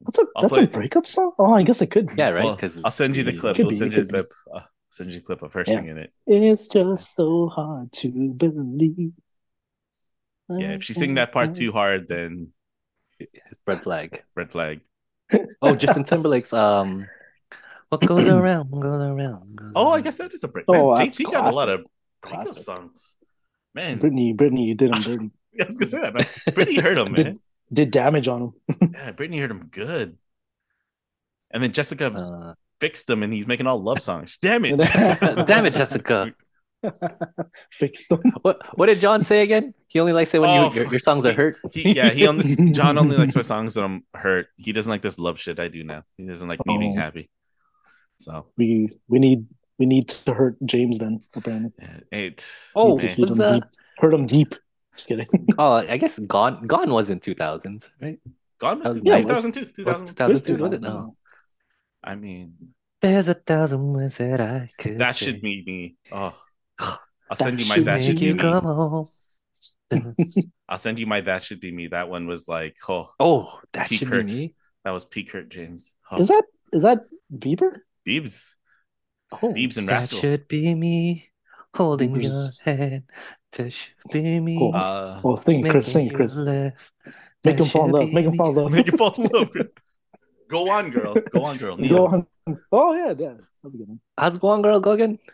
That's 0.00 0.18
a 0.18 0.24
I'll 0.34 0.42
that's 0.42 0.54
play- 0.54 0.64
a 0.64 0.66
breakup 0.66 1.06
song. 1.06 1.32
Oh, 1.38 1.52
I 1.52 1.62
guess 1.62 1.82
I 1.82 1.86
could. 1.86 2.08
Yeah, 2.16 2.30
right. 2.30 2.44
Well, 2.44 2.54
Because 2.56 2.80
I'll 2.82 2.90
send 2.90 3.16
you 3.16 3.22
the 3.24 3.36
clip. 3.36 3.56
Could 3.56 3.66
I'll 3.66 3.72
send 3.72 3.92
you 3.92 4.00
the 4.02 4.06
because- 4.06 4.26
clip. 4.26 4.56
Uh, 4.64 4.66
send 4.88 5.10
you 5.10 5.20
the 5.20 5.26
clip 5.26 5.42
of 5.42 5.52
her 5.52 5.64
Yeah. 5.66 5.74
singing 5.74 5.98
it. 5.98 6.12
It's 6.26 6.66
just 6.68 7.14
so 7.14 7.48
hard 7.48 7.92
to 8.00 8.08
believe. 8.32 9.12
Yeah, 10.48 10.72
if 10.72 10.82
she 10.82 10.94
sing 10.94 11.14
that 11.14 11.30
part 11.32 11.54
too 11.54 11.70
hard, 11.70 12.08
then 12.08 12.52
red 13.66 13.82
flag. 13.84 14.24
red 14.34 14.50
flag. 14.50 14.80
Oh, 15.62 15.76
Justin 15.76 16.02
Timberlake's 16.02 16.52
um, 16.52 17.04
what 17.98 18.06
goes 18.06 18.26
around 18.26 18.70
goes 18.70 19.02
around. 19.02 19.56
Goes 19.56 19.72
Oh, 19.74 19.90
I 19.90 20.00
guess 20.00 20.16
that 20.16 20.32
is 20.32 20.44
a 20.44 20.48
break. 20.48 20.64
Oh, 20.68 20.94
Man, 20.94 21.04
that's 21.06 21.18
JT 21.20 21.30
got 21.32 21.52
a 21.52 21.56
lot 21.56 21.68
of 21.68 21.84
Classic. 22.22 22.44
breakup 22.46 22.62
songs. 22.62 23.14
Man, 23.74 23.98
Britney, 23.98 24.34
Britney, 24.36 24.66
you 24.66 24.74
did 24.74 24.94
him 24.94 25.00
dirty. 25.02 25.30
I 25.60 25.66
was 25.66 25.76
gonna 25.76 25.90
say 25.90 26.00
that, 26.00 26.14
man. 26.14 26.24
Britney 26.54 26.80
hurt 26.80 26.98
him, 26.98 27.12
man. 27.16 27.40
Did 27.72 27.90
damage 27.90 28.26
on 28.28 28.42
him. 28.42 28.52
Yeah, 28.92 29.12
Britney 29.12 29.38
hurt 29.40 29.50
him 29.50 29.68
good. 29.70 30.16
And 31.52 31.62
then 31.62 31.72
Jessica 31.72 32.06
Uh, 32.12 32.54
fixed 32.80 33.08
him, 33.10 33.22
and 33.22 33.32
he's 33.34 33.46
making 33.46 33.66
all 33.66 33.82
love 33.82 34.00
songs. 34.00 34.36
Damn 34.38 34.64
it, 34.64 34.80
Jessica. 34.80 35.44
damn 35.46 35.66
it, 35.66 35.72
Jessica. 35.74 36.32
What 38.42 38.62
what 38.78 38.86
did 38.86 39.00
John 39.00 39.22
say 39.22 39.42
again? 39.42 39.74
He 39.88 40.00
only 40.00 40.12
likes 40.12 40.32
it 40.34 40.40
when 40.40 40.50
Oh, 40.50 40.68
you, 40.70 40.82
your, 40.82 40.90
your 40.92 40.98
songs 41.00 41.26
are 41.26 41.32
hurt. 41.32 41.56
He, 41.72 41.92
yeah, 41.94 42.10
he 42.10 42.26
only 42.26 42.72
John 42.72 42.96
only 42.98 43.16
likes 43.16 43.34
my 43.36 43.42
songs 43.42 43.76
when 43.76 43.84
I'm 43.84 44.04
hurt. 44.14 44.46
He 44.56 44.72
doesn't 44.72 44.90
like 44.90 45.02
this 45.02 45.18
love 45.18 45.38
shit 45.38 45.58
I 45.58 45.68
do 45.68 45.84
now. 45.84 46.04
He 46.16 46.24
doesn't 46.24 46.48
like 46.48 46.64
me 46.66 46.78
being 46.78 46.96
Oh. 46.96 47.00
happy. 47.00 47.28
So 48.20 48.46
We 48.56 48.92
we 49.08 49.18
need 49.18 49.48
we 49.78 49.86
need 49.86 50.08
to 50.08 50.34
hurt 50.34 50.56
James 50.64 50.98
then. 50.98 51.20
Apparently, 51.34 51.72
yeah, 51.80 52.00
it. 52.12 52.46
Oh, 52.74 52.96
Need 52.96 53.00
hit 53.12 53.18
was 53.18 53.38
him 53.38 53.40
uh, 53.40 53.52
deep. 53.54 53.64
Hurt 53.98 54.12
him 54.14 54.26
deep. 54.26 54.54
Just 54.94 55.08
kidding. 55.08 55.26
oh, 55.58 55.72
I 55.88 55.96
guess 55.96 56.18
Gone 56.18 56.66
Gone 56.66 56.90
was 56.92 57.08
in 57.08 57.18
two 57.20 57.34
thousands, 57.34 57.88
right? 58.00 58.18
Gone 58.58 58.78
That 58.80 58.88
was 58.90 59.00
was- 59.00 59.02
yeah, 59.04 59.20
2002. 59.22 59.84
Was 59.84 59.96
2000. 59.96 60.06
2002, 60.16 60.62
was 60.62 60.72
it? 60.74 60.82
No. 60.82 61.16
I 62.04 62.14
mean, 62.14 62.54
There's 63.00 63.28
a 63.28 63.34
thousand 63.34 63.92
ways 63.94 64.18
that 64.18 64.40
I 64.40 64.68
could 64.76 64.98
that 64.98 65.14
say. 65.14 65.26
should 65.32 65.40
be 65.40 65.64
me. 65.66 65.96
Oh, 66.12 66.36
I'll 66.78 66.98
That 67.30 67.38
send 67.38 67.60
you 67.60 67.66
my 67.68 67.78
that 67.80 68.04
should 68.04 68.20
be 68.20 68.26
you 68.26 68.34
me. 68.34 68.40
come 68.40 68.64
home. 68.64 69.06
I'll 70.68 70.78
send 70.78 70.98
you 71.00 71.06
my 71.06 71.20
that 71.22 71.42
should 71.42 71.60
be 71.60 71.72
me. 71.72 71.88
That 71.88 72.08
one 72.10 72.26
was 72.26 72.46
like, 72.48 72.76
oh, 72.88 73.08
Oh, 73.18 73.60
that 73.72 73.88
Peak 73.88 73.98
should 74.00 74.08
hurt. 74.08 74.26
be 74.26 74.34
me. 74.34 74.54
that 74.84 74.90
was 74.92 75.04
peak 75.04 75.32
hurt 75.32 75.48
James. 75.48 75.92
Oh, 76.10 76.20
Is 76.20 76.28
that 76.28 76.44
is 76.72 76.82
that 76.82 77.00
Bieber? 77.32 77.80
Biebs? 78.10 78.54
Oh, 79.32 79.52
Biebs 79.54 79.76
and 79.78 79.88
That 79.88 80.10
should 80.10 80.48
be 80.48 80.74
me 80.74 81.30
holding 81.74 82.12
Bieber's- 82.12 82.60
your 82.66 82.74
hand. 82.76 83.02
That 83.52 83.70
should 83.72 83.96
be 84.12 84.40
me. 84.40 84.58
Cool. 84.58 84.72
Uh, 84.74 85.20
oh, 85.24 85.36
sing, 85.46 85.60
making 85.62 85.70
Chris, 85.72 85.92
sing, 85.92 86.06
you 86.10 86.16
Chris. 86.16 86.36
laugh. 86.38 86.92
Make 87.44 87.56
That 87.56 87.60
him 87.60 87.66
fall 87.66 87.84
in 87.86 87.92
love. 87.92 88.12
Make 88.12 88.26
him 88.26 88.36
fall 88.36 88.50
in 88.50 88.56
love. 88.56 88.72
make 88.72 88.86
you 88.90 88.96
fall 88.98 89.14
in 89.14 89.24
love. 89.32 89.52
Go 90.48 90.68
on, 90.70 90.90
girl. 90.90 91.14
Go 91.32 91.44
on, 91.44 91.56
girl. 91.56 91.76
Go 91.76 92.06
on. 92.06 92.26
Oh 92.72 92.94
yeah, 92.94 93.14
yeah. 93.16 93.34
That's 93.38 93.64
a 93.64 93.68
good 93.70 93.86
one. 93.88 93.98
How's 94.18 94.40
One 94.42 94.62
Girl 94.62 94.80
go 94.80 94.92
again? 94.92 95.18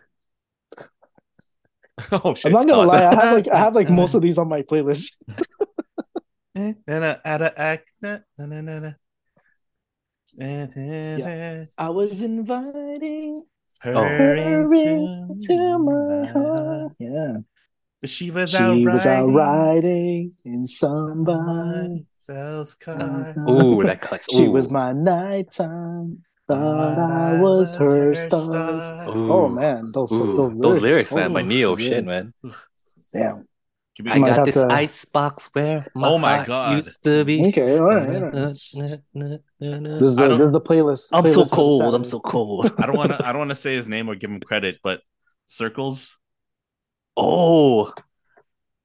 Oh 2.13 2.35
shit! 2.35 2.47
I'm 2.47 2.53
not 2.53 2.67
gonna 2.67 2.81
Oh, 2.81 2.83
is 2.83 2.91
lie. 2.91 3.07
I 3.07 3.15
have 3.25 3.35
like 3.37 3.49
I 3.49 3.57
have 3.57 3.75
like 3.75 3.89
most 4.01 4.13
of 4.15 4.21
these 4.21 4.37
on 4.37 4.49
my 4.49 4.61
playlist. 4.61 5.17
Na. 10.37 11.65
I 11.79 11.89
was 11.91 12.23
inviting 12.23 13.45
Her 13.81 13.95
her 13.95 14.35
into 14.37 14.89
into 15.29 15.79
my 15.79 15.93
my 15.93 16.27
heart. 16.27 16.47
heart. 16.47 16.93
Yeah, 16.99 17.37
But 18.01 18.11
she 18.11 18.31
was 18.31 18.51
she 18.51 18.57
out 18.57 18.93
was 18.93 19.07
out 19.07 19.27
riding 19.27 19.35
riding 19.35 20.33
in 20.45 20.63
somebody 20.65 22.07
Sells 22.19 22.75
car. 22.75 23.35
Ooh, 23.49 23.83
that 23.85 24.01
cuts. 24.01 24.27
Ooh. 24.35 24.37
She 24.37 24.49
was 24.49 24.71
my 24.71 24.93
nighttime. 24.93 26.25
Thought 26.49 26.99
I 26.99 27.41
was 27.41 27.77
her 27.77 28.15
stars. 28.15 29.09
Ooh. 29.09 29.33
Oh 29.33 29.49
man, 29.49 29.83
those 29.93 30.13
Ooh, 30.13 30.37
those, 30.37 30.61
those 30.61 30.83
lyrics, 30.83 31.13
man, 31.13 31.33
by 31.33 31.43
Oh, 31.43 31.45
Ne-Yo. 31.45 31.77
Shit, 31.77 32.05
man. 32.05 32.33
Damn. 33.13 33.49
Give 33.97 34.05
me 34.05 34.13
I 34.13 34.19
got 34.21 34.45
this 34.45 34.57
to- 34.57 34.69
ice 34.71 35.05
box 35.07 35.49
where 35.55 35.87
my, 35.95 36.09
Oh 36.09 36.19
my 36.19 36.35
heart 36.37 36.47
God. 36.47 36.77
used 36.77 37.03
to 37.05 37.25
be. 37.25 37.49
Okay, 37.49 37.79
all 37.79 37.85
right. 37.87 38.09
all 38.09 38.13
right. 38.13 38.33
This 38.33 38.71
This 38.75 40.11
is 40.11 40.19
I 40.19 40.29
the, 40.29 40.37
this 40.37 40.47
is 40.47 40.53
the 40.53 40.61
playlist. 40.61 41.09
I'm 41.13 41.25
playlist 41.25 41.35
so 41.35 41.45
for 41.47 41.57
cold. 41.57 41.95
I'm 41.95 42.05
so 42.05 42.21
cold. 42.21 42.71
I 42.79 42.85
don't 42.87 42.97
want 42.97 43.13
to. 43.13 43.27
I 43.27 43.33
don't 43.33 43.39
want 43.39 43.51
to 43.53 43.57
say 43.57 43.75
his 43.75 43.89
name 43.89 44.11
or 44.11 44.15
give 44.15 44.31
him 44.31 44.41
credit, 44.41 44.81
but 44.83 45.01
Circles. 45.47 46.19
Oh, 47.17 47.93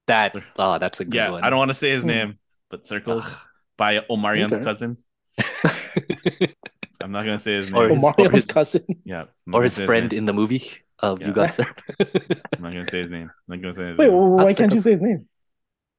that. 0.06 0.34
Oh, 0.58 0.78
that's 0.78 1.00
a 1.00 1.04
good 1.04 1.14
Yeah, 1.14 1.30
one. 1.30 1.44
I 1.44 1.50
don't 1.50 1.58
want 1.58 1.70
to 1.70 1.74
say 1.74 1.90
his 1.90 2.04
Hmm. 2.04 2.08
name, 2.08 2.38
but 2.70 2.86
Circles 2.86 3.36
by 3.76 3.98
Omarion's 4.08 4.54
Okay. 4.56 4.64
cousin. 4.64 4.96
I'm 7.02 7.12
not 7.12 7.24
gonna 7.24 7.38
say 7.38 7.54
his 7.56 7.70
name. 7.70 7.80
Or 7.82 7.84
Oh, 7.86 7.94
his- 7.94 8.04
or 8.18 8.30
his- 8.30 8.46
cousin. 8.46 8.84
yeah, 9.04 9.24
or 9.52 9.62
his 9.62 9.78
friend 9.78 10.10
name. 10.10 10.18
in 10.18 10.24
the 10.26 10.32
movie 10.32 10.62
of 11.00 11.20
Yeah. 11.20 11.28
You 11.28 11.32
Got 11.34 11.52
Served. 11.54 11.82
I'm 12.00 12.62
not 12.62 12.72
gonna 12.72 12.84
say 12.86 13.00
his 13.00 13.10
name. 13.10 13.30
I'm 13.30 13.48
not 13.48 13.62
gonna 13.62 13.74
say 13.74 13.86
his 13.88 13.98
Wait, 13.98 14.08
name. 14.10 14.16
why 14.18 14.44
I'll 14.44 14.54
can't 14.54 14.72
you 14.72 14.80
say 14.80 14.92
his 14.92 15.00
name? 15.02 15.28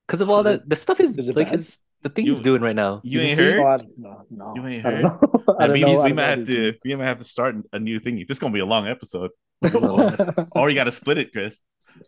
Because 0.08 0.22
of 0.22 0.30
all 0.30 0.44
the 0.44 0.62
the 0.66 0.76
stuff 0.76 1.00
is, 1.00 1.18
is 1.18 1.28
like 1.36 1.48
bad? 1.48 1.54
his 1.54 1.82
the 2.02 2.10
thing 2.10 2.26
You- 2.26 2.34
he's 2.34 2.42
doing 2.42 2.62
right 2.62 2.76
now. 2.76 3.02
You 3.04 3.20
can 3.20 3.28
ain't 3.30 3.38
see- 3.38 3.44
heard? 3.44 3.60
Oh, 3.82 3.88
no, 3.98 4.26
no. 4.30 4.54
You 4.56 4.68
ain't 4.68 4.86
I 4.86 4.90
don't 4.92 5.04
heard? 5.04 5.22
know. 5.22 5.56
I 5.60 5.68
That 5.68 5.74
means 5.74 5.86
know. 5.88 6.04
We 6.04 6.14
might 6.14 6.24
have 6.24 6.44
to. 6.46 6.74
We 6.84 6.96
might 6.96 7.06
have 7.06 7.18
to 7.20 7.24
start 7.24 7.56
a 7.72 7.80
new 7.80 8.00
thingy. 8.00 8.28
This 8.28 8.36
is 8.36 8.40
gonna 8.40 8.54
be 8.54 8.60
a 8.60 8.66
long 8.66 8.88
episode. 8.88 9.32
uh, 9.64 10.44
Or 10.56 10.70
you 10.70 10.76
got 10.76 10.84
to 10.86 10.92
split 10.92 11.18
it, 11.18 11.32
Chris. 11.32 11.62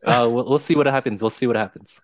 Uh, 0.05 0.27
we'll, 0.29 0.43
we'll 0.49 0.59
see 0.59 0.75
what 0.75 0.87
happens. 0.87 1.21
We'll 1.21 1.29
see 1.29 1.47
what 1.47 1.55
happens. 1.55 2.01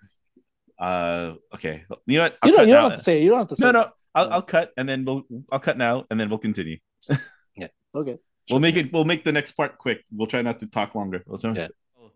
Uh, 0.79 1.33
okay. 1.55 1.83
You 2.07 2.17
know 2.17 2.23
what? 2.23 2.37
I'll 2.41 2.49
you 2.49 2.55
don't, 2.55 2.67
you 2.67 2.73
don't 2.73 2.89
have 2.91 2.99
to 2.99 3.03
say. 3.03 3.17
it. 3.19 3.23
You 3.23 3.29
don't 3.31 3.39
have 3.39 3.49
to 3.49 3.55
say. 3.57 3.71
No, 3.71 3.81
it. 3.81 3.87
No. 4.15 4.21
I'll, 4.21 4.33
I'll 4.33 4.41
cut 4.41 4.71
and 4.77 4.87
then 4.89 5.05
we'll. 5.05 5.23
I'll 5.51 5.59
cut 5.59 5.77
now 5.77 6.05
and 6.09 6.19
then 6.19 6.29
we'll 6.29 6.39
continue. 6.39 6.77
Yeah. 7.55 7.67
Okay. 7.93 8.17
We'll 8.49 8.59
make 8.61 8.75
it. 8.77 8.91
We'll 8.93 9.03
make 9.05 9.23
the 9.25 9.31
next 9.33 9.51
part 9.53 9.77
quick. 9.77 10.03
We'll 10.11 10.27
try 10.27 10.41
not 10.41 10.59
to 10.59 10.67
talk 10.67 10.95
longer. 10.95 11.21
We'll 11.27 11.37
try- 11.37 11.67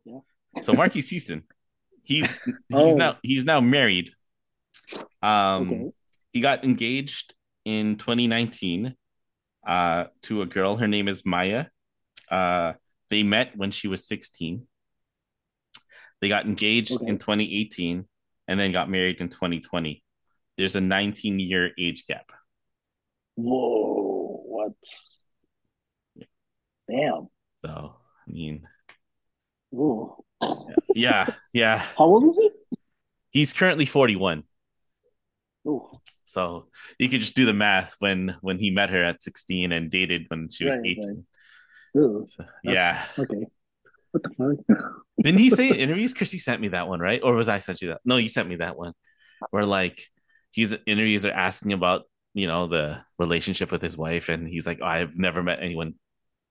Yeah. 0.06 0.20
So 0.62 0.72
Marques 0.74 1.10
Houston, 1.10 1.44
he's 2.04 2.42
he's 2.46 2.54
Oh. 2.74 2.96
now 2.96 3.18
he's 3.22 3.44
now 3.44 3.60
married. 3.60 4.12
Um, 5.22 5.70
Okay. 5.70 5.92
he 6.32 6.40
got 6.40 6.64
engaged 6.64 7.34
in 7.66 7.98
2019 7.98 8.96
uh, 9.68 10.06
to 10.24 10.42
a 10.42 10.46
girl. 10.46 10.78
Her 10.78 10.88
name 10.88 11.08
is 11.10 11.26
Maya. 11.26 11.66
Uh, 12.32 12.74
they 13.10 13.24
met 13.24 13.56
when 13.58 13.72
she 13.72 13.88
was 13.90 14.08
16. 14.08 14.66
They 16.22 16.30
got 16.30 16.46
engaged 16.46 16.94
Okay. 16.94 17.08
in 17.08 17.18
2018 17.18 18.06
and 18.48 18.60
then 18.60 18.72
got 18.72 18.90
married 18.90 19.20
in 19.20 19.28
2020. 19.30 20.02
There's 20.58 20.76
a 20.76 20.82
19 20.82 21.40
year 21.40 21.72
age 21.78 22.06
gap. 22.08 22.32
Whoa! 23.36 24.42
What? 24.46 24.74
Damn. 26.90 27.28
So 27.66 27.96
I 28.28 28.32
mean, 28.32 28.64
Whoa. 29.72 30.24
yeah, 30.94 31.28
yeah. 31.54 31.78
How 31.98 32.06
old 32.06 32.30
is 32.30 32.38
he? 32.38 32.78
He's 33.32 33.54
currently 33.54 33.86
41. 33.86 34.44
Oh, 35.68 36.00
So 36.24 36.68
you 37.00 37.10
could 37.10 37.22
just 37.22 37.36
do 37.36 37.46
the 37.46 37.54
math 37.54 37.96
when 38.00 38.36
when 38.42 38.60
he 38.60 38.70
met 38.70 38.92
her 38.92 39.04
at 39.04 39.24
16 39.24 39.72
and 39.72 39.90
dated 39.90 40.26
when 40.30 40.48
she 40.48 40.64
was 40.64 40.76
Right, 40.78 40.86
18. 40.86 41.26
ew. 41.96 42.24
So, 42.28 42.46
yeah. 42.64 43.04
Okay. 43.18 43.46
What 44.12 44.24
the 44.24 44.30
fuck? 44.68 44.96
Didn't 45.22 45.40
he 45.40 45.50
say 45.50 45.70
in 45.70 45.76
interviews? 45.76 46.14
Chris, 46.14 46.34
you 46.34 46.40
sent 46.40 46.62
me 46.62 46.70
that 46.70 46.88
one, 46.88 47.00
right? 47.00 47.22
Or 47.22 47.34
was 47.34 47.50
I 47.50 47.60
sent 47.60 47.82
you 47.82 47.90
that? 47.90 48.02
No, 48.06 48.18
you 48.18 48.30
sent 48.30 48.48
me 48.48 48.58
that 48.58 48.78
one. 48.78 48.94
Where 49.50 49.66
like 49.66 50.00
he's 50.56 50.74
interviews 50.86 51.26
are 51.26 51.32
asking 51.34 51.74
about, 51.74 52.04
you 52.34 52.48
know, 52.48 52.68
the 52.68 53.02
relationship 53.20 53.72
with 53.72 53.82
his 53.82 53.98
wife, 53.98 54.30
and 54.30 54.48
he's 54.48 54.66
like, 54.66 54.80
oh, 54.82 54.86
I've 54.86 55.18
never 55.18 55.44
met 55.44 55.60
anyone 55.62 55.96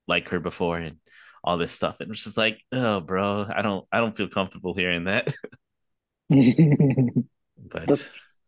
like 0.07 0.29
her 0.29 0.41
before, 0.41 0.77
and 0.77 0.99
all 1.43 1.57
this 1.59 1.73
stuff. 1.73 2.01
And 2.01 2.11
it's 2.11 2.25
just 2.25 2.37
like, 2.37 2.61
oh 2.73 3.01
bro, 3.01 3.47
I 3.49 3.63
don't 3.63 3.87
I 3.91 4.01
don't 4.01 4.17
feel 4.17 4.29
comfortable 4.29 4.75
hearing 4.75 5.05
that. 5.05 5.33
but 6.29 7.87
That's 7.87 8.39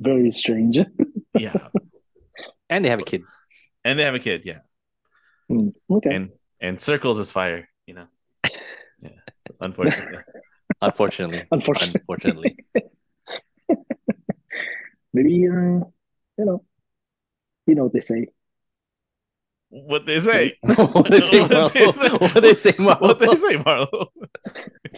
very 0.00 0.30
strange. 0.30 0.78
yeah. 1.38 1.68
And 2.70 2.84
they 2.84 2.88
have 2.88 3.00
a 3.00 3.04
kid. 3.04 3.22
And 3.84 3.98
they 3.98 4.04
have 4.04 4.14
a 4.14 4.18
kid, 4.18 4.44
yeah. 4.44 4.60
Hmm, 5.48 5.68
Okay. 5.90 6.14
And 6.14 6.30
and 6.60 6.80
circles 6.80 7.18
is 7.18 7.32
fire, 7.32 7.68
you 7.86 7.94
know. 7.94 8.06
Yeah. 9.00 9.10
Unfortunately. 9.60 10.22
Unfortunately. 10.82 11.44
Unfortunately. 11.50 12.00
Unfortunately. 12.00 12.56
Maybe 15.12 15.46
uh, 15.48 15.84
you 16.38 16.44
know, 16.44 16.64
you 17.66 17.74
know 17.74 17.84
what 17.84 17.92
they 17.92 18.00
say. 18.00 18.28
what 19.68 20.06
they 20.06 20.20
say. 20.20 20.56
what 20.62 21.08
they 21.08 21.20
say, 21.20 21.40
What 21.40 21.72
they 21.72 21.84
say. 21.84 21.92
Marlo? 21.92 22.20
What 22.20 22.42
they 22.42 22.54
say, 22.54 22.72
Marlo? 22.72 23.00
What 23.00 23.18
they 23.18 23.34
say, 23.34 23.56
Marlo? 23.56 24.06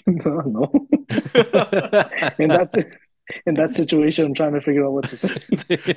no, 0.06 0.40
no. 0.46 0.88
In 2.38 2.48
that 2.48 2.70
in 3.46 3.54
that 3.54 3.74
situation, 3.74 4.26
I'm 4.26 4.34
trying 4.34 4.52
to 4.52 4.60
figure 4.60 4.84
out 4.84 4.92
what 4.92 5.08
to 5.08 5.16
say. 5.16 5.96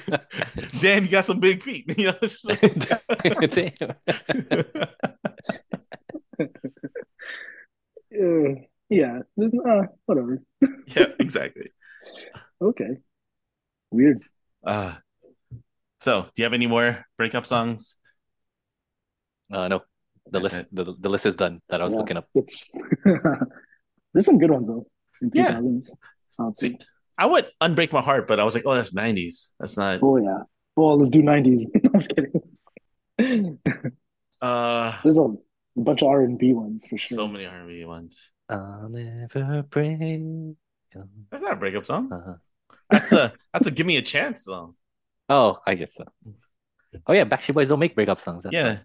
Dan, 0.79 1.03
you 1.03 1.09
got 1.11 1.25
some 1.25 1.41
big 1.41 1.61
feet. 1.61 1.83
You 1.97 2.05
know, 2.07 2.15
it's 2.21 2.41
just 2.41 2.47
like- 2.47 3.51
Damn. 3.51 3.95
Uh, 8.13 8.61
yeah. 8.89 9.19
there's- 9.35 9.53
Uh, 9.65 9.83
whatever. 10.05 10.41
yeah, 10.95 11.07
exactly. 11.19 11.71
Okay. 12.61 12.97
Weird. 13.91 14.23
Uh, 14.65 14.95
so, 15.99 16.23
do 16.23 16.29
you 16.37 16.43
have 16.43 16.53
any 16.53 16.67
more 16.67 17.05
breakup 17.17 17.45
songs? 17.47 17.95
Uh, 19.51 19.67
no, 19.67 19.81
the 20.27 20.39
list 20.39 20.67
the, 20.75 20.83
the 20.99 21.09
list 21.09 21.25
is 21.25 21.35
done 21.35 21.61
that 21.69 21.79
I 21.81 21.83
was 21.85 21.93
Yeah. 21.93 21.99
looking 21.99 22.17
up. 22.17 22.27
There's 24.13 24.25
some 24.25 24.37
good 24.39 24.51
ones 24.51 24.67
though. 24.67 24.85
In 25.21 25.31
Yeah. 25.33 25.53
2000s. 25.59 25.89
I'd. 26.39 26.57
See, 26.57 26.77
I 27.17 27.25
would 27.25 27.47
unbreak 27.61 27.91
my 27.91 28.01
heart, 28.01 28.27
but 28.27 28.39
I 28.39 28.43
was 28.43 28.53
like, 28.55 28.65
oh, 28.65 28.75
that's 28.75 28.93
'90s. 28.93 29.53
That's 29.59 29.77
not. 29.77 29.99
Oh 30.03 30.17
yeah. 30.17 30.39
Well, 30.75 30.97
let's 30.97 31.09
do 31.09 31.21
90s. 31.23 31.61
I 31.75 31.89
was 31.93 32.07
kidding. 32.07 33.59
Uh, 34.39 34.93
There's 35.01 35.17
a 35.17 35.33
bunch 35.75 36.03
of 36.03 36.09
R 36.09 36.21
and 36.21 36.37
B 36.37 36.53
ones 36.53 36.85
for 36.85 36.95
sure. 36.95 37.15
so 37.15 37.27
many 37.27 37.45
R&B 37.47 37.85
ones. 37.85 38.29
I'll 38.47 38.87
never 38.87 39.63
break. 39.63 39.99
you. 39.99 40.55
That's 41.31 41.41
not 41.41 41.53
a 41.53 41.55
breakup 41.55 41.87
song. 41.87 42.11
Uh-huh. 42.13 42.35
That's 42.89 43.11
a 43.11 43.33
that's 43.53 43.67
a 43.67 43.71
give 43.71 43.85
me 43.85 43.97
a 43.97 44.01
chance 44.01 44.45
song. 44.45 44.75
Oh, 45.29 45.59
I 45.65 45.75
guess 45.75 45.95
so. 45.95 46.05
Oh 47.05 47.13
yeah, 47.13 47.25
Backstreet 47.25 47.53
Boys 47.53 47.69
don't 47.69 47.79
make 47.79 47.95
breakup 47.95 48.19
songs. 48.19 48.43
That's 48.43 48.53
yeah. 48.53 48.63
why. 48.63 48.79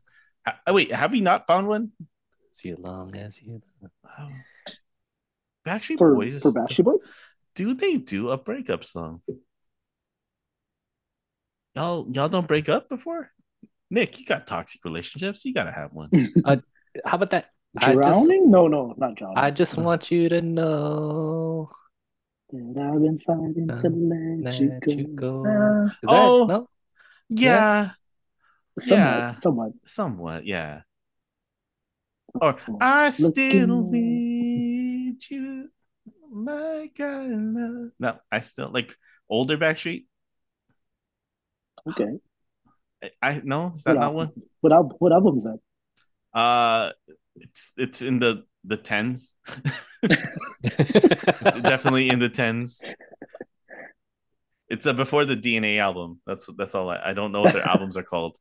Ha- 0.47 0.61
oh, 0.67 0.75
wait, 0.75 0.93
have 0.93 1.13
we 1.13 1.21
not 1.21 1.47
found 1.47 1.69
one? 1.69 1.93
See 2.53 2.75
long 2.75 3.15
as 3.17 3.41
you. 3.41 3.63
Oh. 4.19 4.29
Backstreet 5.67 5.99
for 5.99 6.15
Boys. 6.15 6.43
for 6.43 6.53
Backstreet 6.53 6.85
Boys. 6.85 7.13
do 7.55 7.75
they 7.75 7.97
do 7.97 8.31
a 8.31 8.37
breakup 8.37 8.85
song? 8.85 9.23
Y'all, 11.75 12.07
y'all 12.11 12.29
don't 12.29 12.49
break 12.49 12.69
up 12.69 12.89
before? 12.89 13.31
Nick, 13.91 14.19
you 14.19 14.27
got 14.27 14.47
toxic 14.47 14.85
relationships. 14.85 15.45
You 15.45 15.55
gotta 15.55 15.73
have 15.73 15.93
one. 15.93 16.11
Uh, 16.45 16.57
how 17.05 17.17
about 17.17 17.31
that? 17.31 17.49
I 17.79 17.95
just, 17.95 18.29
No, 18.29 18.69
no, 18.69 18.95
not 18.99 19.15
drowning. 19.15 19.39
I 19.39 19.51
just 19.51 19.79
want 19.79 20.11
you 20.11 20.29
to 20.29 20.43
know 20.43 21.71
that 22.53 22.91
I've 22.95 23.01
been 23.01 23.19
fighting 23.21 23.69
to 23.69 23.89
let, 23.89 24.61
let 24.61 24.87
you 24.87 24.87
go. 24.87 24.93
you 24.93 25.17
go. 25.17 25.45
Ah, 25.47 25.85
Is 25.87 25.99
that 26.03 26.09
Oh. 26.09 26.47
no? 26.47 26.69
Yeah, 27.29 27.91
somewhat, 28.79 28.99
Yeah. 28.99 29.39
somewhat. 29.41 29.73
somewhat. 29.87 30.47
Yeah. 30.47 30.83
Or 32.35 32.57
I 32.81 33.11
still 33.11 33.91
need 33.91 35.19
you 35.31 35.69
like 36.31 37.01
I 37.01 37.27
love. 37.29 37.91
No, 37.99 38.19
I 38.31 38.41
still 38.41 38.71
like 38.73 38.97
older 39.29 39.57
Backstreet. 39.57 40.05
Okay. 41.89 42.19
I, 43.03 43.11
I 43.23 43.41
no, 43.45 43.73
is 43.75 43.85
that 43.85 43.95
What 43.95 44.01
not 44.01 44.13
album? 44.13 44.27
one? 44.29 44.43
What 44.61 44.73
al- 44.73 44.97
what 44.99 45.13
album 45.13 45.37
is 45.37 45.45
that? 45.45 45.59
Uh, 46.39 46.93
it's 47.37 47.73
it's 47.77 48.03
in 48.03 48.19
the 48.19 48.45
the 48.65 48.77
tens. 48.77 49.37
It's 51.45 51.61
definitely 51.61 52.09
in 52.09 52.19
the 52.19 52.29
tens. 52.29 52.85
It's 54.69 54.87
uh, 54.87 54.93
before 54.93 55.25
the 55.25 55.37
DNA 55.37 55.79
album. 55.79 56.21
That's 56.27 56.49
that's 56.57 56.75
all. 56.75 56.89
I, 56.89 57.01
I 57.07 57.13
don't 57.15 57.33
know 57.33 57.43
what 57.43 57.53
their 57.53 57.67
albums 57.67 57.97
are 57.97 58.03
called. 58.03 58.39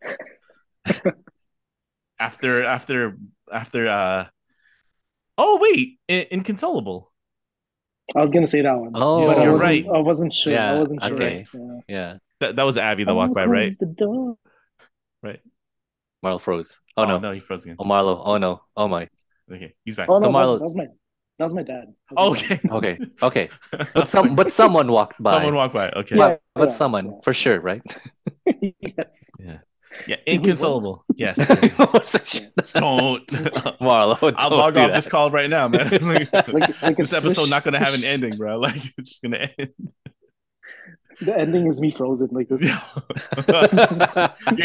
after 2.19 2.63
after 2.63 3.17
after 3.51 3.87
uh 3.87 4.25
oh 5.37 5.59
wait, 5.61 5.99
In- 6.07 6.27
inconsolable. 6.31 7.11
I 8.15 8.21
was 8.21 8.31
gonna 8.31 8.47
say 8.47 8.61
that 8.61 8.77
one. 8.77 8.91
Oh, 8.93 9.27
but 9.27 9.41
you're 9.41 9.53
wasn't, 9.53 9.61
right. 9.61 9.85
I 9.93 9.99
wasn't 9.99 10.33
sure. 10.33 10.53
Yeah, 10.53 10.71
I 10.71 10.79
wasn't 10.79 11.03
sure. 11.03 11.13
okay. 11.13 11.45
Yeah. 11.53 11.79
yeah, 11.87 12.17
That 12.39 12.55
that 12.57 12.63
was 12.63 12.77
Abby 12.77 13.03
the 13.03 13.15
walk 13.15 13.33
by, 13.33 13.45
right? 13.45 13.73
The 13.77 13.87
door. 13.87 14.37
Right. 15.23 15.39
Marlo 16.23 16.39
froze. 16.39 16.79
Oh, 16.95 17.05
no. 17.05 17.19
no, 17.19 17.31
he 17.31 17.39
froze 17.39 17.65
again. 17.65 17.77
Oh 17.79 17.83
Marlo. 17.83 18.21
Oh 18.23 18.37
no. 18.37 18.61
Oh 18.77 18.87
my. 18.87 19.09
Okay, 19.51 19.73
he's 19.83 19.95
back. 19.95 20.09
Oh 20.09 20.19
no, 20.19 20.29
Marlo- 20.29 20.57
that 20.57 20.63
was 20.63 20.75
my 20.75 20.87
That 21.39 21.45
was 21.45 21.53
my 21.53 21.63
dad. 21.63 21.93
That 22.11 22.21
was 22.21 22.49
my 22.49 22.55
Okay. 22.55 22.69
Okay, 22.69 22.97
okay. 23.21 23.49
But 23.93 24.07
some, 24.07 24.35
but 24.35 24.51
someone 24.51 24.91
walked 24.91 25.21
by. 25.21 25.33
Someone 25.33 25.55
walked 25.55 25.73
by. 25.73 25.89
Okay. 25.91 26.15
Yeah. 26.15 26.27
but, 26.27 26.41
but 26.55 26.69
yeah, 26.69 26.75
someone 26.75 27.05
yeah. 27.07 27.19
for 27.23 27.33
sure, 27.33 27.59
right? 27.59 27.81
yes. 28.79 29.29
Yeah. 29.39 29.57
Yeah, 30.07 30.15
Inconsolable. 30.25 31.03
Yes. 31.17 31.35
Don't. 32.73 33.27
Marlo, 33.81 34.33
I'll 34.37 34.49
log 34.51 34.73
do 34.73 34.79
off 34.81 34.93
this 34.93 35.07
call 35.07 35.29
right 35.31 35.49
now, 35.49 35.67
man. 35.67 35.89
Like, 35.89 36.31
Like, 36.31 36.81
like 36.81 36.97
this 36.97 37.11
episode 37.11 37.33
swish- 37.33 37.49
not 37.49 37.65
gonna 37.65 37.77
have 37.79 37.93
an 37.93 38.05
ending, 38.05 38.37
bro. 38.37 38.57
Like 38.57 38.77
it's 38.97 39.09
just 39.09 39.21
gonna 39.21 39.49
end. 39.59 39.73
The 41.21 41.37
ending 41.37 41.67
is 41.67 41.81
me 41.81 41.91
frozen 41.91 42.29
like 42.31 42.47
this. 42.47 42.61
Your 42.61 42.71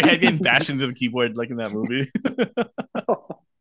head 0.07 0.21
getting 0.21 0.39
bashed 0.39 0.71
into 0.71 0.87
the 0.87 0.95
keyboard 0.95 1.37
like 1.37 1.51
in 1.51 1.57
that 1.57 1.73
movie. 1.73 2.07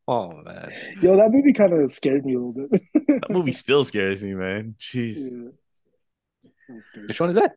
Oh 0.08 0.32
man, 0.43 0.72
Yo, 1.01 1.18
that 1.18 1.32
movie 1.32 1.53
kind 1.53 1.74
of 1.74 1.91
scared 1.93 2.26
me 2.26 2.34
a 2.36 2.39
little 2.39 2.53
bit. 2.53 2.82
that 3.22 3.30
movie 3.30 3.51
still 3.51 3.84
scares 3.84 4.24
me, 4.24 4.34
man. 4.34 4.76
Jeez. 4.80 5.18
Yeah. 5.32 5.49
That 6.68 6.76
was 6.76 6.86
scary. 6.86 7.08
which 7.08 7.20
one 7.20 7.30
is 7.30 7.36
that? 7.36 7.51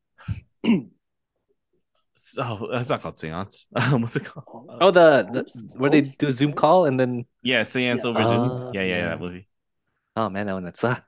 Oh, 2.39 2.69
that's 2.73 2.91
not 2.91 3.01
called 3.01 3.17
seance. 3.19 3.69
Um, 3.77 4.03
what's 4.03 4.17
it 4.17 4.25
called? 4.25 4.45
Oh, 4.81 4.91
the, 4.91 5.27
the 5.33 5.75
where 5.79 5.91
they 5.91 6.01
do 6.03 6.27
a 6.29 6.33
Zoom 6.33 6.53
call 6.53 6.85
and 6.87 6.99
then 6.99 7.25
Yeah, 7.43 7.63
seance 7.63 8.05
Yeah. 8.05 8.11
over 8.11 8.25
Zoom. 8.25 8.51
Ah, 8.51 8.71
Yeah, 8.75 8.81
yeah, 8.83 8.87
yeah, 8.89 8.97
yeah. 8.97 9.09
that 9.11 9.21
movie. 9.21 9.49
oh 10.17 10.29
man, 10.29 10.47
that 10.47 10.53
one 10.55 10.65
that's 10.65 10.83
uh, 10.85 10.99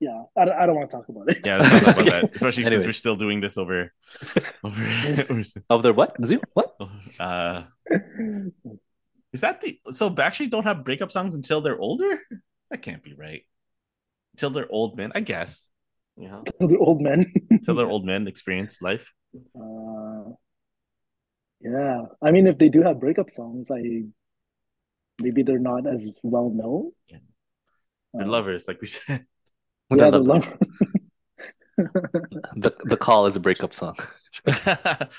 Yeah, 0.00 0.22
I, 0.36 0.44
don't- 0.44 0.54
I 0.60 0.66
don't 0.66 0.76
want 0.76 0.90
to 0.90 0.96
talk 0.96 1.08
about 1.08 1.28
it. 1.28 1.38
Yeah, 1.44 1.58
let's 1.58 1.72
not 1.72 1.82
talk 1.82 1.94
about 2.06 2.10
that. 2.22 2.30
Especially 2.36 2.64
since 2.64 2.84
we're 2.84 2.92
still 2.92 3.16
doing 3.16 3.40
this 3.40 3.58
over 3.58 3.92
over, 4.64 4.82
over 5.30 5.42
of 5.70 5.82
their 5.82 5.92
what 5.92 6.14
Zoom 6.24 6.40
what? 6.54 6.76
uh 7.18 7.64
is 9.32 9.40
that 9.40 9.60
the 9.60 9.80
so 9.90 10.08
Backstreet 10.10 10.50
don't 10.50 10.64
have 10.64 10.84
breakup 10.84 11.10
songs 11.10 11.34
until 11.34 11.60
they're 11.60 11.78
older? 11.78 12.18
That 12.70 12.82
can't 12.82 13.02
be 13.02 13.14
right. 13.14 13.42
Until 14.34 14.50
they're 14.50 14.70
old 14.70 14.96
men, 14.96 15.10
I 15.14 15.20
guess. 15.20 15.70
You 16.16 16.28
know, 16.28 16.44
the 16.60 16.76
old 16.78 17.00
men. 17.00 17.32
until 17.50 17.74
they're 17.74 17.88
old 17.90 18.04
men 18.04 18.26
experience 18.28 18.80
life. 18.82 19.12
Uh, 19.34 20.30
yeah, 21.60 22.02
I 22.22 22.30
mean, 22.30 22.46
if 22.46 22.58
they 22.58 22.68
do 22.68 22.82
have 22.82 23.00
breakup 23.00 23.30
songs, 23.30 23.68
I 23.70 24.04
maybe 25.20 25.42
they're 25.42 25.58
not 25.58 25.86
as 25.86 26.18
well 26.22 26.50
known. 26.50 26.92
Yeah. 27.08 27.18
They're 28.14 28.24
Uh, 28.26 28.28
lovers, 28.30 28.68
like 28.68 28.80
we 28.80 28.86
said. 28.86 29.26
With 29.90 30.00
Yeah, 30.00 30.10
their 30.10 30.10
they're 30.10 30.20
lovers. 30.20 30.56
lovers. 30.56 30.56
The 32.56 32.72
the 32.84 32.96
call 32.96 33.26
is 33.26 33.36
a 33.36 33.40
breakup 33.40 33.72
song. 33.72 33.96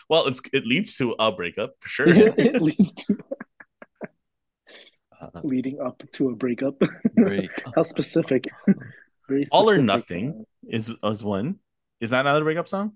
well, 0.09 0.27
it's 0.27 0.41
it 0.53 0.65
leads 0.65 0.97
to 0.97 1.15
a 1.19 1.31
breakup 1.31 1.71
for 1.79 1.89
sure. 1.89 2.07
it 2.37 2.61
leads 2.61 2.93
to 2.95 3.17
Uh, 5.21 5.29
leading 5.43 5.81
up 5.81 6.01
to 6.13 6.29
a 6.29 6.35
breakup. 6.35 6.75
Great. 7.17 7.51
How 7.75 7.83
specific? 7.83 8.45
Very 9.27 9.45
All 9.51 9.69
or 9.69 9.79
specific, 9.79 9.85
Nothing. 9.85 10.45
is 10.69 10.93
is 11.03 11.23
one. 11.23 11.59
Is 11.99 12.11
that 12.11 12.21
another 12.21 12.43
breakup 12.43 12.67
song? 12.67 12.93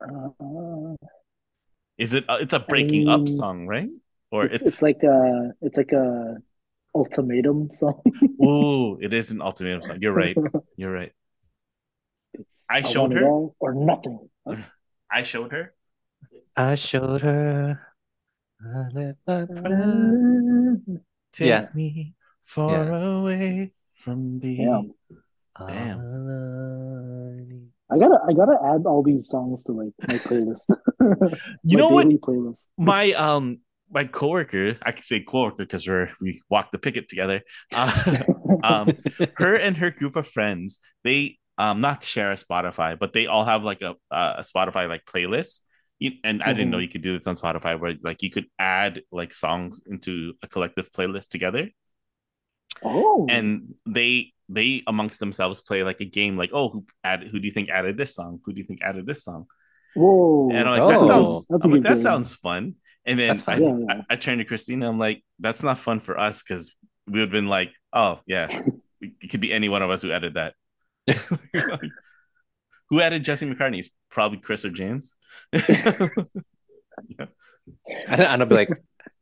Uh, 0.00 0.30
uh, 0.40 0.96
Is 1.98 2.12
it? 2.14 2.24
Uh, 2.28 2.38
it's 2.40 2.52
a 2.54 2.60
breaking 2.60 3.08
up 3.08 3.20
Um, 3.20 3.26
song, 3.28 3.66
right? 3.66 3.88
Or 4.30 4.44
it's, 4.46 4.62
it's, 4.62 4.62
it's 4.62 4.82
like 4.82 5.02
a 5.02 5.52
it's 5.60 5.76
like 5.78 5.92
a 5.92 6.36
ultimatum 6.96 7.70
song. 7.70 8.00
ooh, 8.42 8.98
it 9.00 9.12
is 9.12 9.30
an 9.30 9.40
ultimatum 9.40 9.82
song. 9.82 9.98
You're 10.00 10.12
right. 10.16 10.36
You're 10.76 10.92
right. 10.92 11.12
It's 12.34 12.66
I 12.68 12.82
showed 12.82 13.12
want 13.12 13.20
her. 13.20 13.28
or 13.60 13.74
nothing. 13.74 14.28
I 15.10 15.22
showed 15.22 15.52
her. 15.52 15.72
I 16.56 16.74
showed 16.74 17.20
her. 17.22 17.80
I 18.60 18.88
let 18.92 19.16
my 19.26 19.46
Take 21.32 21.48
Yeah. 21.48 21.68
me 21.74 22.14
far 22.44 22.92
away 22.92 23.72
from 23.94 24.40
the. 24.40 24.56
Damn. 24.56 24.94
Damn. 25.58 25.98
Damn. 25.98 27.72
I 27.88 27.98
gotta 27.98 28.18
I 28.28 28.32
gotta 28.32 28.58
add 28.74 28.84
all 28.84 29.02
these 29.02 29.28
songs 29.28 29.62
to 29.64 29.72
like 29.72 29.92
my 30.08 30.16
playlist. 30.16 30.66
You 31.64 31.76
My 31.76 31.80
know 31.80 31.88
what? 31.90 32.08
Playlist. 32.08 32.68
My 32.76 33.12
um 33.12 33.60
my 33.90 34.04
coworker, 34.04 34.76
I 34.82 34.92
can 34.92 35.02
say 35.04 35.20
coworker 35.20 35.58
because 35.64 35.86
we're 35.88 36.10
we 36.20 36.42
walked 36.50 36.72
the 36.72 36.78
picket 36.78 37.08
together. 37.08 37.42
Uh, 37.72 38.22
um, 38.62 38.98
her 39.36 39.54
and 39.56 39.76
her 39.76 39.90
group 39.90 40.16
of 40.16 40.28
friends, 40.28 40.80
they 41.04 41.38
um 41.58 41.80
not 41.80 42.02
share 42.04 42.32
a 42.32 42.36
Spotify, 42.36 42.98
but 42.98 43.12
they 43.12 43.26
all 43.26 43.44
have 43.44 43.62
like 43.64 43.82
a 43.82 43.96
a 44.10 44.42
Spotify 44.42 44.88
like 44.88 45.04
playlist. 45.04 45.60
And 46.24 46.42
I 46.42 46.52
didn't 46.52 46.70
know 46.70 46.78
Mhm. 46.78 46.82
you 46.82 46.88
could 46.90 47.00
do 47.02 47.16
this 47.16 47.26
on 47.26 47.36
Spotify, 47.36 47.80
where 47.80 47.94
like 48.02 48.22
you 48.22 48.30
could 48.30 48.46
add 48.58 49.02
like 49.10 49.32
songs 49.32 49.80
into 49.86 50.34
a 50.42 50.48
collective 50.48 50.90
playlist 50.90 51.28
together. 51.30 51.70
oh, 52.82 53.26
and 53.28 53.74
they 53.86 54.32
they 54.48 54.82
amongst 54.86 55.18
themselves 55.18 55.60
play 55.60 55.82
like 55.82 56.00
a 56.00 56.04
game 56.04 56.36
like 56.36 56.50
oh 56.52 56.68
who 56.68 56.84
added 57.02 57.28
who 57.28 57.40
do 57.40 57.46
you 57.46 57.52
think 57.52 57.68
added 57.68 57.96
this 57.96 58.14
song 58.14 58.40
who 58.44 58.52
do 58.52 58.60
you 58.60 58.64
think 58.66 58.80
added 58.82 59.06
this 59.06 59.24
song 59.24 59.46
whoa, 59.94 60.50
and 60.50 60.68
i'm 60.68 60.74
like 60.74 60.86
that 60.86 61.02
Oh. 61.02 61.02
sounds 61.02 61.50
That's 61.50 61.66
a 61.66 61.68
I'm 61.68 61.70
like 61.70 61.82
that 61.82 61.98
game. 61.98 61.98
sounds 61.98 62.34
fun 62.34 62.74
and 63.06 63.18
then 63.18 63.30
I, 63.30 63.36
fun. 63.36 63.62
Yeah, 63.62 63.76
yeah. 63.78 64.02
I, 64.10 64.14
I 64.14 64.16
turned 64.16 64.38
to 64.40 64.44
christina 64.44 64.88
i'm 64.88 64.98
like 64.98 65.22
that's 65.38 65.62
not 65.62 65.78
fun 65.78 66.00
for 66.00 66.18
us 66.18 66.42
because 66.42 66.76
we 67.06 67.12
would 67.14 67.20
have 67.20 67.30
been 67.30 67.48
like 67.48 67.72
oh 67.92 68.20
yeah 68.26 68.62
it 69.00 69.28
could 69.30 69.40
be 69.40 69.52
any 69.52 69.68
one 69.68 69.82
of 69.82 69.90
us 69.90 70.02
who 70.02 70.12
added 70.12 70.34
that 70.34 70.54
who 72.90 73.00
added 73.00 73.24
jesse 73.24 73.46
mccartney 73.46 73.78
it's 73.78 73.90
probably 74.10 74.38
chris 74.38 74.64
or 74.64 74.70
james 74.70 75.16
And 78.08 78.20
and 78.20 78.42
I'll 78.42 78.46
be 78.46 78.54
like, 78.54 78.70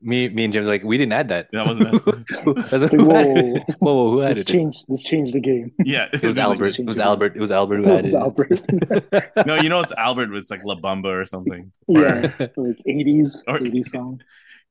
me, 0.04 0.28
me 0.28 0.44
and 0.44 0.52
James, 0.52 0.66
are 0.66 0.68
like, 0.70 0.84
we 0.84 0.96
didn't 0.98 1.14
add 1.14 1.28
that. 1.28 1.48
That 1.52 1.66
wasn't 1.66 1.94
us. 1.94 2.04
Was 2.44 2.72
like, 2.72 2.82
Like, 2.82 2.92
who 2.92 3.04
whoa. 3.06 3.14
added 3.16 3.46
it? 3.56 3.62
Whoa, 3.80 3.94
whoa, 3.94 4.10
who 4.10 4.20
this 4.20 4.30
added 4.30 4.48
it? 4.50 4.52
changed 4.52 4.84
this 4.88 5.02
changed 5.02 5.32
the 5.34 5.40
game. 5.40 5.72
yeah 5.84 6.08
It 6.12 6.22
was 6.22 6.36
Like, 6.36 6.44
Albert. 6.46 6.78
It 6.78 6.86
was 6.86 6.98
Albert. 6.98 7.36
It 7.36 7.40
was 7.40 7.50
Albert 7.50 7.76
who 7.78 7.84
It 7.84 7.98
added 7.98 8.12
was 8.12 8.14
Albert. 8.14 9.46
no 9.46 9.54
you 9.56 9.68
know 9.68 9.80
it's 9.80 9.92
albert 9.96 10.32
it's 10.34 10.50
like 10.50 10.62
la 10.64 10.76
bamba 10.76 11.06
or 11.20 11.24
something 11.24 11.72
yeah, 11.88 12.32
like 12.56 12.80
eighties, 12.86 13.42
Or- 13.48 13.58
eighties 13.58 13.90
song. 13.90 14.20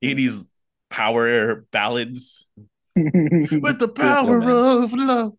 80s 0.03 0.45
power 0.89 1.65
ballads 1.71 2.49
With 2.95 3.51
with 3.65 3.79
the 3.79 3.87
power 3.95 4.39
man. 4.39 4.83
of 4.83 4.93
love 4.93 5.33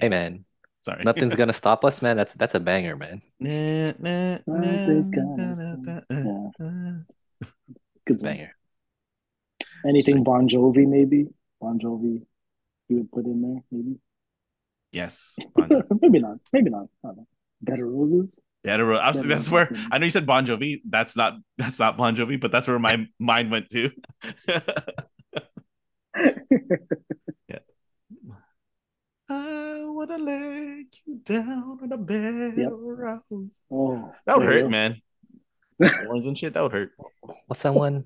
Hey 0.00 0.08
man, 0.08 0.44
sorry 0.80 1.04
nothing's 1.04 1.36
gonna 1.36 1.52
stop 1.52 1.84
us, 1.84 2.00
man. 2.00 2.16
That's 2.16 2.32
that's 2.34 2.54
a 2.54 2.60
banger, 2.60 2.96
man. 2.96 3.20
Na, 3.40 3.92
na, 4.00 4.38
na, 4.46 5.98
Nothing's 8.08 8.22
na, 8.22 8.28
gonna 8.30 8.38
na, 8.38 8.38
stop- 8.38 8.38
na, 8.38 8.40
yeah. 8.40 8.46
na. 8.46 8.48
Good. 8.48 9.82
Banger. 9.82 9.88
Anything 9.88 10.24
Bon 10.24 10.48
Jovi, 10.48 10.86
maybe 10.86 11.26
Bon 11.60 11.78
Jovi, 11.78 12.22
you 12.88 12.96
would 12.96 13.12
put 13.12 13.24
in 13.26 13.42
there, 13.42 13.62
maybe. 13.70 13.96
yes 14.92 15.36
Bon 15.54 15.68
maybe 16.02 16.18
not. 16.20 16.38
Maybe 16.52 16.70
not. 16.70 16.86
I 17.04 17.08
don't 17.08 17.16
know. 17.18 17.26
Bed 17.62 17.80
of 17.80 17.86
Roses. 17.88 18.40
Better 18.64 18.84
Ro- 18.86 18.96
I 18.98 19.08
was- 19.08 19.18
Better 19.18 19.28
that's 19.28 19.48
Roses, 19.50 19.52
where. 19.52 19.88
I 19.92 19.98
know 19.98 20.04
you 20.06 20.10
said 20.10 20.26
Bon 20.26 20.44
Jovi. 20.46 20.80
That's 20.88 21.16
not 21.16 21.34
that's 21.58 21.78
not 21.78 21.96
Bon 21.96 22.16
Jovi, 22.16 22.40
but 22.40 22.50
that's 22.52 22.66
where 22.68 22.78
my 22.78 23.06
mind 23.18 23.50
went 23.50 23.68
to. 23.70 23.90
Yeah. 27.48 27.58
I 29.30 29.80
wanna 29.84 30.18
lay 30.18 30.86
you 31.06 31.16
down 31.22 31.78
on 31.82 31.92
a 31.92 31.96
bed 31.98 32.54
Yep. 32.56 32.72
of 32.72 32.78
roses. 32.80 33.60
oh, 33.70 34.10
That 34.26 34.38
would 34.38 34.46
hurt, 34.46 34.62
go. 34.62 34.68
man. 34.68 35.00
Horns 35.82 36.26
and 36.26 36.36
shit, 36.36 36.54
that 36.54 36.62
would 36.62 36.72
hurt. 36.72 36.92
What's 37.46 37.62
that 37.62 37.74
one? 37.74 38.04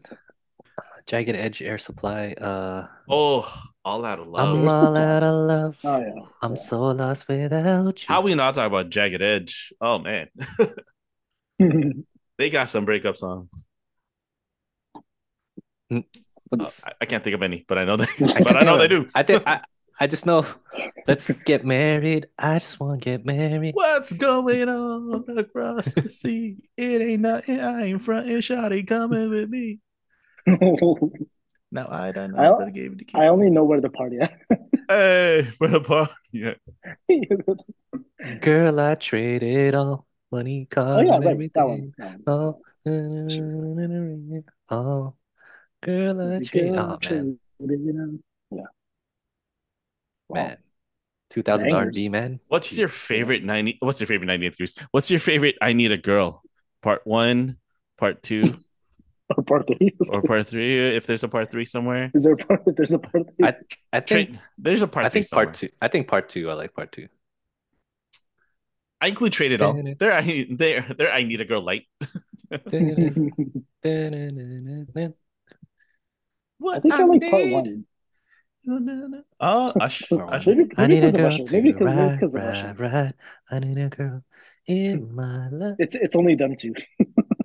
Jagged 1.06 1.34
Edge 1.36 1.62
Air 1.62 1.78
Supply. 1.78 2.32
Uh, 2.32 2.86
Oh, 3.08 3.52
all 3.84 4.04
out 4.04 4.20
of 4.20 4.28
love. 4.28 4.48
I'm 4.56 4.64
love. 4.64 4.84
all 4.88 4.96
out 4.96 5.22
of 5.22 5.34
love. 5.34 5.78
Oh 5.84 5.98
yeah. 6.00 6.24
I'm 6.42 6.54
so 6.56 6.82
lost 6.90 7.26
without 7.28 8.00
you. 8.00 8.06
How 8.08 8.20
we 8.22 8.34
not 8.34 8.54
talk 8.54 8.66
about 8.66 8.90
Jagged 8.90 9.20
Edge? 9.22 9.72
Oh 9.80 9.98
man, 9.98 10.28
they 12.38 12.50
got 12.50 12.68
some 12.70 12.84
breakup 12.84 13.16
songs. 13.16 13.48
What's, 16.48 16.86
Uh, 16.86 16.90
I, 16.90 16.92
I 17.02 17.06
can't 17.06 17.24
think 17.24 17.34
of 17.34 17.42
any, 17.42 17.64
but 17.66 17.78
I 17.78 17.84
know 17.84 17.96
they. 17.96 18.04
I 18.04 18.40
but 18.44 18.56
I 18.56 18.62
know 18.62 18.78
they 18.78 18.88
do. 18.88 19.08
I 19.14 19.22
think 19.22 19.42
I, 19.46 19.62
I 20.00 20.06
just 20.06 20.26
know. 20.26 20.44
Let's 21.06 21.28
get 21.44 21.64
married. 21.64 22.26
I 22.38 22.58
just 22.58 22.80
want 22.80 23.02
to 23.02 23.04
get 23.04 23.24
married. 23.26 23.74
What's 23.74 24.12
going 24.12 24.68
on 24.68 25.24
across 25.36 25.94
the 25.94 26.08
sea? 26.08 26.56
It 26.76 27.00
ain't 27.00 27.22
nothing. 27.22 27.60
I 27.60 27.86
ain't 27.86 28.02
fronting. 28.02 28.38
Shawty 28.38 28.86
coming 28.86 29.30
with 29.30 29.48
me. 29.50 29.80
Now 31.74 31.86
I 31.90 32.12
don't 32.12 32.32
know. 32.32 32.38
I- 32.38 32.58
but 32.58 32.66
I 32.68 32.70
gave 32.70 32.92
it 32.92 32.98
the 32.98 33.04
key. 33.04 33.18
I 33.18 33.28
only 33.28 33.50
know 33.50 33.64
where 33.64 33.80
the 33.80 33.90
party 33.90 34.18
at. 34.20 34.32
Hey, 34.88 35.48
for 35.56 35.68
the 35.68 35.80
party. 35.80 36.12
Yeah. 36.32 36.54
Girl, 38.40 38.78
I 38.78 38.94
traded 38.96 39.74
all 39.74 40.06
money, 40.30 40.68
oh 40.70 40.74
cars, 40.74 41.08
yeah, 41.08 41.14
and 41.14 41.24
right. 41.24 41.50
That 41.54 41.60
everything. 41.60 41.64
one. 41.64 41.94
That 41.98 42.20
one. 42.24 42.62
Oh, 44.70 44.74
oh, 44.76 45.14
girl, 45.82 46.20
I 46.34 46.40
traded. 46.40 46.78
Oh 46.78 46.98
man, 47.02 47.38
Yeah. 47.60 48.06
Wow. 50.32 50.42
man, 50.42 50.56
2000 51.30 51.68
Bangers. 51.68 51.84
R&B, 51.86 52.08
man. 52.08 52.40
What's 52.48 52.76
your 52.76 52.88
favorite 52.88 53.44
90? 53.44 53.78
What's 53.80 54.00
your 54.00 54.06
favorite 54.06 54.28
90th 54.28 54.56
Cruise? 54.56 54.74
What's 54.90 55.10
your 55.10 55.20
favorite 55.20 55.56
I 55.60 55.72
Need 55.72 55.92
a 55.92 55.96
Girl? 55.96 56.42
Part 56.82 57.02
one, 57.04 57.58
part 57.98 58.22
two. 58.22 58.56
or 59.36 59.42
part 59.44 59.66
three. 59.66 59.94
or 60.12 60.22
part 60.22 60.46
three 60.46 60.96
if 60.96 61.06
there's 61.06 61.24
a 61.24 61.28
part 61.28 61.50
three 61.50 61.64
somewhere. 61.64 62.10
Is 62.14 62.24
there 62.24 62.32
a 62.32 62.36
part? 62.36 62.62
There's 62.66 62.92
a 62.92 62.98
part 62.98 63.26
three. 63.36 63.46
I 63.46 63.54
I 63.92 64.00
think 64.00 64.30
Tra- 64.30 64.40
there's 64.58 64.82
a 64.82 64.88
part 64.88 65.06
I 65.06 65.08
think 65.08 65.26
somewhere. 65.26 65.46
part 65.46 65.54
two. 65.54 65.68
I 65.80 65.88
think 65.88 66.08
part 66.08 66.28
two. 66.28 66.50
I 66.50 66.54
like 66.54 66.74
part 66.74 66.92
two. 66.92 67.08
I 69.00 69.08
include 69.08 69.32
Trade 69.32 69.52
It 69.52 69.60
All. 69.60 69.80
There, 69.98 70.12
I 70.12 70.46
there, 70.48 70.86
there. 70.96 71.12
I 71.12 71.24
need 71.24 71.40
a 71.40 71.44
girl 71.44 71.62
light. 71.62 71.86
What 76.58 76.76
I 76.76 76.80
think 76.80 76.94
I 76.94 77.04
like 77.04 77.28
part 77.28 77.50
one. 77.50 77.84
Oh, 79.40 79.72
Ush, 79.80 80.08
Part 80.08 80.26
one. 80.26 80.34
Usher. 80.34 80.54
Maybe, 80.54 80.70
I 80.76 80.86
need 80.86 81.04
a 81.04 81.10
because 81.10 81.14
of 81.14 81.20
girl 81.20 81.26
Usher. 81.28 81.44
to 81.44 81.52
Maybe 81.52 81.72
because 81.72 81.88
it's 81.88 81.96
ride, 81.98 82.12
because 82.20 82.34
of 82.34 82.42
Usher. 82.42 82.74
ride, 82.78 82.92
ride. 82.92 83.14
I 83.50 83.58
need 83.58 83.78
a 83.78 83.88
girl 83.88 84.22
in 84.66 85.14
my 85.14 85.48
life. 85.48 85.76
It's 85.78 85.94
it's 85.94 86.14
only 86.16 86.34
them 86.36 86.54
two. 86.56 86.74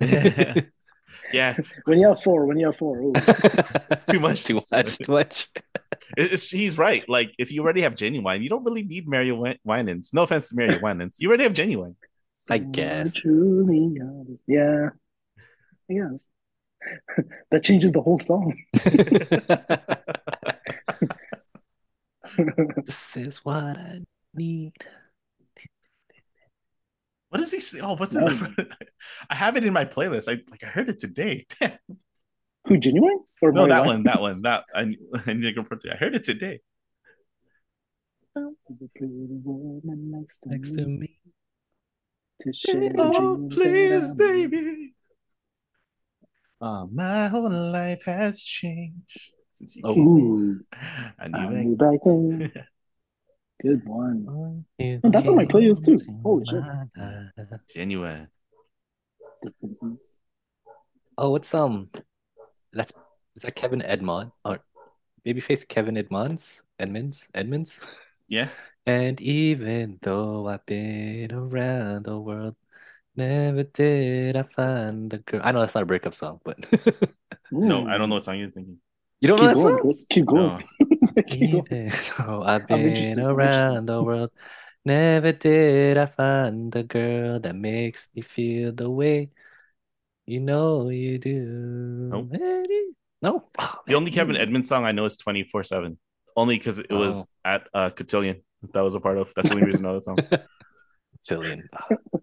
yeah, 1.32 1.56
When 1.84 1.98
you 1.98 2.08
have 2.08 2.22
four, 2.22 2.46
when 2.46 2.58
you 2.58 2.66
have 2.66 2.76
four, 2.76 2.98
ooh. 3.00 3.12
it's 3.16 4.04
too 4.06 4.20
much. 4.20 4.44
too 4.44 4.60
much, 4.72 4.98
too 4.98 5.12
much. 5.12 5.48
It's, 6.16 6.48
he's 6.50 6.78
right. 6.78 7.06
Like, 7.08 7.32
if 7.38 7.52
you 7.52 7.62
already 7.62 7.80
have 7.82 7.94
Ginuwine, 7.96 8.42
you 8.42 8.48
don't 8.48 8.64
really 8.64 8.84
need 8.84 9.08
Mario 9.08 9.34
Win- 9.36 9.58
Winans. 9.64 10.14
No 10.14 10.22
offense 10.22 10.48
to 10.50 10.56
Mario 10.56 10.78
Winans, 10.80 11.18
you 11.20 11.28
already 11.28 11.42
have 11.44 11.52
Ginuwine. 11.52 11.96
I 12.48 12.58
guess. 12.58 13.14
Truly 13.14 13.98
honest. 14.00 14.44
Yeah. 14.46 14.90
I 15.90 15.94
guess. 15.94 16.20
that 17.50 17.64
changes 17.64 17.92
the 17.92 18.00
whole 18.00 18.18
song. 18.18 18.54
This 22.84 23.16
is 23.16 23.38
what 23.44 23.76
I 23.76 24.00
need. 24.34 24.72
What 27.30 27.38
does 27.38 27.52
he 27.52 27.60
say? 27.60 27.80
Oh, 27.80 27.94
what's 27.96 28.14
No. 28.14 28.26
his? 28.26 28.42
I 29.30 29.34
have 29.34 29.56
it 29.56 29.64
in 29.64 29.72
my 29.72 29.84
playlist. 29.84 30.28
I 30.32 30.40
like 30.50 30.64
I 30.64 30.68
heard 30.68 30.88
it 30.88 30.98
today. 30.98 31.46
Who 32.66 32.76
Ginuwine? 32.78 33.24
Or 33.42 33.52
no, 33.52 33.66
that 33.66 33.84
one, 33.84 34.02
that 34.04 34.20
one, 34.20 34.40
that 34.42 34.64
I, 34.74 34.94
I 35.26 35.32
need 35.32 35.42
to 35.42 35.52
go 35.52 35.62
for 35.64 35.74
it. 35.74 35.84
I 35.90 35.96
heard 35.96 36.14
it 36.14 36.24
today. 36.24 36.60
The 38.34 38.88
pretty 38.94 39.12
woman 39.44 40.10
next 40.12 40.40
to 40.40 40.50
Next 40.50 40.74
to 40.76 40.86
me. 40.86 41.18
to 42.42 42.52
share 42.52 42.90
Oh, 42.96 43.48
please, 43.50 44.12
baby. 44.12 44.94
Oh, 46.60 46.88
my 46.92 47.28
whole 47.28 47.50
life 47.50 48.02
has 48.04 48.42
changed 48.42 49.32
since 49.58 49.76
you 49.76 49.82
Oh. 49.84 49.92
came 49.92 50.06
Ooh, 50.06 50.16
in. 50.22 50.64
I 51.18 51.24
I 51.26 51.46
knew 51.48 51.74
knew 51.74 51.76
back 51.76 51.98
then. 52.04 52.52
Good 53.60 53.82
one. 53.84 54.64
it. 54.78 55.00
That's 55.02 55.26
on 55.26 55.34
my 55.34 55.44
playlist 55.44 55.84
too. 55.84 55.98
Holy 56.22 56.46
shit. 56.46 56.62
Ginuwine. 57.74 58.28
Differences. 59.42 60.12
Oh, 61.18 61.30
what's 61.30 61.52
um? 61.54 61.90
That's 62.72 62.92
is 63.34 63.42
that 63.42 63.56
Kevin 63.56 63.82
Edmond 63.82 64.30
or 64.44 64.60
babyface 65.26 65.66
Kevin 65.66 65.96
Edmonds? 65.96 66.62
Edmonds? 66.78 67.28
Edmonds? 67.34 67.80
Yeah. 68.30 68.48
And 68.84 69.18
even 69.22 69.98
though 70.02 70.46
I've 70.48 70.66
been 70.66 71.32
around 71.32 72.04
the 72.04 72.20
world, 72.20 72.56
never 73.16 73.62
did 73.62 74.36
I 74.36 74.42
find 74.42 75.08
the 75.08 75.16
girl. 75.24 75.40
I 75.42 75.50
know 75.52 75.60
that's 75.60 75.74
not 75.74 75.84
a 75.84 75.86
breakup 75.86 76.12
song, 76.12 76.38
but 76.44 76.60
No, 77.50 77.84
Ooh. 77.84 77.88
I 77.88 77.96
don't 77.96 78.10
know 78.10 78.16
what 78.16 78.24
song 78.26 78.36
you're 78.38 78.50
thinking. 78.50 78.80
You 79.20 79.28
don't 79.28 79.40
know 79.40 79.48
Keep 79.48 79.56
that 79.56 79.62
going, 79.62 79.74
song? 79.76 79.80
Chris. 79.80 80.06
Keep 80.10 80.26
going. 80.26 80.64
No. 81.16 81.22
Keep 81.28 81.50
going. 81.68 81.92
Even 81.92 82.42
I've 82.44 82.66
been 82.66 83.20
around 83.20 83.86
the 83.86 84.02
world, 84.02 84.30
never 84.84 85.32
did 85.32 85.96
I 85.98 86.06
find 86.06 86.70
the 86.72 86.82
girl 86.84 87.40
that 87.40 87.54
makes 87.56 88.08
me 88.14 88.22
feel 88.22 88.72
the 88.72 88.90
way 88.90 89.30
you 90.26 90.40
know 90.40 90.88
you 90.90 91.18
do. 91.18 92.10
Nope. 92.12 92.32
No. 93.22 93.48
Oh, 93.58 93.74
The 93.86 93.94
only 93.94 94.10
Kevin 94.10 94.36
Edmonds 94.36 94.68
song 94.68 94.84
I 94.84 94.92
know 94.92 95.04
is 95.04 95.16
24 95.16 95.64
7. 95.64 95.98
Only 96.36 96.56
because 96.56 96.78
it 96.78 96.92
was 96.92 97.22
Oh. 97.22 97.50
at 97.50 97.68
uh, 97.74 97.90
Cotillion 97.90 98.42
that 98.72 98.82
was 98.82 98.94
a 98.94 99.00
part 99.00 99.18
of. 99.18 99.32
That's 99.34 99.48
the 99.48 99.54
only 99.56 99.66
reason 99.66 99.84
I 99.84 99.88
know 99.88 99.94
that 99.94 100.04
song. 100.04 100.18
Cotillion. 101.28 101.68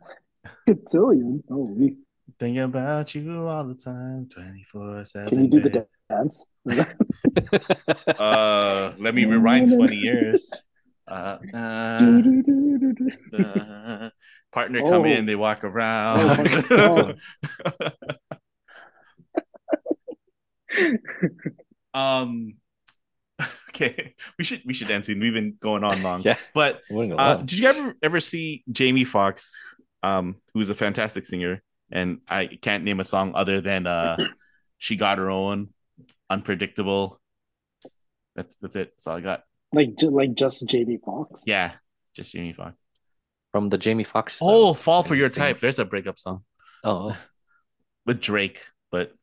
Cotillion. 0.67 1.43
Oh, 1.49 1.65
we 1.75 1.97
Thinking 2.39 2.63
about 2.63 3.15
you 3.15 3.47
all 3.47 3.65
the 3.65 3.75
time, 3.75 4.27
24 4.33 5.05
7. 5.05 5.29
can 5.29 5.39
you 5.45 5.49
do 5.49 5.59
the 5.61 5.87
dance? 6.09 6.45
Uh, 8.07 8.93
let 8.97 9.13
me 9.13 9.25
rewind 9.25 9.69
20 9.69 9.95
years. 9.95 10.49
Uh, 11.07 11.37
uh, 11.53 11.97
the 13.31 14.11
partner 14.53 14.79
come 14.81 15.01
Oh. 15.01 15.05
in, 15.05 15.25
they 15.25 15.35
walk 15.35 15.63
around. 15.65 16.57
Oh, 16.71 17.13
um, 21.93 22.55
okay, 23.69 24.15
we 24.37 24.45
should 24.45 24.61
we 24.65 24.73
should 24.73 24.89
end 24.89 25.05
soon. 25.05 25.19
We've 25.19 25.33
been 25.33 25.57
going 25.59 25.83
on 25.83 26.01
long, 26.01 26.21
yeah. 26.21 26.37
but 26.53 26.81
uh, 26.91 27.35
did 27.37 27.59
you 27.59 27.67
ever 27.67 27.95
ever 28.01 28.19
see 28.19 28.63
Jamie 28.71 29.03
Foxx, 29.03 29.55
um, 30.03 30.37
who's 30.53 30.69
a 30.69 30.75
fantastic 30.75 31.25
singer, 31.25 31.61
and 31.91 32.19
I 32.27 32.47
can't 32.47 32.83
name 32.83 32.99
a 32.99 33.03
song 33.03 33.33
other 33.35 33.61
than 33.61 33.87
uh, 33.87 34.17
"She 34.77 34.95
Got 34.95 35.17
Her 35.17 35.29
Own," 35.29 35.69
"Unpredictable." 36.29 37.19
That's 38.35 38.55
that's 38.57 38.75
it. 38.75 38.91
That's 38.95 39.07
all 39.07 39.17
I 39.17 39.21
got. 39.21 39.43
like 39.73 39.95
ju- 39.97 40.09
like 40.09 40.33
just 40.35 40.65
Jamie 40.67 40.99
Foxx. 41.03 41.43
Yeah, 41.45 41.73
just 42.15 42.33
Jamie 42.33 42.53
Foxx. 42.53 42.83
From 43.51 43.69
the 43.69 43.77
Jamie 43.77 44.03
Foxx. 44.03 44.39
Oh, 44.41 44.73
stuff, 44.73 44.83
"Fall 44.83 45.03
for 45.03 45.15
Your 45.15 45.29
Type." 45.29 45.57
There's 45.57 45.79
a 45.79 45.85
breakup 45.85 46.19
song 46.19 46.43
Oh. 46.83 47.15
with 48.05 48.19
Drake, 48.21 48.63
but 48.91 49.13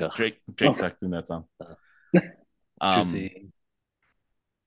Ugh. 0.00 0.12
Drake 0.14 0.40
Drake 0.54 0.70
Oh. 0.70 0.74
sucked 0.74 1.02
in 1.02 1.10
that 1.10 1.26
song. 1.26 1.44
Uh, 1.60 1.74
Um, 2.80 3.02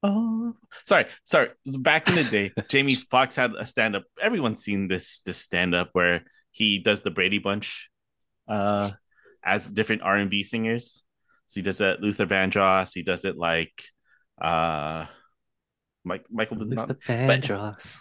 Oh, 0.02 0.56
sorry, 0.86 1.06
sorry. 1.26 1.50
Back 1.80 2.08
in 2.08 2.16
the 2.16 2.24
day, 2.24 2.52
Jamie 2.70 2.96
Foxx 2.96 3.36
had 3.36 3.52
a 3.60 3.66
stand 3.66 3.98
up. 3.98 4.04
Everyone's 4.22 4.64
seen 4.64 4.88
this 4.88 5.20
this 5.22 5.38
stand 5.38 5.76
up 5.76 5.90
where 5.92 6.24
he 6.52 6.80
does 6.80 7.02
the 7.02 7.12
Brady 7.12 7.40
Bunch, 7.40 7.90
uh, 8.48 8.92
as 9.44 9.70
different 9.72 10.02
R 10.02 10.16
and 10.16 10.30
B 10.30 10.44
singers. 10.44 11.04
So 11.48 11.60
he 11.60 11.64
does 11.64 11.82
it 11.82 12.02
Luther 12.02 12.26
Vandross. 12.28 12.94
He 12.94 13.04
does 13.04 13.26
it 13.26 13.38
like, 13.38 13.84
uh, 14.42 15.06
Mike 16.04 16.26
Michael. 16.30 16.58
Luther 16.58 16.76
Not, 16.76 16.90
Vandross. 17.02 17.98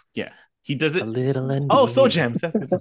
he 0.61 0.75
does 0.75 0.95
A 0.95 0.99
it. 0.99 1.05
little 1.07 1.49
and 1.51 1.67
Oh, 1.69 1.85
so 1.87 2.07
jams. 2.07 2.41
That's 2.41 2.57
good. 2.57 2.79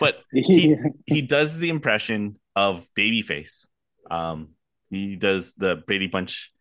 But 0.00 0.16
He, 0.32 0.76
he 1.06 1.22
does 1.22 1.58
the 1.58 1.68
impression 1.68 2.36
of 2.56 2.86
Babyface. 2.96 3.66
Um, 4.10 4.50
he 4.90 5.16
does 5.16 5.52
the 5.54 5.82
Brady 5.86 6.06
Bunch 6.06 6.52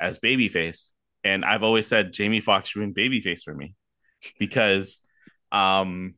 as 0.00 0.18
Babyface, 0.18 0.90
and 1.24 1.44
I've 1.44 1.62
always 1.62 1.86
said 1.88 2.12
Jamie 2.12 2.40
Foxx 2.40 2.74
ruined 2.76 2.94
Babyface 2.94 3.42
for 3.42 3.54
me 3.54 3.74
because 4.38 5.00
um, 5.50 6.14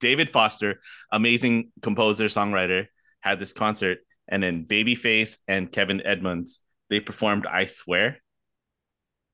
David 0.00 0.30
Foster, 0.30 0.80
amazing 1.12 1.70
composer 1.82 2.26
songwriter, 2.26 2.86
had 3.20 3.38
this 3.38 3.52
concert, 3.52 3.98
and 4.28 4.42
then 4.42 4.66
Babyface 4.66 5.38
and 5.48 5.70
Kevin 5.70 6.02
Edmonds 6.04 6.60
they 6.90 7.00
performed 7.00 7.46
"I 7.46 7.64
Swear," 7.64 8.18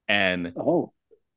and 0.08 0.52
oh, 0.56 0.92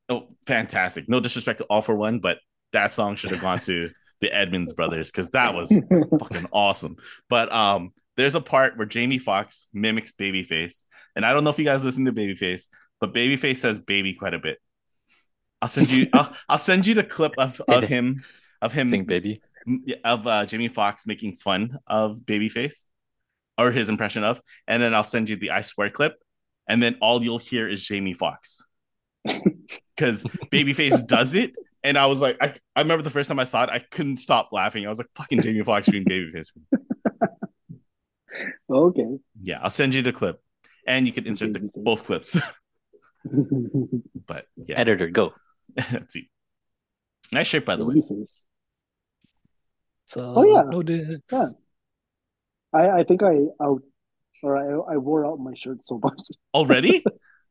oh, 0.09 0.27
fantastic! 0.45 1.09
No 1.09 1.19
disrespect 1.19 1.59
to 1.59 1.65
All-4-One, 1.65 2.19
but 2.19 2.37
that 2.71 2.93
song 2.93 3.15
should 3.15 3.31
have 3.31 3.41
gone 3.41 3.59
to 3.61 3.89
the 4.21 4.33
Edmonds 4.33 4.73
brothers 4.73 5.11
because 5.11 5.31
that 5.31 5.53
was 5.53 5.77
fucking 6.19 6.47
awesome. 6.51 6.95
But 7.29 7.51
um, 7.51 7.91
there's 8.15 8.35
a 8.35 8.41
part 8.41 8.77
where 8.77 8.87
Jamie 8.87 9.17
Foxx 9.17 9.67
mimics 9.73 10.13
Babyface, 10.13 10.83
and 11.15 11.25
I 11.25 11.33
don't 11.33 11.43
know 11.43 11.49
if 11.49 11.59
you 11.59 11.65
guys 11.65 11.83
listen 11.83 12.05
to 12.05 12.13
Babyface, 12.13 12.69
but 12.99 13.13
Babyface 13.13 13.57
says 13.57 13.79
"baby" 13.79 14.13
quite 14.13 14.33
a 14.33 14.39
bit. 14.39 14.59
I'll 15.63 15.69
send 15.69 15.89
you. 15.91 16.09
I'll, 16.11 16.35
I'll 16.49 16.57
send 16.57 16.85
you 16.85 16.93
the 16.93 17.05
clip 17.05 17.35
of, 17.37 17.61
of 17.69 17.85
him 17.85 18.21
of 18.61 18.73
him 18.73 18.85
Sing 18.85 19.05
baby. 19.05 19.41
of 20.03 20.27
uh, 20.27 20.45
Jamie 20.45 20.67
Foxx 20.67 21.07
making 21.07 21.35
fun 21.35 21.79
of 21.87 22.19
Babyface 22.19 22.89
or 23.57 23.71
his 23.71 23.87
impression 23.87 24.25
of, 24.25 24.41
and 24.67 24.83
then 24.83 24.93
I'll 24.93 25.05
send 25.05 25.29
you 25.29 25.37
the 25.37 25.51
I 25.51 25.61
swear 25.61 25.89
clip, 25.89 26.21
and 26.67 26.83
then 26.83 26.97
all 27.01 27.23
you'll 27.23 27.37
hear 27.37 27.69
is 27.69 27.85
Jamie 27.87 28.13
Foxx 28.13 28.61
because 29.23 30.23
Babyface 30.51 31.07
does 31.07 31.33
it. 31.33 31.53
And 31.85 31.97
I 31.97 32.07
was 32.07 32.19
like, 32.19 32.37
I, 32.41 32.53
I 32.75 32.81
remember 32.81 33.03
the 33.03 33.09
first 33.09 33.29
time 33.29 33.39
I 33.39 33.45
saw 33.45 33.63
it, 33.63 33.69
I 33.69 33.79
couldn't 33.79 34.17
stop 34.17 34.49
laughing. 34.51 34.85
I 34.85 34.89
was 34.89 34.97
like, 34.97 35.09
fucking 35.15 35.41
Jamie 35.41 35.63
Foxx 35.63 35.87
being 35.87 36.03
Babyface. 36.03 36.47
okay. 38.69 39.17
Yeah, 39.41 39.59
I'll 39.61 39.69
send 39.69 39.95
you 39.95 40.01
the 40.01 40.11
clip, 40.11 40.41
and 40.85 41.07
you 41.07 41.13
can 41.13 41.25
insert 41.25 41.53
the, 41.53 41.69
both 41.73 42.05
clips. 42.05 42.37
but 44.27 44.45
yeah, 44.57 44.77
Editor, 44.77 45.09
go. 45.09 45.33
let's 45.91 46.13
see. 46.13 46.29
Nice 47.31 47.47
shirt, 47.47 47.65
by 47.65 47.75
the 47.75 47.85
way. 47.85 48.01
So, 50.05 50.33
Oh, 50.35 50.43
yeah. 50.43 50.63
no. 50.69 50.81
Yeah. 51.31 51.45
I 52.73 52.99
I 52.99 53.03
think 53.03 53.23
I 53.23 53.37
out 53.61 53.81
or 54.41 54.57
I 54.57 54.93
I 54.95 54.97
wore 54.97 55.25
out 55.25 55.39
my 55.39 55.53
shirt 55.55 55.85
so 55.85 55.99
much. 56.03 56.19
Already? 56.53 57.03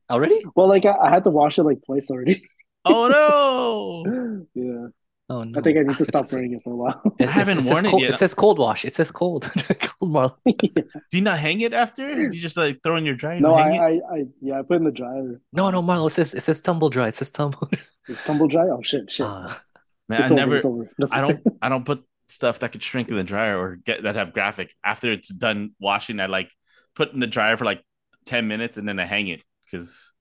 Already? 0.09 0.39
Well, 0.55 0.67
like 0.67 0.85
I, 0.85 0.95
I 1.01 1.09
had 1.09 1.23
to 1.23 1.29
wash 1.31 1.57
it 1.57 1.63
like 1.63 1.79
twice 1.85 2.11
already. 2.11 2.43
oh 2.85 3.07
no! 3.07 4.45
yeah. 4.53 4.87
Oh 5.29 5.43
no. 5.43 5.57
I 5.57 5.61
think 5.63 5.77
I 5.77 5.83
need 5.83 5.97
to 5.97 6.05
stop 6.05 6.25
it's- 6.25 6.33
wearing 6.33 6.53
it 6.53 6.61
for 6.63 6.73
a 6.73 6.75
while. 6.75 7.01
It, 7.19 7.27
I 7.29 7.31
haven't 7.31 7.59
it 7.59 7.61
says 7.63 7.71
worn 7.71 7.85
it 7.85 7.89
cold, 7.91 8.01
yet. 8.01 8.11
It 8.11 8.17
says 8.17 8.33
cold 8.35 8.59
wash. 8.59 8.83
It 8.85 8.93
says 8.93 9.09
cold. 9.11 9.43
cold 9.79 10.11
Marlo. 10.11 10.35
Do 10.45 11.17
you 11.17 11.21
not 11.21 11.39
hang 11.39 11.61
it 11.61 11.73
after? 11.73 12.13
Do 12.13 12.21
you 12.21 12.29
just 12.29 12.57
like 12.57 12.83
throw 12.83 12.97
in 12.97 13.05
your 13.05 13.15
dryer? 13.15 13.39
no, 13.39 13.55
and 13.55 13.71
hang 13.73 13.81
I, 13.81 13.89
it? 13.91 14.01
I, 14.11 14.15
I, 14.15 14.23
yeah, 14.41 14.59
I 14.59 14.61
put 14.63 14.73
it 14.73 14.77
in 14.77 14.83
the 14.83 14.91
dryer. 14.91 15.39
No, 15.53 15.71
no, 15.71 15.81
Marlo. 15.81 16.07
It 16.07 16.11
says 16.11 16.33
it 16.33 16.41
says 16.41 16.61
tumble 16.61 16.89
dry. 16.89 17.07
It 17.07 17.15
says 17.15 17.31
tumble. 17.31 17.69
It's 18.07 18.23
tumble 18.23 18.47
dry. 18.47 18.67
Oh 18.69 18.81
shit, 18.81 19.09
shit. 19.09 19.25
Ah, 19.25 19.61
Man, 20.09 20.21
it's 20.21 20.31
I 20.31 20.33
over, 20.33 20.35
never. 20.35 20.55
It's 20.57 20.65
over. 20.65 20.89
I 21.13 21.21
don't. 21.21 21.39
I 21.61 21.69
don't 21.69 21.85
put 21.85 22.03
stuff 22.27 22.59
that 22.59 22.71
could 22.71 22.83
shrink 22.83 23.09
in 23.09 23.15
the 23.15 23.23
dryer 23.23 23.59
or 23.59 23.75
get 23.75 24.03
that 24.03 24.15
have 24.15 24.33
graphic. 24.33 24.73
After 24.83 25.11
it's 25.11 25.29
done 25.29 25.71
washing, 25.79 26.19
I 26.19 26.25
like 26.25 26.51
put 26.95 27.13
in 27.13 27.19
the 27.19 27.27
dryer 27.27 27.57
for 27.57 27.65
like 27.65 27.83
ten 28.25 28.47
minutes 28.47 28.77
and 28.77 28.87
then 28.87 28.99
I 28.99 29.05
hang 29.05 29.27
it 29.27 29.41
because 29.65 30.13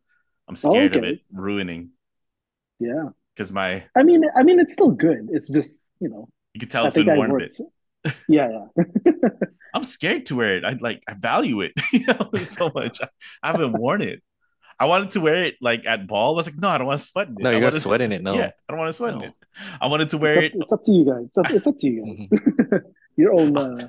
I'm 0.48 0.56
scared 0.56 0.96
of 0.96 1.02
okay. 1.02 1.12
it 1.12 1.20
ruining. 1.32 1.90
Yeah. 2.78 3.10
Because 3.34 3.52
my 3.52 3.84
I 3.96 4.02
mean, 4.02 4.24
I 4.36 4.42
mean, 4.42 4.60
it's 4.60 4.74
still 4.74 4.90
good. 4.90 5.28
It's 5.32 5.50
just 5.50 5.88
you 6.00 6.08
know, 6.08 6.28
you 6.54 6.60
can 6.60 6.68
tell 6.68 6.84
I 6.84 6.88
it's 6.88 6.96
been 6.96 7.16
worn 7.16 7.30
a 7.30 7.38
bit. 7.38 7.56
Yeah, 8.28 8.66
yeah. 8.76 9.28
I'm 9.74 9.84
scared 9.84 10.26
to 10.26 10.36
wear 10.36 10.56
it. 10.56 10.64
I 10.64 10.76
like 10.80 11.02
I 11.08 11.14
value 11.14 11.62
it, 11.62 11.72
you 11.92 12.04
know, 12.06 12.44
so 12.44 12.70
much. 12.74 13.00
I, 13.00 13.08
I 13.42 13.52
haven't 13.52 13.78
worn 13.78 14.02
it. 14.02 14.22
I 14.78 14.86
wanted 14.86 15.10
to 15.12 15.20
wear 15.20 15.42
it 15.44 15.56
like 15.60 15.86
at 15.86 16.06
ball. 16.06 16.34
I 16.34 16.36
was 16.36 16.46
like, 16.46 16.58
no, 16.58 16.68
I 16.68 16.78
don't 16.78 16.86
want 16.86 17.00
to 17.00 17.06
sweat 17.06 17.28
in 17.28 17.34
it. 17.34 17.42
no, 17.42 17.50
you're 17.50 17.60
gonna 17.60 17.70
wanna- 17.70 17.80
sweat 17.80 18.00
in 18.00 18.12
it. 18.12 18.22
No. 18.22 18.34
Yeah, 18.34 18.50
I 18.68 18.72
don't 18.72 18.78
want 18.78 18.88
to 18.88 18.92
sweat 18.92 19.14
in 19.14 19.18
No. 19.20 19.26
it. 19.26 19.34
I 19.80 19.86
wanted 19.88 20.08
to 20.10 20.18
wear 20.18 20.42
It's 20.42 20.54
it. 20.54 20.60
it's 20.62 20.72
up 20.72 20.82
to 20.84 20.92
you 20.92 21.04
guys. 21.04 21.24
It's 21.26 21.38
up, 21.38 21.50
it's 21.50 21.66
up 21.66 21.78
to 21.78 21.86
you 21.88 22.16
guys. 22.16 22.80
your 23.16 23.32
own. 23.32 23.56
Uh, 23.56 23.88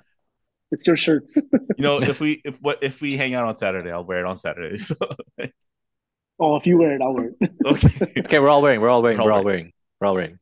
it's 0.72 0.86
your 0.88 0.98
shirts. 0.98 1.36
You 1.38 1.84
know, 1.84 2.02
if 2.02 2.20
we 2.20 2.42
if 2.46 2.62
what 2.62 2.80
if 2.82 3.02
we 3.02 3.16
hang 3.18 3.34
out 3.34 3.46
on 3.46 3.56
Saturday, 3.56 3.92
I'll 3.92 4.04
wear 4.06 4.20
it 4.20 4.26
on 4.26 4.36
Saturday. 4.36 4.78
So 4.88 4.96
oh, 6.40 6.56
if 6.58 6.66
you 6.68 6.78
wear 6.78 6.96
it, 6.96 7.02
I'll 7.02 7.14
wear 7.14 7.32
it. 7.40 7.52
okay, 7.66 8.22
Okay, 8.22 8.40
we're 8.40 8.50
all 8.50 8.62
wearing. 8.62 8.82
We're 8.82 8.90
all 8.90 9.02
wearing. 9.02 9.20
We're 9.20 9.32
all 9.32 9.44
wearing. 9.44 9.72
We're 10.02 10.08
all 10.08 10.16
wearing. 10.16 10.40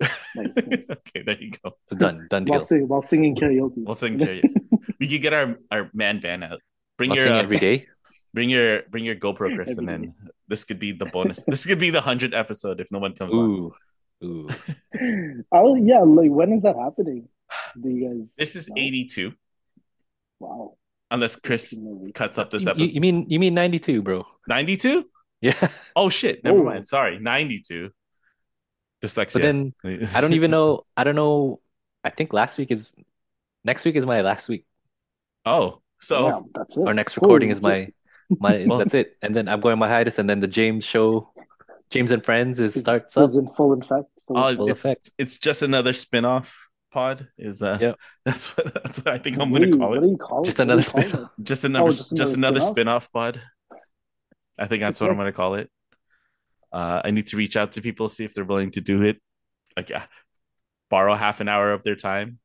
Nice, 0.00 0.56
nice. 0.56 0.90
okay, 0.90 1.22
there 1.22 1.36
you 1.38 1.50
go. 1.62 1.72
It's 1.86 1.96
done. 1.96 2.26
Done 2.30 2.44
deal. 2.44 2.52
While, 2.54 2.60
sing, 2.60 2.88
while 2.88 3.02
singing 3.02 3.36
karaoke. 3.36 3.74
We'll 3.84 3.94
sing 3.94 4.18
karaoke. 4.18 4.54
we 4.98 5.08
could 5.08 5.20
get 5.20 5.32
our 5.34 5.58
our 5.70 5.90
man 5.92 6.20
band 6.20 6.44
out. 6.44 6.60
Bring 6.96 7.10
I'll 7.10 7.16
your 7.16 7.24
sing 7.26 7.34
uh, 7.34 7.38
every 7.38 7.58
day. 7.58 7.86
Bring 8.34 8.50
your 8.50 8.82
bring 8.90 9.04
your 9.04 9.16
GoPro, 9.16 9.54
Chris, 9.56 9.76
and 9.78 9.88
then 9.88 10.14
this 10.48 10.64
could 10.64 10.78
be 10.78 10.92
the 10.92 11.06
bonus. 11.06 11.42
this 11.46 11.66
could 11.66 11.78
be 11.78 11.90
the 11.90 12.00
hundredth 12.00 12.34
episode 12.34 12.80
if 12.80 12.90
no 12.92 12.98
one 12.98 13.14
comes 13.14 13.34
on. 13.34 13.40
Ooh, 13.44 13.74
ooh. 14.24 14.48
Oh 15.52 15.74
yeah, 15.76 16.00
like 16.00 16.30
when 16.30 16.52
is 16.52 16.62
that 16.62 16.76
happening? 16.76 17.28
Do 17.80 17.88
you 17.88 18.08
guys? 18.08 18.34
This 18.36 18.56
is 18.56 18.68
know? 18.68 18.74
eighty 18.78 19.04
two, 19.06 19.32
Wow. 20.40 20.76
unless 21.10 21.36
Chris 21.36 21.74
cuts 22.14 22.38
up 22.38 22.50
this 22.50 22.62
You, 22.62 22.68
you- 22.68 22.72
episode. 22.84 22.94
you 22.94 23.00
mean 23.00 23.26
you 23.28 23.38
mean 23.38 23.54
92, 23.54 24.02
bro? 24.02 24.26
Ninety 24.48 24.76
two? 24.76 25.04
Yeah. 25.40 25.54
Oh 25.96 26.08
shit! 26.08 26.42
Never 26.44 26.60
Oh. 26.60 26.64
mind. 26.64 26.86
Sorry, 26.86 27.18
ninety 27.18 27.60
two. 27.60 27.90
Dyslexia. 29.02 29.32
But 29.34 29.42
then 29.42 29.74
I 30.14 30.20
don't 30.20 30.32
even 30.34 30.50
know. 30.52 30.86
I 30.96 31.02
don't 31.04 31.16
know. 31.16 31.60
I 32.04 32.10
think 32.10 32.32
last 32.32 32.56
week 32.58 32.70
is 32.70 32.94
next 33.64 33.84
week 33.84 33.96
is 33.96 34.06
my 34.06 34.22
last 34.22 34.48
week. 34.48 34.64
Oh, 35.44 35.82
so 36.00 36.26
yeah, 36.28 36.40
that's 36.54 36.76
it. 36.76 36.86
Our 36.86 36.94
next 36.94 37.16
recording 37.16 37.50
is 37.50 37.60
my 37.60 37.74
it. 37.74 37.94
My 38.30 38.58
my. 38.58 38.64
Well- 38.68 38.78
that's 38.78 38.94
it. 38.94 39.16
And 39.22 39.34
then 39.34 39.48
I'm 39.48 39.60
going 39.60 39.78
my 39.78 39.88
hiatus, 39.88 40.18
and 40.18 40.28
then 40.28 40.40
the 40.40 40.48
James 40.48 40.84
show, 40.84 41.32
James 41.90 42.10
and 42.12 42.24
Friends 42.24 42.60
is 42.60 42.74
starts 42.74 43.16
up. 43.16 43.28
Is 43.30 43.36
in 43.36 43.48
full 43.54 43.72
effect. 43.74 44.06
Full 44.28 44.38
Oh, 44.38 44.54
Full 44.56 44.68
it's 44.70 44.84
effect. 44.84 45.10
it's 45.18 45.38
just 45.38 45.62
another 45.62 45.92
spin-off 45.92 46.68
pod. 46.92 47.28
Is 47.38 47.62
uh 47.62 47.78
Yep. 47.80 47.96
that's 48.24 48.56
what 48.56 48.74
that's 48.74 48.98
what 48.98 49.08
I 49.08 49.18
think 49.18 49.38
I'm 49.38 49.52
gonna 49.52 49.66
you- 49.66 49.78
call 49.78 49.90
What 49.90 50.02
it. 50.04 50.08
you 50.08 50.16
call 50.16 50.42
Just 50.44 50.58
it? 50.58 50.62
What 50.62 50.64
another 50.68 50.82
spin-off. 50.82 51.30
Just 51.42 51.64
another 51.64 51.86
just 51.90 52.16
just, 52.16 52.36
another 52.36 52.48
another 52.56 52.60
spin-off? 52.60 53.04
spin-off 53.04 53.12
pod. 53.12 53.42
I 54.58 54.66
think 54.66 54.82
that's 54.82 55.00
what 55.00 55.10
I'm 55.10 55.16
gonna 55.16 55.32
call 55.32 55.54
it. 55.56 55.70
Uh, 56.72 57.02
I 57.04 57.10
need 57.10 57.26
to 57.28 57.36
reach 57.36 57.56
out 57.56 57.72
to 57.72 57.82
people 57.82 58.08
see 58.08 58.24
if 58.24 58.32
they're 58.34 58.44
willing 58.44 58.70
to 58.72 58.80
do 58.80 59.02
it. 59.02 59.20
Like 59.76 59.90
uh, 59.90 60.00
borrow 60.90 61.14
half 61.14 61.40
an 61.40 61.48
hour 61.48 61.72
of 61.72 61.82
their 61.82 61.96
time. 61.96 62.38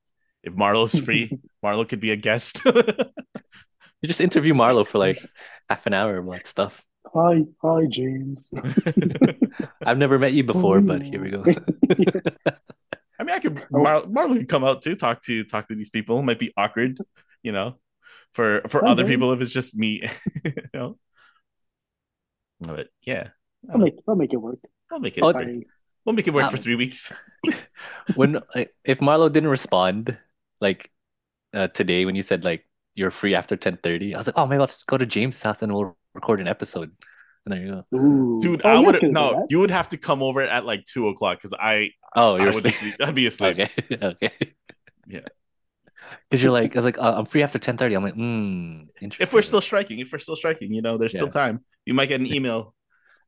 If 0.43 0.53
Marlo's 0.53 0.97
free, 0.99 1.29
Marlo 1.63 1.87
could 1.87 1.99
be 1.99 2.11
a 2.11 2.15
guest. 2.15 2.61
You 4.01 4.07
just 4.07 4.21
interview 4.21 4.53
Marlo 4.53 4.85
for 4.85 4.99
like 4.99 5.17
half 5.69 5.85
an 5.87 5.93
hour 5.93 6.17
of 6.17 6.25
like 6.25 6.45
stuff. 6.45 6.85
Hi, 7.13 7.43
hi, 7.61 7.85
James. 7.89 8.51
I've 9.85 9.97
never 9.97 10.19
met 10.19 10.33
you 10.33 10.43
before, 10.43 10.81
but 10.81 11.01
here 11.03 11.21
we 11.23 11.31
go. 11.31 11.43
I 13.19 13.23
mean, 13.23 13.35
I 13.35 13.39
could. 13.39 13.63
Mar- 13.71 14.03
Marlo 14.03 14.37
could 14.37 14.49
come 14.49 14.63
out 14.63 14.81
too, 14.81 14.93
talk 14.93 15.21
to 15.23 15.43
talk 15.43 15.67
to 15.69 15.75
these 15.75 15.89
people. 15.89 16.19
It 16.19 16.23
might 16.23 16.39
be 16.39 16.53
awkward, 16.57 16.99
you 17.41 17.51
know, 17.51 17.79
for 18.33 18.61
for 18.67 18.81
Hi, 18.81 18.91
other 18.91 19.03
James. 19.03 19.13
people 19.15 19.31
if 19.31 19.41
it's 19.41 19.51
just 19.51 19.75
me. 19.75 20.03
you 20.43 20.53
know, 20.73 20.97
but 22.59 22.89
yeah, 23.01 23.29
I'll 23.71 23.79
make, 23.79 23.95
I'll 24.07 24.15
make 24.15 24.33
it 24.33 24.37
work. 24.37 24.59
I'll 24.91 24.99
make 24.99 25.17
it. 25.17 25.23
Oh, 25.23 25.33
work. 25.33 25.47
We'll 26.05 26.13
make 26.15 26.27
it 26.27 26.33
work 26.33 26.51
for 26.51 26.57
three 26.57 26.75
weeks. 26.75 27.11
when 28.15 28.41
if 28.83 28.99
Marlo 28.99 29.31
didn't 29.31 29.49
respond 29.49 30.17
like 30.61 30.91
uh, 31.53 31.67
today 31.67 32.05
when 32.05 32.15
you 32.15 32.21
said 32.21 32.45
like 32.45 32.66
you're 32.97 33.11
free 33.11 33.35
after 33.35 33.55
10:30, 33.55 34.13
I 34.13 34.17
was 34.17 34.27
like, 34.27 34.37
oh 34.37 34.45
maybe 34.47 34.59
I'll 34.61 34.67
just 34.67 34.87
go 34.87 34.97
to 34.97 35.05
James' 35.05 35.41
house 35.41 35.61
and 35.61 35.73
we'll 35.73 35.95
record 36.13 36.41
an 36.41 36.47
episode. 36.47 36.91
And 37.45 37.53
there 37.53 37.61
you 37.63 37.71
go. 37.91 37.97
ooh. 37.97 38.39
Dude, 38.41 38.61
Oh, 38.65 38.69
I 38.69 38.79
would 38.79 38.93
guys 38.93 38.99
could 38.99 39.07
do 39.07 39.11
no. 39.13 39.45
You 39.49 39.59
would 39.59 39.71
have 39.71 39.87
to 39.89 39.97
come 39.97 40.21
over 40.21 40.41
at 40.41 40.65
like 40.65 40.83
two 40.85 41.07
o'clock 41.09 41.37
because 41.37 41.53
I 41.53 41.91
Oh, 42.15 42.35
I 42.35 42.43
you're 42.43 42.53
would 42.53 42.63
be 42.63 42.69
asleep. 42.69 42.95
asleep. 42.95 43.07
I'd 43.07 43.15
be 43.15 43.27
asleep. 43.27 43.57
Okay, 43.91 44.05
okay. 44.11 44.31
Yeah. 45.07 45.21
Because 46.29 46.41
you're 46.43 46.51
like, 46.51 46.75
I 46.75 46.79
was 46.79 46.85
like, 46.85 46.97
uh, 46.99 47.13
I'm 47.17 47.25
free 47.25 47.43
after 47.43 47.59
10:30. 47.59 47.95
I'm 47.95 48.03
like, 48.03 48.15
hmm, 48.15 48.83
interesting. 49.01 49.23
If 49.23 49.33
we're 49.33 49.41
still 49.41 49.61
striking, 49.61 49.99
if 49.99 50.11
we're 50.11 50.19
still 50.19 50.35
striking, 50.35 50.73
you 50.73 50.81
know, 50.81 50.97
there's 50.97 51.13
still 51.13 51.29
time. 51.29 51.63
You 51.85 51.93
might 51.93 52.07
get 52.09 52.19
an 52.19 52.27
email 52.27 52.73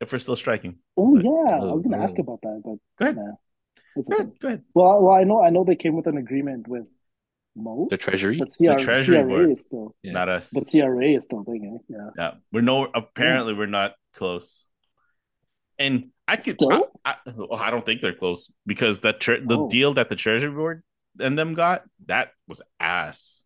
if 0.02 0.12
we're 0.12 0.20
still 0.20 0.36
striking. 0.36 0.80
Oh 0.98 1.16
But- 1.16 1.24
yeah, 1.24 1.56
I 1.56 1.60
Oh, 1.62 1.74
was 1.76 1.84
gonna 1.84 1.98
oh. 2.00 2.04
ask 2.04 2.18
about 2.20 2.42
that, 2.42 2.62
but 2.64 2.78
Go 2.98 3.06
ahead. 3.06 3.16
nah, 3.18 3.32
it's 3.96 4.10
Go 4.10 4.16
okay. 4.16 4.24
ahead. 4.24 4.40
Go 4.40 4.48
ahead. 4.50 4.64
Well, 4.74 5.02
well, 5.04 5.16
I 5.16 5.24
know, 5.24 5.42
I 5.44 5.50
know 5.50 5.64
they 5.64 5.76
came 5.76 5.96
with 5.96 6.08
an 6.08 6.18
agreement 6.18 6.68
with 6.68 6.88
most, 7.56 7.90
The 7.90 7.98
Treasury? 7.98 8.38
but 8.38 8.50
CR, 8.56 8.70
The 8.70 8.76
Treasury 8.76 9.18
CRA 9.18 9.28
board. 9.28 9.52
is 9.52 9.62
still, 9.62 9.96
Yeah. 10.04 10.12
Not 10.14 10.30
us. 10.30 10.52
but 10.54 10.64
CRA 10.70 11.08
is 11.10 11.24
still 11.26 11.44
thinking, 11.44 11.80
eh? 11.82 11.94
yeah. 11.96 12.10
Yeah, 12.18 12.32
we're 12.52 12.62
no. 12.62 12.86
Apparently, 12.94 13.54
mm. 13.54 13.58
we're 13.58 13.66
not 13.68 13.96
close. 14.14 14.68
And 15.78 16.12
I 16.28 16.36
could. 16.36 16.56
Still? 16.56 16.90
I, 17.06 17.16
I, 17.26 17.32
I 17.56 17.72
don't 17.72 17.86
think 17.86 18.02
they're 18.02 18.14
close 18.14 18.54
because 18.66 19.00
the 19.00 19.14
tre- 19.14 19.44
the 19.46 19.58
Oh. 19.60 19.70
deal 19.70 19.94
that 19.96 20.10
the 20.10 20.16
Treasury 20.16 20.52
Board 20.52 20.84
and 21.20 21.38
them 21.40 21.54
got 21.54 21.84
that 22.08 22.32
was 22.48 22.62
ass. 22.80 23.44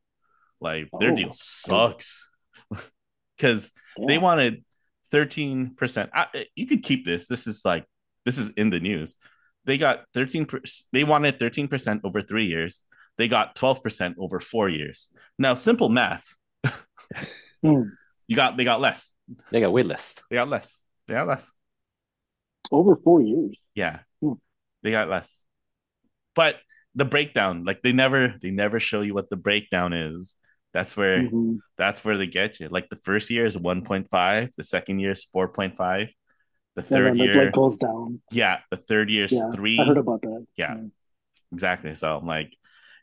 Like 0.59 0.89
their 0.99 1.11
Oh. 1.11 1.15
deal 1.15 1.31
sucks 1.31 2.29
because 3.37 3.71
they 4.07 4.17
wanted 4.17 4.63
thirteen 5.11 5.75
percent. 5.75 6.09
You 6.55 6.65
could 6.67 6.83
keep 6.83 7.05
this. 7.05 7.27
This 7.27 7.47
is 7.47 7.63
like 7.63 7.85
this 8.25 8.37
is 8.37 8.49
in 8.49 8.69
the 8.69 8.79
news. 8.79 9.15
They 9.65 9.77
got 9.77 10.05
thirteen. 10.13 10.45
per- 10.45 10.61
They 10.91 11.03
wanted 11.03 11.39
thirteen 11.39 11.67
percent 11.67 12.01
over 12.03 12.21
three 12.21 12.45
years. 12.47 12.83
They 13.17 13.27
got 13.27 13.55
twelve 13.55 13.83
percent 13.83 14.15
over 14.19 14.39
four 14.39 14.69
years. 14.69 15.09
Now, 15.37 15.55
simple 15.55 15.89
math. 15.89 16.25
Hmm. 17.63 17.83
You 18.27 18.35
got 18.35 18.57
they 18.57 18.63
got 18.63 18.81
less. 18.81 19.11
They 19.51 19.61
got 19.61 19.71
way 19.71 19.83
less. 19.83 20.21
They 20.29 20.35
got 20.35 20.49
less. 20.49 20.79
They 21.07 21.13
got 21.13 21.27
less. 21.27 21.51
over 22.71 22.95
four 22.95 23.21
years. 23.21 23.57
Yeah. 23.75 23.99
Hmm. 24.21 24.33
They 24.81 24.91
got 24.91 25.09
less. 25.09 25.43
But 26.35 26.57
the 26.95 27.05
breakdown, 27.05 27.63
like 27.65 27.81
they 27.81 27.91
never 27.91 28.35
they 28.41 28.51
never 28.51 28.79
show 28.79 29.01
you 29.01 29.13
what 29.13 29.29
the 29.29 29.37
breakdown 29.37 29.93
is. 29.93 30.35
That's 30.73 30.97
where 30.97 31.21
Mhm. 31.23 31.59
that's 31.77 32.03
where 32.03 32.17
they 32.17 32.27
get 32.27 32.59
you. 32.59 32.67
Like 32.69 32.89
the 32.89 32.95
first 32.97 33.29
year 33.29 33.45
is 33.45 33.55
1.5, 33.57 34.51
the 34.55 34.63
second 34.63 34.99
year 34.99 35.11
is 35.11 35.25
4.5, 35.25 36.09
the 36.75 36.81
And 36.81 36.87
third 36.89 37.05
then 37.17 37.21
it 37.21 37.25
year, 37.25 37.45
like 37.45 37.53
goes 37.53 37.77
down. 37.77 38.21
yeah, 38.31 38.59
the 38.71 38.77
third 38.77 39.09
year 39.09 39.25
is 39.25 39.33
Yeah, 39.33 39.51
three. 39.53 39.79
I 39.79 39.85
heard 39.85 39.97
about 39.97 40.21
that. 40.21 40.45
Yeah. 40.57 40.77
Exactly. 41.51 41.93
So 41.95 42.17
I'm 42.17 42.25
like, 42.25 42.57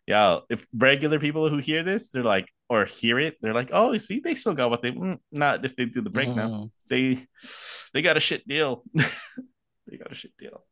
yeah, 0.07 0.41
if 0.49 0.67
regular 0.75 1.19
people 1.19 1.49
who 1.49 1.59
hear 1.59 1.83
this, 1.83 2.09
they're 2.09 2.25
like, 2.25 2.49
or 2.69 2.85
hear 2.85 3.19
it, 3.19 3.37
they're 3.41 3.55
like, 3.55 3.71
oh, 3.73 3.97
see, 3.99 4.21
they 4.21 4.35
still 4.35 4.55
got 4.55 4.71
what 4.71 4.83
they 4.83 4.93
mm, 4.93 5.19
not 5.31 5.65
if 5.65 5.77
they 5.77 5.85
do 5.85 6.01
the 6.01 6.11
breakdown. 6.11 6.51
Mhm. 6.51 6.71
They 6.89 7.27
they 7.95 8.03
got 8.03 8.17
a 8.17 8.21
shit 8.21 8.47
deal. 8.47 8.85
they 8.95 9.97
got 9.97 10.11
a 10.11 10.15
shit 10.15 10.37
deal. 10.39 10.65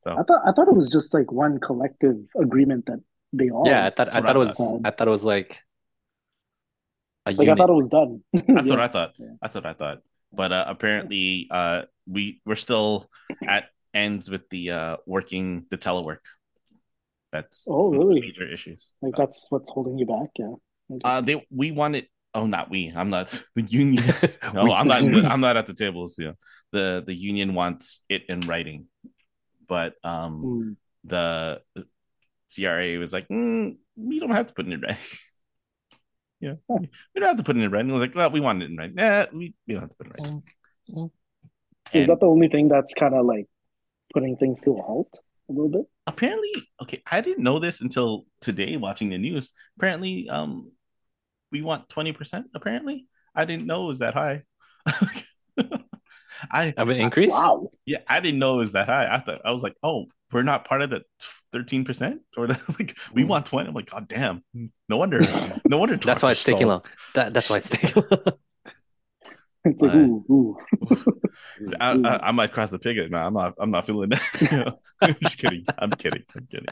So 0.00 0.12
I 0.12 0.22
thought 0.22 0.42
I 0.46 0.52
thought 0.52 0.68
it 0.68 0.74
was 0.74 0.88
just 0.88 1.12
like 1.14 1.30
one 1.30 1.58
collective 1.60 2.16
agreement 2.40 2.86
that 2.86 3.00
they 3.32 3.50
all. 3.50 3.64
Yeah, 3.66 3.86
I 3.86 3.90
thought 3.90 4.14
I 4.14 4.20
thought 4.20 4.36
it 4.36 4.38
was 4.38 4.56
thought. 4.56 4.80
I 4.84 4.90
thought 4.90 5.08
it 5.08 5.10
was 5.10 5.24
like 5.24 5.62
a 7.26 7.32
like 7.32 7.48
I 7.48 7.54
thought 7.54 7.70
it 7.70 7.74
was 7.74 7.88
done. 7.88 8.22
That's 8.32 8.68
Yeah. 8.68 8.70
what 8.74 8.80
I 8.80 8.88
thought. 8.88 9.12
Yeah. 9.18 9.26
That's 9.40 9.54
what 9.54 9.66
I 9.66 9.72
thought. 9.74 9.98
But 10.32 10.52
uh, 10.52 10.64
apparently, 10.68 11.48
uh, 11.50 11.82
we 12.06 12.40
we're 12.46 12.54
still 12.56 13.10
at 13.46 13.66
ends 13.92 14.30
with 14.30 14.48
the 14.50 14.70
uh, 14.70 14.96
working 15.06 15.66
the 15.70 15.78
telework. 15.78 16.24
That's 17.32 17.66
Oh, 17.70 17.88
one 17.90 17.94
of 17.94 18.00
the 18.00 18.06
really? 18.06 18.20
major 18.22 18.46
issues. 18.50 18.92
Like 19.02 19.14
So, 19.16 19.22
that's 19.22 19.46
what's 19.50 19.70
holding 19.70 19.98
you 19.98 20.06
back. 20.06 20.30
Yeah. 20.38 20.54
uh, 21.04 21.20
they 21.20 21.46
we 21.50 21.70
wanted. 21.72 22.06
Oh, 22.34 22.46
not 22.46 22.70
we. 22.70 22.92
I'm 22.94 23.10
not 23.10 23.30
the 23.56 23.62
union. 23.62 24.04
No, 24.54 24.70
I'm 24.72 24.88
not. 24.88 25.02
I'm 25.02 25.40
not 25.40 25.56
at 25.56 25.66
the 25.66 25.74
tables. 25.74 26.16
Yeah, 26.18 26.32
the 26.72 27.02
the 27.06 27.14
union 27.14 27.54
wants 27.54 28.04
it 28.08 28.24
in 28.28 28.40
writing, 28.40 28.86
but 29.68 29.94
um, 30.04 30.42
Mm. 30.44 30.76
the 31.04 31.62
CRA 32.52 32.98
was 32.98 33.12
like, 33.12 33.28
mm, 33.28 33.76
we 33.96 34.18
don't 34.18 34.30
have 34.30 34.46
to 34.48 34.54
put 34.54 34.66
it 34.66 34.72
in 34.72 34.80
writing. 34.80 34.96
yeah, 36.40 36.54
we 36.68 37.20
don't 37.20 37.28
have 37.28 37.36
to 37.36 37.44
put 37.44 37.56
it 37.56 37.62
in 37.62 37.70
writing. 37.70 37.90
I 37.90 37.94
was 37.94 38.00
like, 38.02 38.14
well, 38.14 38.30
we 38.30 38.40
want 38.40 38.62
it 38.62 38.70
in 38.70 38.76
writing. 38.76 38.96
Yeah, 38.98 39.26
we, 39.32 39.54
we 39.68 39.74
don't 39.74 39.82
have 39.82 39.90
to 39.90 39.96
put 39.96 40.06
it 40.08 40.16
in 40.18 40.24
writing. 40.24 41.10
Is 41.92 42.04
And- 42.04 42.10
that 42.10 42.20
the 42.20 42.26
only 42.26 42.48
thing 42.48 42.68
that's 42.68 42.94
kind 42.94 43.14
of 43.14 43.24
like 43.26 43.46
putting 44.14 44.36
things 44.36 44.60
to 44.62 44.72
a 44.72 44.82
halt? 44.82 45.10
a 45.48 45.52
little 45.52 45.68
bit. 45.68 45.86
Apparently 46.10 46.50
okay 46.82 47.02
i 47.10 47.20
didn't 47.20 47.42
know 47.42 47.58
this 47.58 47.80
until 47.80 48.26
today 48.40 48.76
watching 48.76 49.08
the 49.08 49.18
news 49.18 49.52
apparently 49.78 50.28
um 50.28 50.70
we 51.52 51.62
want 51.62 51.88
20% 51.88 52.44
apparently 52.54 53.06
i 53.34 53.44
didn't 53.44 53.66
know 53.66 53.84
it 53.84 53.88
was 53.88 53.98
that 54.00 54.14
high 54.14 54.42
i 56.50 56.74
Have 56.76 56.88
an 56.88 57.00
increase? 57.00 57.32
Wow. 57.32 57.70
yeah 57.86 57.98
i 58.08 58.20
didn't 58.20 58.38
know 58.38 58.54
it 58.54 58.58
was 58.58 58.72
that 58.72 58.86
high 58.86 59.12
i 59.12 59.18
thought 59.18 59.40
i 59.44 59.50
was 59.50 59.62
like 59.62 59.76
oh 59.82 60.06
we're 60.32 60.42
not 60.42 60.64
part 60.64 60.82
of 60.82 60.90
the 60.90 61.02
13% 61.52 62.20
or 62.36 62.46
the, 62.46 62.60
like 62.78 62.96
we 63.12 63.24
want 63.24 63.46
20 63.46 63.68
i'm 63.68 63.74
like 63.74 63.90
god 63.90 64.06
damn 64.08 64.44
no 64.88 64.96
wonder 64.96 65.20
no 65.68 65.78
wonder 65.78 65.96
That's 66.04 66.22
why 66.22 66.30
it's 66.32 66.44
taking 66.44 66.68
long. 66.68 66.82
That, 67.14 67.34
that's 67.34 67.50
why 67.50 67.56
it's 67.58 67.70
taking 67.70 68.04
long. 68.10 68.20
It's 69.64 69.82
like, 69.82 69.92
Right. 69.92 70.00
ooh, 70.00 70.24
ooh. 70.30 70.56
So 71.64 71.76
I, 71.80 71.92
I, 71.92 72.28
I 72.28 72.30
might 72.32 72.52
cross 72.52 72.70
the 72.70 72.78
picket 72.78 73.10
man 73.10 73.26
i'm 73.26 73.34
not 73.34 73.54
i'm 73.58 73.70
not 73.70 73.86
feeling 73.86 74.08
that 74.10 74.74
i'm 75.02 75.14
just 75.20 75.38
kidding 75.38 75.64
i'm 75.78 75.90
kidding 75.90 76.24
i'm 76.34 76.46
kidding 76.46 76.66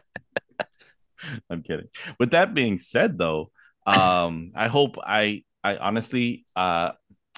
i'm 1.50 1.62
kidding 1.62 1.88
with 2.18 2.30
that 2.30 2.54
being 2.54 2.78
said 2.78 3.18
though 3.18 3.50
um 3.86 4.50
i 4.54 4.68
hope 4.68 4.96
i 5.04 5.42
i 5.62 5.76
honestly 5.76 6.46
uh 6.56 6.92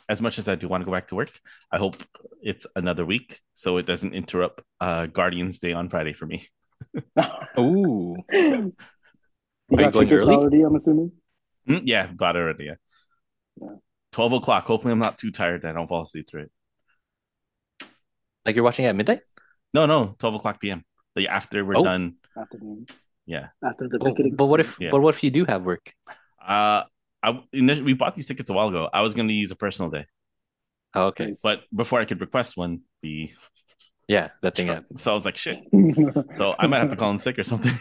as 0.09 0.23
much 0.23 0.39
as 0.39 0.47
i 0.49 0.55
do 0.55 0.69
want 0.69 0.83
to 0.83 0.85
go 0.85 0.93
back 0.93 1.09
to 1.09 1.15
work 1.17 1.33
i 1.73 1.79
hope 1.79 1.97
it's 2.43 2.67
another 2.77 3.05
week 3.05 3.41
so 3.55 3.77
it 3.79 3.87
doesn't 3.87 4.15
interrupt 4.15 4.63
uh 4.81 5.07
guardians 5.07 5.59
day 5.59 5.73
on 5.73 5.89
friday 5.89 6.13
for 6.13 6.27
me 6.27 6.47
Ooh. 7.59 8.17
you 8.33 8.73
you 9.71 9.77
got 9.77 9.93
going 9.93 10.13
early? 10.13 10.35
already, 10.35 10.63
I'm 10.63 10.75
assuming. 10.75 11.13
Mm, 11.69 11.83
yeah 11.85 12.07
bought 12.07 12.37
it 12.37 12.41
already 12.41 12.65
yeah. 12.65 12.75
Yeah. 13.61 13.69
12 14.13 14.33
o'clock 14.35 14.65
hopefully 14.65 14.93
i'm 14.93 14.99
not 14.99 15.19
too 15.19 15.31
tired 15.31 15.63
that 15.63 15.71
i 15.71 15.73
don't 15.73 15.89
fall 15.89 16.03
asleep 16.03 16.29
through 16.29 16.43
it 16.43 16.51
Like 18.45 18.55
you're 18.55 18.65
watching 18.65 18.87
at 18.87 18.97
midnight? 18.97 19.21
no 19.75 19.87
no 19.87 20.17
12 20.19 20.35
o'clock 20.37 20.61
pm 20.61 20.85
like 21.17 21.27
after 21.29 21.65
we're 21.65 21.77
Oh. 21.77 21.85
done 21.85 22.17
Afternoon. 22.37 22.87
Yeah. 23.27 23.49
After 23.63 23.89
the 23.89 23.99
Oh, 24.01 24.15
but 24.37 24.47
what 24.47 24.61
if 24.61 24.79
Yeah. 24.81 24.91
but 24.91 25.01
what 25.03 25.15
if 25.15 25.23
you 25.23 25.31
do 25.31 25.45
have 25.45 25.63
work? 25.63 25.93
uh 26.41 26.85
I, 27.23 27.43
initially, 27.53 27.85
we 27.85 27.93
bought 27.93 28.15
these 28.15 28.27
tickets 28.27 28.49
a 28.49 28.55
while 28.55 28.69
ago. 28.69 28.89
I 28.95 29.03
was 29.03 29.15
going 29.15 29.29
to 29.29 29.35
use 29.35 29.51
a 29.51 29.57
personal 29.57 29.91
day, 29.91 30.07
Oh, 30.95 31.07
okay. 31.13 31.27
Nice. 31.27 31.43
but 31.43 31.65
before 31.75 32.01
I 32.01 32.07
could 32.07 32.19
request 32.21 32.57
one, 32.57 32.81
the 33.03 33.31
Yeah, 34.09 34.29
that 34.41 34.57
thing 34.57 34.69
happened. 34.69 34.99
so 34.99 35.13
I 35.13 35.15
was 35.15 35.27
like, 35.27 35.37
shit. 35.37 35.59
So 36.35 36.55
I 36.59 36.67
might 36.67 36.79
have 36.81 36.89
to 36.91 36.97
call 36.97 37.11
in 37.11 37.19
sick 37.19 37.39
or 37.39 37.45
something. 37.45 37.77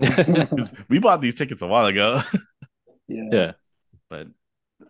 we 0.88 0.98
bought 0.98 1.20
these 1.20 1.36
tickets 1.36 1.62
a 1.62 1.66
while 1.68 1.86
ago, 1.86 2.20
yeah. 3.06 3.28
yeah. 3.30 3.52
but 4.10 4.26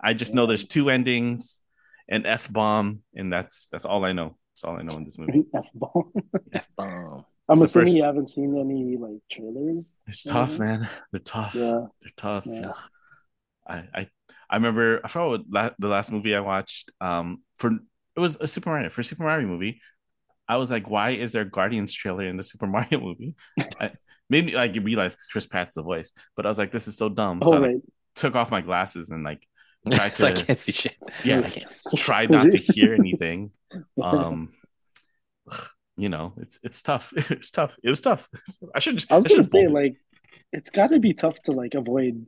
I 0.00 0.14
just 0.14 0.34
know 0.34 0.46
there's 0.46 0.66
two 0.66 0.90
endings, 0.90 1.60
an 2.08 2.26
f 2.26 2.50
bomb, 2.52 3.02
and 3.14 3.32
that's 3.32 3.66
that's 3.72 3.84
all 3.84 4.04
I 4.04 4.12
know. 4.12 4.36
That's 4.54 4.64
all 4.64 4.78
I 4.78 4.82
know 4.82 4.96
in 4.96 5.04
this 5.04 5.18
movie. 5.18 5.44
F-bomb. 5.54 6.12
F 6.52 6.68
bomb. 6.76 7.24
I'm 7.48 7.58
the 7.58 7.64
assuming 7.64 7.86
first- 7.88 7.96
you 7.96 8.04
haven't 8.04 8.30
seen 8.30 8.56
any 8.58 8.96
like 8.96 9.20
trailers. 9.30 9.96
It's 10.06 10.26
or 10.26 10.30
tough, 10.32 10.60
anything? 10.60 10.66
man. 10.82 10.88
They're 11.10 11.20
tough. 11.20 11.54
Yeah. 11.54 11.86
They're 12.02 12.12
tough. 12.16 12.44
Yeah. 12.46 12.72
I, 13.66 13.84
I 13.94 14.08
I 14.50 14.56
remember 14.56 15.00
I 15.04 15.08
forgot 15.08 15.28
what 15.28 15.40
la- 15.48 15.70
the 15.78 15.88
last 15.88 16.12
movie 16.12 16.34
I 16.34 16.40
watched. 16.40 16.92
Um, 17.00 17.42
for 17.56 17.70
it 18.16 18.20
was 18.20 18.36
a 18.40 18.46
Super 18.46 18.70
Mario 18.70 18.90
for 18.90 19.00
a 19.00 19.04
Super 19.04 19.22
Mario 19.24 19.46
movie. 19.48 19.80
I 20.48 20.56
was 20.56 20.70
like, 20.70 20.90
why 20.90 21.10
is 21.10 21.32
there 21.32 21.42
a 21.42 21.50
Guardians 21.50 21.92
trailer 21.94 22.24
in 22.26 22.36
the 22.36 22.42
Super 22.52 22.66
Mario 22.66 23.00
movie? 23.00 23.34
I, 23.80 23.92
maybe 24.28 24.56
I 24.56 24.68
could 24.68 24.84
realize 24.84 25.16
Chris 25.30 25.46
Pratt's 25.46 25.76
the 25.76 25.82
voice, 25.82 26.12
but 26.36 26.44
I 26.44 26.48
was 26.48 26.58
like, 26.58 26.72
this 26.72 26.88
is 26.88 26.96
so 26.98 27.08
dumb. 27.08 27.40
So 27.42 27.54
Oh 27.54 27.56
I 27.56 27.58
like, 27.68 27.76
took 28.14 28.34
off 28.36 28.50
my 28.50 28.60
glasses 28.60 29.08
and 29.10 29.24
like 29.24 29.46
Tried 29.90 30.12
so 30.16 30.28
I 30.28 30.32
can't 30.32 30.58
see 30.58 30.72
shit. 30.72 30.96
Yeah. 31.24 31.38
I 31.44 31.48
can't 31.50 31.68
see. 31.70 31.96
tried 31.96 32.30
not 32.30 32.50
to 32.50 32.58
hear 32.58 32.94
anything. 32.94 33.50
Um, 34.00 34.52
you 35.96 36.08
know, 36.08 36.32
it's 36.38 36.58
it's 36.62 36.82
tough. 36.82 37.12
It's 37.30 37.50
tough. 37.50 37.76
It 37.82 37.90
was 37.90 38.00
tough. 38.00 38.28
I 38.74 38.78
should. 38.78 39.04
I 39.10 39.18
was 39.18 39.30
should 39.32 39.38
gonna 39.38 39.48
say 39.48 39.66
like 39.66 39.96
it's 40.52 40.70
got 40.70 40.88
to 40.88 40.98
be 40.98 41.14
tough 41.14 41.36
to 41.44 41.52
like 41.52 41.74
avoid 41.74 42.26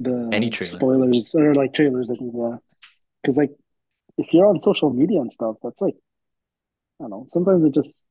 the 0.00 0.28
Any 0.32 0.50
trailer. 0.50 0.70
spoilers 0.70 1.34
or 1.34 1.54
like 1.54 1.74
trailers. 1.74 2.10
I 2.10 2.14
think 2.14 2.32
yeah, 2.36 2.56
because 3.22 3.36
like 3.36 3.50
if 4.18 4.32
you're 4.32 4.46
on 4.46 4.60
social 4.60 4.90
media 4.90 5.20
and 5.20 5.32
stuff, 5.32 5.56
that's 5.62 5.80
like 5.80 5.94
I 7.00 7.04
don't 7.04 7.10
know. 7.10 7.26
Sometimes 7.30 7.64
it 7.64 7.74
just 7.74 8.06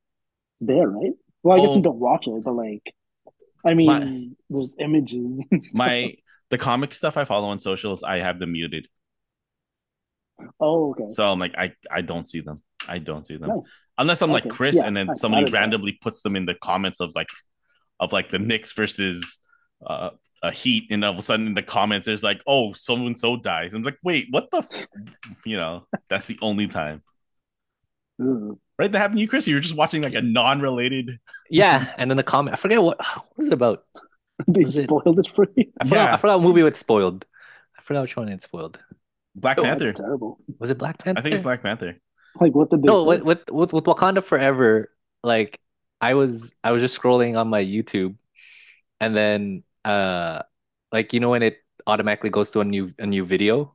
it's 0.54 0.62
there, 0.62 0.88
right? 0.88 1.12
Well, 1.44 1.58
I 1.58 1.62
guess 1.62 1.72
Oh. 1.72 1.76
you 1.78 1.82
don't 1.84 2.00
watch 2.00 2.28
it, 2.28 2.44
but 2.44 2.54
like 2.54 2.94
I 3.66 3.74
mean, 3.74 3.88
My- 3.88 4.30
there's 4.50 4.76
images. 4.80 5.44
And 5.52 5.64
stuff. 5.64 5.78
my 5.78 6.16
the 6.50 6.58
comic 6.58 6.94
stuff 6.94 7.18
I 7.18 7.26
follow 7.26 7.48
on 7.50 7.60
socials. 7.60 8.04
I 8.04 8.18
have 8.20 8.40
them 8.40 8.52
muted, 8.54 8.88
oh 10.60 10.92
okay, 10.92 11.06
so 11.10 11.32
I'm 11.32 11.40
like, 11.40 11.56
I 11.58 11.74
I 11.92 12.02
don't 12.02 12.28
see 12.28 12.42
them. 12.42 12.58
I 12.88 13.00
don't 13.00 13.26
see 13.26 13.38
them. 13.38 13.50
nice. 13.50 13.80
unless 13.98 14.22
I'm 14.22 14.32
like 14.32 14.48
Chris, 14.50 14.78
Yeah, 14.78 14.86
and 14.86 14.96
then 14.96 15.10
I- 15.10 15.14
somebody 15.14 15.44
I 15.44 15.46
don't 15.46 15.54
know. 15.54 15.60
randomly 15.60 15.94
puts 16.02 16.22
them 16.22 16.36
in 16.36 16.46
the 16.46 16.56
comments 16.56 17.00
of 17.00 17.12
like 17.16 17.30
of 18.00 18.12
like 18.14 18.30
the 18.30 18.40
Knicks 18.40 18.74
versus 18.74 19.40
uh, 19.86 20.12
a 20.44 20.52
Heat, 20.52 20.88
and 20.92 21.04
all 21.04 21.14
of 21.14 21.18
a 21.18 21.22
sudden 21.22 21.48
in 21.48 21.54
the 21.54 21.64
comments 21.64 22.06
there's 22.06 22.24
like, 22.24 22.42
oh, 22.48 22.74
so 22.74 22.96
and 22.96 23.18
so 23.20 23.38
dies. 23.38 23.74
I'm 23.74 23.84
like, 23.84 23.98
wait, 24.04 24.28
what 24.32 24.50
the, 24.52 24.58
f-? 24.60 24.88
you 25.46 25.58
know? 25.58 25.88
That's 26.10 26.28
the 26.28 26.38
only 26.42 26.68
time, 26.68 27.02
Ugh. 28.22 28.58
right? 28.78 28.92
That 28.92 28.98
happened 29.00 29.18
to 29.18 29.22
you, 29.22 29.28
Chris. 29.28 29.48
You 29.48 29.56
were 29.56 29.62
just 29.62 29.78
watching 29.78 30.02
like 30.04 30.14
a 30.14 30.22
non-related. 30.22 31.12
Yeah, 31.50 31.94
and 31.98 32.10
then 32.12 32.18
the 32.18 32.24
comment. 32.24 32.54
I 32.54 32.58
forget 32.58 32.82
what 32.82 32.98
what 33.16 33.38
was 33.38 33.48
it 33.48 33.54
about. 33.54 33.84
They 34.48 34.62
Was 34.62 34.78
it- 34.78 34.84
spoiled 34.86 35.20
it 35.20 35.28
for 35.34 35.48
you. 35.56 35.72
I 35.80 35.86
forgot. 35.86 36.04
Yeah. 36.08 36.14
I 36.14 36.18
forgot 36.18 36.40
what 36.40 36.48
movie 36.48 36.62
it 36.62 36.76
spoiled. 36.76 37.26
I 37.78 37.82
forgot 37.82 38.02
which 38.02 38.16
one 38.18 38.30
it 38.30 38.42
spoiled. 38.42 38.80
Black 39.36 39.60
Oh, 39.60 39.64
Panther. 39.64 39.86
that's 39.86 40.00
terrible. 40.00 40.40
Was 40.60 40.70
it 40.70 40.78
Black 40.78 40.98
Panther? 40.98 41.20
I 41.20 41.22
think 41.24 41.36
it's 41.36 41.44
Black 41.44 41.62
Panther. 41.62 41.98
Like 42.40 42.54
what 42.56 42.70
did 42.70 42.82
they 42.82 42.88
No, 42.88 43.04
with, 43.06 43.22
with 43.24 43.50
with 43.52 43.72
with 43.74 43.84
Wakanda 43.86 44.24
Forever, 44.24 44.92
like 45.24 45.60
I 46.02 46.14
was 46.16 46.54
I 46.64 46.72
was 46.72 46.82
just 46.82 47.00
scrolling 47.00 47.40
on 47.40 47.48
my 47.48 47.64
YouTube, 47.64 48.16
and 49.00 49.16
then 49.16 49.64
uh, 49.86 50.44
like 50.92 51.14
you 51.14 51.20
know 51.22 51.30
when 51.30 51.44
it 51.44 51.58
automatically 51.88 52.30
goes 52.30 52.52
to 52.52 52.60
a 52.60 52.66
new 52.66 52.92
a 53.00 53.06
new 53.06 53.24
video, 53.26 53.74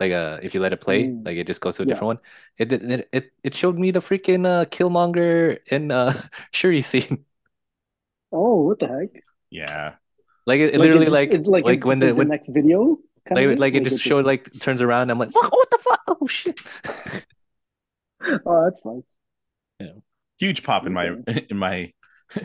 like 0.00 0.12
uh 0.12 0.38
if 0.42 0.52
you 0.54 0.60
let 0.60 0.72
it 0.74 0.80
play, 0.82 1.04
Mm. 1.04 1.24
like 1.24 1.36
it 1.38 1.46
just 1.46 1.60
goes 1.62 1.76
to 1.76 1.82
a 1.82 1.86
Yeah. 1.86 1.94
different 1.94 2.06
one. 2.06 2.18
It 2.58 2.68
did- 2.68 2.84
it 2.90 3.08
it 3.12 3.24
it 3.42 3.54
showed 3.54 3.78
me 3.78 3.90
the 3.90 4.00
freaking 4.00 4.44
uh 4.46 4.64
Killmonger 4.66 5.60
and 5.70 5.90
uh 5.92 6.12
Shuri 6.52 6.82
scene. 6.82 7.24
Oh, 8.32 8.64
what 8.68 8.80
the 8.80 8.88
heck? 8.88 9.22
Yeah. 9.54 9.94
Like 10.46 10.58
it, 10.58 10.74
it 10.74 10.78
Like, 10.78 10.80
literally 10.80 11.04
just- 11.06 11.12
like 11.12 11.32
it- 11.32 11.46
like, 11.46 11.64
like 11.64 11.84
when 11.86 12.00
like 12.00 12.08
the 12.08 12.14
when 12.14 12.28
next 12.28 12.48
video 12.50 12.98
kind 13.26 13.36
like 13.40 13.46
of 13.54 13.58
like 13.60 13.74
it 13.74 13.84
just 13.84 14.02
showed 14.02 14.26
like 14.26 14.50
turns 14.60 14.82
around. 14.82 15.10
I'm 15.10 15.18
like, 15.18 15.30
fuck, 15.30 15.50
what 15.52 15.70
the 15.70 15.78
fuck? 15.78 16.00
Oh 16.08 16.26
shit! 16.26 16.60
oh 18.46 18.64
that's 18.64 18.84
nice 18.86 19.02
Huge 20.38 20.62
pop 20.64 20.86
in 20.86 20.92
my 20.92 21.06
in 21.50 21.56
my 21.56 21.92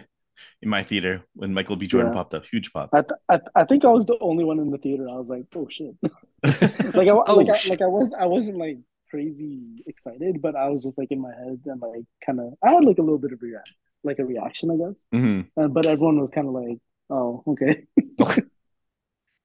in 0.61 0.69
my 0.69 0.83
theater 0.83 1.23
when 1.33 1.53
Michael 1.53 1.75
B. 1.75 1.87
Jordan 1.87 2.11
Yeah. 2.11 2.17
popped 2.17 2.33
up. 2.35 2.45
Huge 2.45 2.71
pop. 2.71 2.91
I, 2.93 3.01
th- 3.01 3.19
I 3.27 3.37
th- 3.37 3.49
I 3.55 3.63
think 3.65 3.83
I 3.83 3.87
was 3.89 4.05
the 4.05 4.17
only 4.21 4.43
one 4.45 4.59
in 4.59 4.69
the 4.69 4.77
theater 4.77 5.07
I 5.09 5.15
was 5.15 5.29
like 5.29 5.45
oh 5.55 5.67
shit 5.69 5.95
like 6.03 7.07
I 7.07 7.11
Oh, 7.11 7.33
like 7.35 7.49
I, 7.49 7.69
like 7.69 7.81
I 7.81 7.87
was 7.87 8.11
I 8.17 8.25
wasn't 8.27 8.57
like 8.57 8.77
crazy 9.09 9.83
excited 9.87 10.39
but 10.41 10.55
I 10.55 10.69
was 10.69 10.83
just 10.83 10.97
like 10.99 11.11
in 11.11 11.19
my 11.19 11.33
head 11.33 11.59
and 11.65 11.81
like 11.81 12.05
kind 12.25 12.39
of 12.39 12.53
I 12.63 12.71
had 12.73 12.85
like 12.85 12.99
a 12.99 13.01
little 13.01 13.17
bit 13.17 13.33
of 13.33 13.41
react 13.41 13.73
like 14.03 14.19
a 14.19 14.25
reaction 14.25 14.69
I 14.71 14.77
guess 14.77 15.05
Mhm. 15.13 15.47
uh, 15.59 15.67
but 15.67 15.85
everyone 15.87 16.19
was 16.21 16.29
kind 16.31 16.47
of 16.47 16.53
like 16.53 16.77
oh 17.09 17.43
okay 17.47 17.85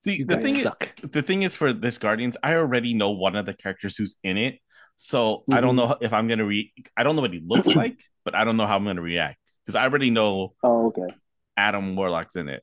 See, 0.00 0.18
You 0.18 0.26
the 0.26 0.34
guys 0.34 0.42
thing 0.42 0.56
is, 0.56 0.68
the 1.02 1.22
thing 1.22 1.42
is 1.42 1.56
for 1.56 1.72
this 1.72 1.96
Guardians, 1.98 2.36
I 2.42 2.54
already 2.56 2.92
know 2.94 3.10
one 3.10 3.36
of 3.36 3.46
the 3.46 3.54
characters 3.54 3.96
who's 3.96 4.18
in 4.22 4.36
it. 4.36 4.58
So 4.96 5.44
I 5.50 5.60
don't 5.60 5.74
Mhm. 5.74 5.76
know 5.76 5.96
if 6.00 6.12
I'm 6.12 6.28
gonna 6.28 6.44
re 6.44 6.72
I 6.96 7.02
don't 7.02 7.16
know 7.16 7.22
what 7.22 7.32
he 7.32 7.40
looks 7.40 7.68
like, 7.74 7.98
but 8.24 8.34
I 8.34 8.44
don't 8.44 8.56
know 8.56 8.66
how 8.66 8.76
I'm 8.76 8.84
gonna 8.84 9.00
react. 9.02 9.38
Because 9.64 9.74
I 9.76 9.84
already 9.84 10.10
know 10.10 10.54
oh 10.62 10.86
okay 10.88 11.08
Adam 11.56 11.96
Warlock's 11.96 12.36
in 12.36 12.48
it. 12.48 12.62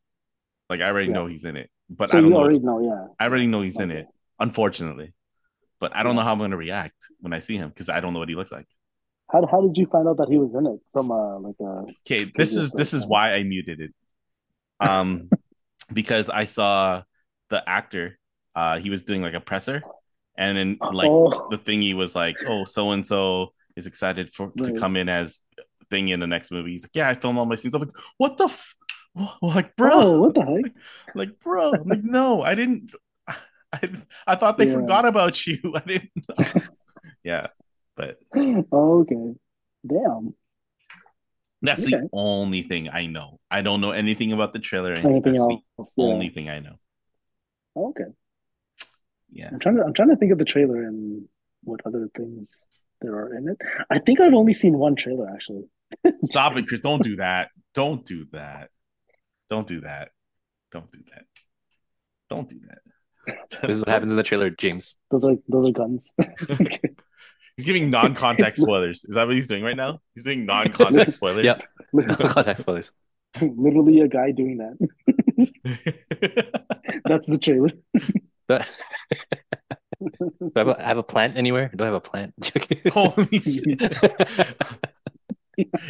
Like 0.70 0.82
I 0.82 0.88
already 0.88 1.10
Yeah. 1.10 1.14
know 1.14 1.28
he's 1.28 1.46
in 1.46 1.58
it. 1.58 1.70
But 1.90 2.10
so 2.10 2.18
I 2.18 2.22
don't 2.22 2.32
you 2.32 2.34
know 2.34 2.40
already 2.42 2.60
know 2.60 2.80
yeah 2.82 3.08
I 3.20 3.26
already 3.26 3.48
know 3.48 3.62
he's 3.62 3.80
in 3.80 3.92
it, 3.92 4.08
unfortunately. 4.40 5.14
But 5.80 5.96
I 5.96 6.04
don't 6.04 6.16
Yeah. 6.16 6.22
know 6.22 6.24
how 6.24 6.34
I'm 6.34 6.40
gonna 6.40 6.58
react 6.58 6.96
when 7.22 7.34
I 7.34 7.40
see 7.40 7.58
him 7.58 7.70
because 7.70 7.90
I 7.90 8.00
don't 8.02 8.14
know 8.14 8.20
what 8.20 8.30
he 8.30 8.36
looks 8.36 8.52
like. 8.52 8.68
how, 9.32 9.46
how 9.48 9.62
did 9.62 9.78
you 9.78 9.86
find 9.88 10.08
out 10.08 10.18
that 10.18 10.30
he 10.30 10.38
was 10.38 10.56
in 10.56 10.66
it 10.68 10.80
from 10.94 11.12
uh 11.12 11.40
like 11.40 11.56
a 11.62 11.86
Okay, 12.06 12.32
this 12.38 12.56
is 12.56 12.74
this 12.74 12.94
is 12.94 13.06
why 13.08 13.34
I 13.34 13.44
muted 13.44 13.80
it. 13.82 13.92
Um 14.82 15.30
because 15.94 16.30
I 16.30 16.46
saw 16.46 17.04
the 17.50 17.68
actor, 17.70 18.18
uh 18.56 18.80
he 18.80 18.90
was 18.90 19.04
doing 19.04 19.22
like 19.22 19.34
a 19.34 19.42
presser 19.42 19.88
and 20.38 20.58
then 20.58 20.82
like 20.90 21.14
Oh. 21.14 21.32
the 21.50 21.58
thingy 21.58 21.94
was 21.96 22.16
like, 22.16 22.44
oh, 22.46 22.66
so 22.66 22.92
and 22.92 23.06
so 23.06 23.54
is 23.76 23.88
excited 23.88 24.34
for 24.34 24.54
to 24.64 24.72
come 24.74 24.96
in 24.98 25.10
as 25.10 25.40
thing 25.90 26.08
in 26.10 26.20
the 26.20 26.28
next 26.28 26.52
movie. 26.52 26.72
He's 26.72 26.84
like, 26.86 26.96
yeah, 26.96 27.10
I 27.10 27.14
filmed 27.16 27.38
all 27.40 27.46
my 27.46 27.56
scenes. 27.56 27.74
I'm 27.76 27.82
like, 27.82 27.96
what 28.18 28.38
the 28.38 28.46
f-? 28.46 28.76
like, 29.42 29.76
bro, 29.76 29.94
oh 29.94 30.22
what 30.22 30.36
the 30.36 30.44
heck 30.46 30.74
like, 31.14 31.40
bro, 31.40 31.82
I'm 31.82 31.90
like, 31.90 32.04
no, 32.04 32.42
I 32.42 32.56
didn't. 32.56 32.94
I, 33.74 33.90
I 34.28 34.36
thought 34.36 34.58
they 34.58 34.66
Yeah. 34.66 34.76
forgot 34.78 35.06
about 35.06 35.46
you. 35.48 35.60
I 35.76 35.82
didn't. 35.82 36.12
yeah, 37.24 37.48
but 37.96 38.20
okay 38.72 39.36
damn 39.86 40.34
that's 41.62 41.86
Okay. 41.86 42.02
the 42.02 42.10
only 42.14 42.64
thing 42.64 42.90
I 42.92 43.06
know. 43.06 43.40
I 43.50 43.62
don't 43.62 43.82
know 43.82 43.92
anything 43.92 44.32
about 44.32 44.54
the 44.54 44.60
trailer. 44.60 44.90
or 44.90 44.94
anything. 44.94 45.12
anything 45.12 45.34
That's 45.34 45.40
else 45.78 45.94
the 45.96 46.04
yeah. 46.04 46.08
only 46.14 46.30
thing 46.30 46.50
I 46.50 46.60
know. 46.60 46.76
Oh, 47.76 47.90
okay 47.90 48.12
Yeah. 49.32 49.50
I'm 49.52 49.60
trying 49.60 49.78
to 49.78 49.84
I'm 49.84 49.94
trying 49.94 50.10
to 50.10 50.16
think 50.18 50.32
of 50.32 50.38
the 50.38 50.46
trailer 50.46 50.84
and 50.84 51.26
what 51.64 51.80
other 51.86 52.10
things 52.18 52.68
there 53.02 53.16
are 53.16 53.34
in 53.36 53.48
it. 53.48 53.58
I 53.90 54.00
think 54.00 54.20
I've 54.20 54.34
only 54.34 54.54
seen 54.54 54.78
one 54.78 54.96
trailer 54.96 55.30
actually. 55.34 55.64
Stop 56.24 56.58
it, 56.58 56.68
Chris. 56.68 56.82
Don't 56.82 57.04
do 57.04 57.16
that. 57.18 57.50
Don't 57.74 58.04
do 58.06 58.26
that. 58.32 58.70
Don't 59.50 59.68
do 59.68 59.82
that. 59.82 60.10
Don't 60.72 60.92
do 60.92 61.00
that. 61.14 61.26
Don't 62.30 62.48
do 62.50 62.60
that. 62.68 62.80
This 63.62 63.76
is 63.76 63.80
what 63.82 63.90
happens 63.90 64.12
in 64.12 64.18
the 64.18 64.24
trailer, 64.24 64.50
James. 64.50 64.98
Those 65.12 65.26
are 65.26 65.36
those 65.48 65.68
are 65.68 65.72
guns. 65.72 66.12
He's 67.62 67.68
giving 67.68 67.92
non-contact 67.92 68.58
spoilers. 68.62 69.06
Is 69.06 69.14
that 69.14 69.28
what 69.28 69.36
he's 69.36 69.46
doing 69.46 69.62
right 69.64 69.78
now? 69.78 70.00
He's 70.16 70.24
doing 70.24 70.48
non-contact 70.48 71.14
spoilers. 71.20 71.46
Yep. 71.46 71.62
Contact 72.18 72.60
spoilers. 72.60 72.92
Literally 73.40 74.00
a 74.02 74.08
guy 74.08 74.32
doing 74.32 74.58
that. 74.58 74.78
That's 77.06 77.28
the 77.28 77.38
trailer. 77.38 77.70
Do 78.50 78.58
I 80.56 80.60
have 80.60 80.68
a, 80.70 80.84
I 80.84 80.88
have 80.88 80.98
a 80.98 81.04
plant 81.04 81.38
anywhere? 81.38 81.70
Do 81.76 81.84
I 81.84 81.88
have 81.88 81.94
a 81.94 82.02
plant? 82.02 82.34
Holy 82.92 83.40
shit. 83.40 83.78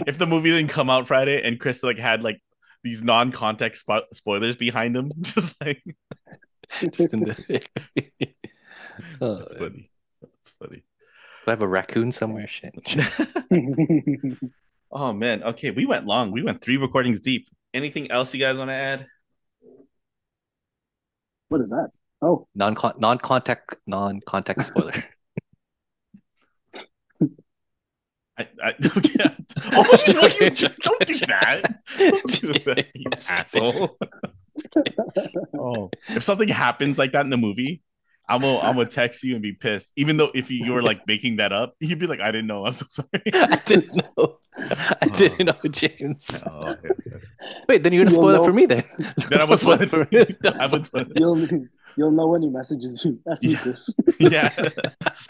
if 0.05 0.17
the 0.17 0.28
movie 0.28 0.49
didn't 0.51 0.72
come 0.72 0.89
out 0.89 1.07
Friday 1.07 1.41
and 1.41 1.57
Chris 1.57 1.84
like 1.84 1.97
had 1.97 2.22
like 2.22 2.41
these 2.84 3.01
non-context 3.01 3.88
spo- 3.88 4.03
spoilers 4.11 4.57
behind 4.57 4.97
him, 4.97 5.13
just 5.22 5.55
like 5.61 5.82
Just 6.91 7.13
in 7.13 7.22
the... 7.22 7.61
oh, 9.22 9.36
that's 9.38 9.53
do 9.53 9.59
funny. 9.59 9.89
That's 10.22 10.49
funny. 10.59 10.84
I 11.48 11.52
have 11.52 11.62
a 11.62 11.68
raccoon 11.68 12.12
somewhere? 12.12 12.48
Shit. 12.48 12.74
oh 14.92 15.14
man. 15.14 15.44
Okay, 15.44 15.72
we 15.72 15.86
went 15.86 16.06
long. 16.06 16.32
We 16.32 16.44
went 16.44 16.62
three 16.62 16.78
recordings 16.78 17.20
deep. 17.20 17.48
Anything 17.74 18.12
else 18.12 18.34
you 18.34 18.39
guys 18.39 18.58
want 18.58 18.70
to 18.70 18.76
add? 18.76 19.08
what 21.52 21.62
is 21.62 21.70
that? 21.70 21.89
Oh, 22.22 22.48
Non 22.56 22.76
non 22.98 23.18
contact 23.18 23.78
non 23.86 24.22
contact 24.22 24.64
spoiler. 24.64 24.94
I, 28.38 28.48
I 28.64 28.74
okay. 28.98 29.26
Oh, 29.74 29.98
no, 30.08 30.22
you, 30.39 30.50
don't 30.50 31.06
do 31.06 31.18
that. 31.26 31.62
Don't 31.98 32.28
do 32.28 32.54
that, 32.54 32.88
you 32.96 33.10
asshole. 33.30 33.98
oh, 35.60 35.89
if 36.10 36.24
something 36.24 36.48
happens 36.48 36.98
like 36.98 37.12
that 37.12 37.26
in 37.26 37.30
the 37.30 37.38
movie, 37.38 37.82
I'm 38.32 38.39
gonna 38.41 38.59
I'm 38.59 38.75
gonna 38.75 38.86
text 38.86 39.23
you 39.23 39.34
and 39.34 39.41
be 39.41 39.51
pissed. 39.51 39.91
Even 39.97 40.15
though 40.17 40.32
if 40.34 40.49
you, 40.49 40.63
you 40.65 40.71
were 40.71 40.82
like 40.82 41.05
making 41.05 41.36
that 41.38 41.51
up, 41.51 41.75
you'd 41.79 41.99
be 41.99 42.07
like, 42.07 42.21
I 42.21 42.32
didn't 42.32 42.47
know. 42.47 42.65
I'm 42.65 42.73
so 42.73 42.86
sorry. 42.89 43.09
I 43.34 43.61
didn't 43.65 43.95
know. 44.17 44.38
I 44.57 45.07
didn't 45.17 45.45
know, 45.47 45.69
James. 45.69 46.43
Oh, 46.49 46.69
okay, 46.71 46.89
okay. 46.89 47.25
Wait, 47.67 47.84
then 47.84 47.91
you're 47.93 48.05
gonna 48.05 48.15
You'll 48.15 48.21
spoil 48.21 48.41
it 48.41 48.45
for 48.45 48.53
me 48.53 48.65
then. 48.65 48.84
Then 49.29 49.41
I 49.41 49.43
would 49.45 49.59
spoil 49.59 49.82
it 49.82 49.89
for 49.89 50.05
for 50.05 50.15
me. 50.15 50.25
I 50.59 50.67
would 50.67 50.86
spoil 50.86 51.01
it. 51.01 51.11
you'll 51.15 51.47
you'll 51.97 52.11
know 52.11 52.27
when 52.27 52.41
he 52.41 52.49
messages 52.49 53.03
you. 53.03 53.19
F 53.29 53.38
you, 53.41 53.51
Yeah. 53.51 53.57
Chris. 53.59 53.89
yeah, 54.19 54.49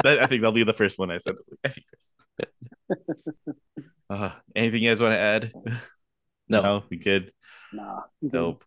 that, 0.03 0.19
I 0.21 0.27
think 0.27 0.41
that'll 0.41 0.51
be 0.51 0.63
the 0.63 0.73
first 0.73 0.99
one 0.99 1.09
I 1.09 1.17
said. 1.17 1.35
F 1.63 1.77
you, 1.77 1.83
Chris. 1.89 2.13
Uh, 4.09 4.31
anything 4.55 4.83
you 4.83 4.89
guys 4.89 5.01
want 5.01 5.13
to 5.13 5.19
add? 5.19 5.51
No. 6.49 6.83
we 6.89 6.97
good. 6.97 7.31
Nah. 7.73 8.01
Dope. 8.27 8.65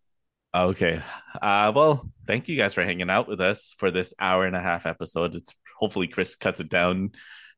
Okay. 0.55 1.01
Uh, 1.43 1.73
well, 1.75 2.09
thank 2.27 2.49
you 2.49 2.57
guys 2.57 2.75
for 2.75 2.85
hanging 2.85 3.11
out 3.11 3.27
with 3.27 3.41
us 3.41 3.75
for 3.77 3.91
this 3.91 4.15
hour 4.21 4.47
and 4.47 4.55
a 4.55 4.61
half 4.61 4.87
episode. 4.87 5.35
It's 5.35 5.57
hopefully 5.77 6.07
Chris 6.07 6.37
cuts 6.37 6.61
it 6.61 6.69
down 6.69 7.11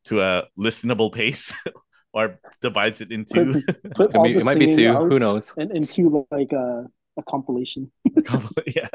to 0.05 0.23
a 0.23 0.45
listenable 0.59 1.13
pace 1.13 1.55
or 2.15 2.41
divides 2.63 3.03
it 3.03 3.13
into 3.13 3.63
Put 3.95 4.15
It, 4.15 4.23
be- 4.23 4.39
it 4.39 4.45
might 4.45 4.59
be 4.59 4.73
two. 4.73 4.95
Who 4.95 5.19
knows? 5.19 5.55
And 5.59 5.71
into 5.73 6.27
like 6.31 6.53
a, 6.53 6.87
a 7.19 7.23
compilation. 7.25 7.93
yeah. 8.67 8.89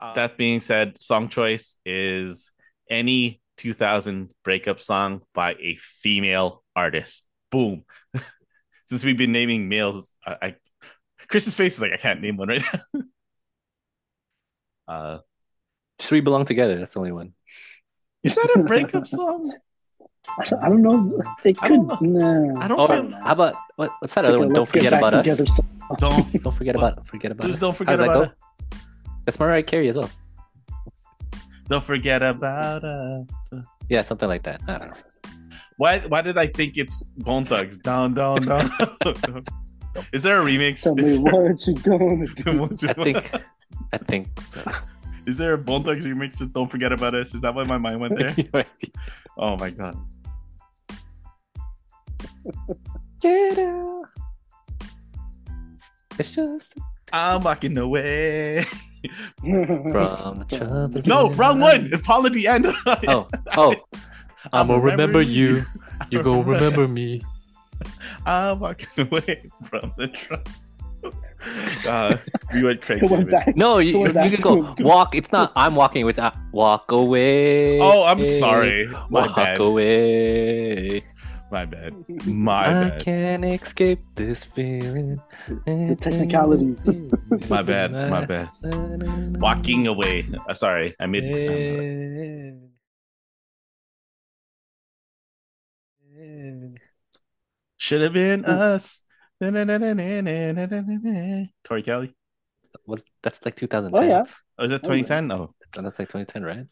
Uh, 0.00 0.14
that 0.14 0.38
being 0.38 0.60
said, 0.60 0.98
song 0.98 1.28
choice 1.28 1.76
is 1.84 2.52
any 2.88 3.42
2000 3.58 4.32
breakup 4.42 4.80
song 4.80 5.20
by 5.34 5.52
a 5.60 5.74
female 5.74 6.64
artist. 6.74 7.26
Boom. 7.50 7.84
Since 8.86 9.04
we've 9.04 9.16
been 9.16 9.32
naming 9.32 9.68
males, 9.68 10.14
I, 10.26 10.36
I 10.42 10.56
Chris's 11.28 11.54
face 11.54 11.74
is 11.74 11.80
like 11.80 11.92
I 11.92 11.96
can't 11.96 12.20
name 12.20 12.36
one 12.36 12.48
right 12.48 12.62
now. 12.94 13.00
uh, 14.88 15.18
Just 15.98 16.12
we 16.12 16.20
belong 16.20 16.44
together. 16.44 16.76
That's 16.76 16.92
the 16.92 16.98
only 17.00 17.12
one. 17.12 17.32
is 18.22 18.34
that 18.34 18.50
a 18.56 18.62
breakup 18.62 19.06
song? 19.06 19.52
I 20.38 20.48
don't, 20.48 20.62
I 20.62 20.68
don't 20.70 20.82
know. 20.82 21.22
It 21.44 21.58
I 21.62 21.68
don't 21.68 21.86
Nah. 22.02 22.60
I 22.60 22.68
don't 22.68 22.80
Oh, 22.80 22.86
feel. 22.86 23.10
how 23.20 23.32
about 23.32 23.54
what, 23.76 23.90
what's 24.00 24.14
that 24.14 24.24
Like 24.24 24.30
other 24.30 24.38
one? 24.40 24.48
Don't 24.54 24.66
forget 24.68 24.92
about 24.94 25.12
us. 25.14 25.26
Don't 25.98 26.42
Don't 26.42 26.52
forget 26.52 26.74
about 26.76 27.06
forget 27.06 27.30
about 27.30 27.44
please 27.44 27.56
us. 27.56 27.60
don't 27.60 27.76
forget 27.76 27.90
How's 27.92 27.98
that 28.00 28.08
about 28.10 28.28
go? 28.30 28.78
That's 29.26 29.38
Mariah 29.38 29.62
Carey 29.62 29.88
as 29.88 29.96
well. 29.98 30.10
Don't 31.68 31.84
forget 31.84 32.22
about 32.22 32.84
us. 32.84 33.26
Yeah, 33.90 34.00
something 34.02 34.28
like 34.28 34.42
that. 34.44 34.62
I 34.66 34.78
don't 34.78 34.88
know. 34.92 34.96
Why? 35.76 35.98
Why 36.00 36.22
did 36.22 36.38
I 36.38 36.46
think 36.46 36.78
it's 36.78 37.02
Bone 37.02 37.44
Thugs? 37.44 37.76
Down, 37.76 38.14
down, 38.14 38.46
down. 38.46 38.70
Is 40.12 40.22
there 40.22 40.40
a 40.40 40.44
remix? 40.44 40.82
Tell 40.82 40.94
me 40.94 41.02
there- 41.04 41.20
what 41.20 41.66
you 41.66 41.74
gonna 41.74 42.26
do. 42.36 42.64
I 42.88 42.92
think 42.94 43.30
I 43.92 43.98
think 43.98 44.40
so. 44.40 44.62
Is 45.26 45.36
there 45.38 45.54
a 45.54 45.58
Bone 45.58 45.82
Thugs 45.84 46.04
remix 46.04 46.40
with 46.40 46.52
"Don't 46.52 46.70
Forget 46.70 46.92
About 46.92 47.14
Us"? 47.14 47.34
Is 47.34 47.40
that 47.42 47.54
why 47.54 47.64
my 47.64 47.78
mind 47.78 48.00
went 48.00 48.18
there? 48.18 48.66
oh 49.38 49.56
my 49.56 49.70
god! 49.70 49.96
Get 53.20 53.58
out. 53.58 54.04
It's 56.18 56.34
just 56.34 56.78
I'm 57.12 57.42
walking 57.42 57.76
away. 57.78 58.64
from 59.40 60.38
the 60.38 60.46
troubles. 60.50 61.06
no, 61.06 61.30
in 61.30 61.36
wrong 61.36 61.60
life. 61.60 61.82
one. 61.82 61.90
It's 61.92 62.06
Paul 62.06 62.26
at 62.26 62.32
the 62.32 62.46
end. 62.46 62.66
Oh, 62.86 63.28
oh. 63.56 63.74
I'm 64.52 64.70
I'ma 64.70 64.74
gonna 64.74 64.80
remember 64.90 65.22
you. 65.22 65.64
You 66.10 66.20
I'ma 66.20 66.22
gonna 66.22 66.42
remember 66.42 66.88
me. 66.88 67.22
I'm 68.26 68.60
walking 68.60 69.08
away 69.12 69.50
from 69.64 69.92
the 69.96 70.08
truck. 70.08 70.46
Uh, 71.86 72.16
we 72.54 72.62
went 72.62 72.80
Craig 72.80 73.02
It 73.02 73.10
went 73.10 73.26
David. 73.26 73.44
back. 73.44 73.54
No, 73.56 73.76
you, 73.76 73.92
Going 73.92 74.30
you 74.30 74.38
can 74.38 74.40
go 74.40 74.74
walk. 74.80 75.14
It's 75.14 75.30
not 75.30 75.52
I'm 75.54 75.74
walking. 75.74 76.08
It's 76.08 76.18
uh, 76.18 76.30
walk 76.52 76.90
away. 76.90 77.78
Oh, 77.82 78.04
I'm 78.06 78.22
sorry. 78.24 78.86
My 79.10 79.26
walk 79.26 79.36
bad. 79.36 79.60
away. 79.60 81.02
My 81.50 81.66
bad. 81.66 81.92
My 82.24 82.68
I 82.68 82.72
bad. 82.88 83.02
can't 83.02 83.44
escape 83.44 84.00
this 84.14 84.42
feeling. 84.42 85.20
The 85.66 85.98
technicalities. 86.00 86.88
My 87.50 87.60
bad. 87.62 87.92
My 87.92 88.24
bad. 88.24 88.48
Walking 89.38 89.86
away. 89.86 90.24
Uh, 90.48 90.54
sorry, 90.54 90.94
I 90.98 91.04
made. 91.04 91.24
Should 97.84 98.00
have 98.00 98.14
been 98.14 98.46
us. 98.46 99.02
Tori 99.42 99.52
Kelly. 101.82 102.14
Was 102.86 103.04
that's 103.22 103.44
like 103.44 103.56
2010? 103.56 104.02
Oh, 104.02 104.06
yeah. 104.08 104.22
Oh, 104.58 104.64
is 104.64 104.70
that 104.70 104.88
Oh, 104.88 104.92
yeah. 104.94 105.02
2010? 105.02 105.26
No. 105.28 105.54
that's 105.74 105.98
like 105.98 106.08
2010, 106.08 106.44
right? 106.44 106.64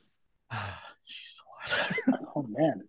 Ah, 0.50 0.80
she's 1.04 1.38
so 1.38 1.42
hot. 1.60 2.18
Oh 2.34 2.46
man. 2.48 2.80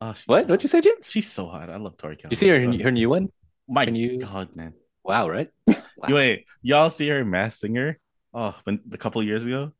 oh, 0.00 0.12
she's 0.14 0.26
What? 0.26 0.42
So 0.42 0.48
What'd 0.48 0.64
you 0.64 0.68
say, 0.68 0.80
James? 0.80 1.08
She's 1.08 1.30
so 1.30 1.46
hot. 1.46 1.70
I 1.70 1.76
love 1.76 1.96
Tori 1.96 2.16
Kelly. 2.16 2.32
You 2.32 2.36
see 2.36 2.48
her 2.48 2.58
her 2.82 2.90
new 2.90 3.08
one? 3.08 3.28
My 3.68 3.84
her 3.84 3.92
new- 3.92 4.18
God, 4.18 4.56
man. 4.56 4.74
Wow, 5.04 5.28
right? 5.28 5.48
You 6.08 6.16
Wait, 6.16 6.46
y'all 6.62 6.90
see 6.90 7.08
her 7.10 7.24
Masked 7.24 7.60
Singer? 7.60 7.96
Oh, 8.34 8.58
when, 8.64 8.80
a 8.92 8.98
couple 8.98 9.22
years 9.22 9.46
ago, 9.46 9.70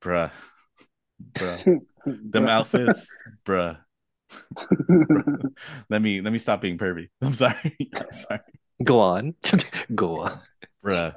bruh, 0.00 0.30
bruh, 1.32 1.80
them 2.06 2.46
outfits, 2.46 3.08
bruh. 3.44 3.76
Let 5.90 6.02
me 6.02 6.20
let 6.20 6.32
me 6.32 6.38
stop 6.38 6.60
being 6.60 6.78
pervy. 6.78 7.08
I'm 7.22 7.34
sorry. 7.34 7.76
I'm 7.96 8.12
sorry, 8.12 8.40
Go 8.82 9.00
on, 9.00 9.34
go 9.94 10.16
on. 10.16 10.32
bruh. 10.84 11.14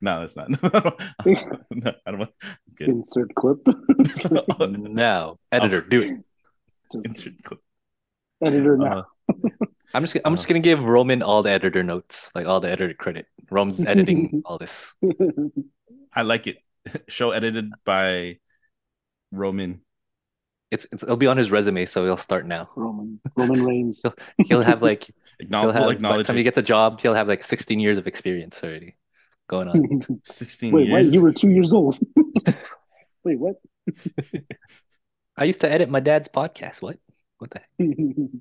No, 0.00 0.20
that's 0.20 0.36
not. 0.36 0.48
no, 0.50 1.92
I 2.06 2.10
don't 2.10 2.18
want. 2.18 2.30
Good. 2.76 2.88
Insert 2.88 3.34
clip. 3.34 3.58
Now, 4.60 5.38
editor, 5.50 5.80
do 5.80 6.02
it. 6.02 6.12
Just 6.92 7.06
Insert 7.06 7.42
clip. 7.42 7.60
editor 8.44 8.76
now. 8.76 9.06
Uh, 9.28 9.48
I'm 9.94 10.04
just 10.04 10.16
I'm 10.24 10.34
just 10.36 10.46
gonna 10.48 10.60
give 10.60 10.84
Roman 10.84 11.22
all 11.22 11.42
the 11.42 11.50
editor 11.50 11.82
notes, 11.82 12.30
like 12.34 12.46
all 12.46 12.60
the 12.60 12.70
editor 12.70 12.94
credit. 12.94 13.26
Roman's 13.50 13.80
editing 13.80 14.42
all 14.44 14.58
this. 14.58 14.94
I 16.14 16.22
like 16.22 16.46
it. 16.46 16.58
Show 17.08 17.32
edited 17.32 17.72
by 17.84 18.38
Roman. 19.32 19.80
It's, 20.70 20.86
it's 20.92 21.02
it'll 21.02 21.16
be 21.16 21.26
on 21.26 21.36
his 21.36 21.50
resume, 21.50 21.86
so 21.86 22.04
he'll 22.04 22.16
start 22.16 22.46
now. 22.46 22.68
Roman 22.76 23.20
Roman 23.36 23.64
Reigns. 23.64 24.02
He'll 24.46 24.62
have 24.62 24.82
like 24.82 25.04
he'll 25.38 25.46
Acknowledge, 25.46 25.74
have 25.74 25.82
we'll 25.82 25.88
by 25.88 25.92
the 25.92 25.96
acknowledge 25.96 26.26
time 26.26 26.36
he 26.36 26.42
gets 26.42 26.58
a 26.58 26.62
job, 26.62 27.00
he'll 27.00 27.14
have 27.14 27.28
like 27.28 27.40
16 27.40 27.80
years 27.80 27.96
of 27.96 28.06
experience 28.06 28.62
already 28.62 28.96
going 29.48 29.68
on. 29.68 30.20
16 30.24 30.72
Wait, 30.72 30.90
what? 30.90 31.02
years. 31.02 31.14
You 31.14 31.22
were 31.22 31.32
two 31.32 31.50
years 31.50 31.72
old. 31.72 31.98
Wait, 33.24 33.38
what? 33.38 33.56
I 35.36 35.44
used 35.44 35.62
to 35.62 35.70
edit 35.70 35.88
my 35.88 36.00
dad's 36.00 36.28
podcast. 36.28 36.82
What? 36.82 36.98
What 37.38 37.50
the 37.50 37.60
heck? 37.78 38.40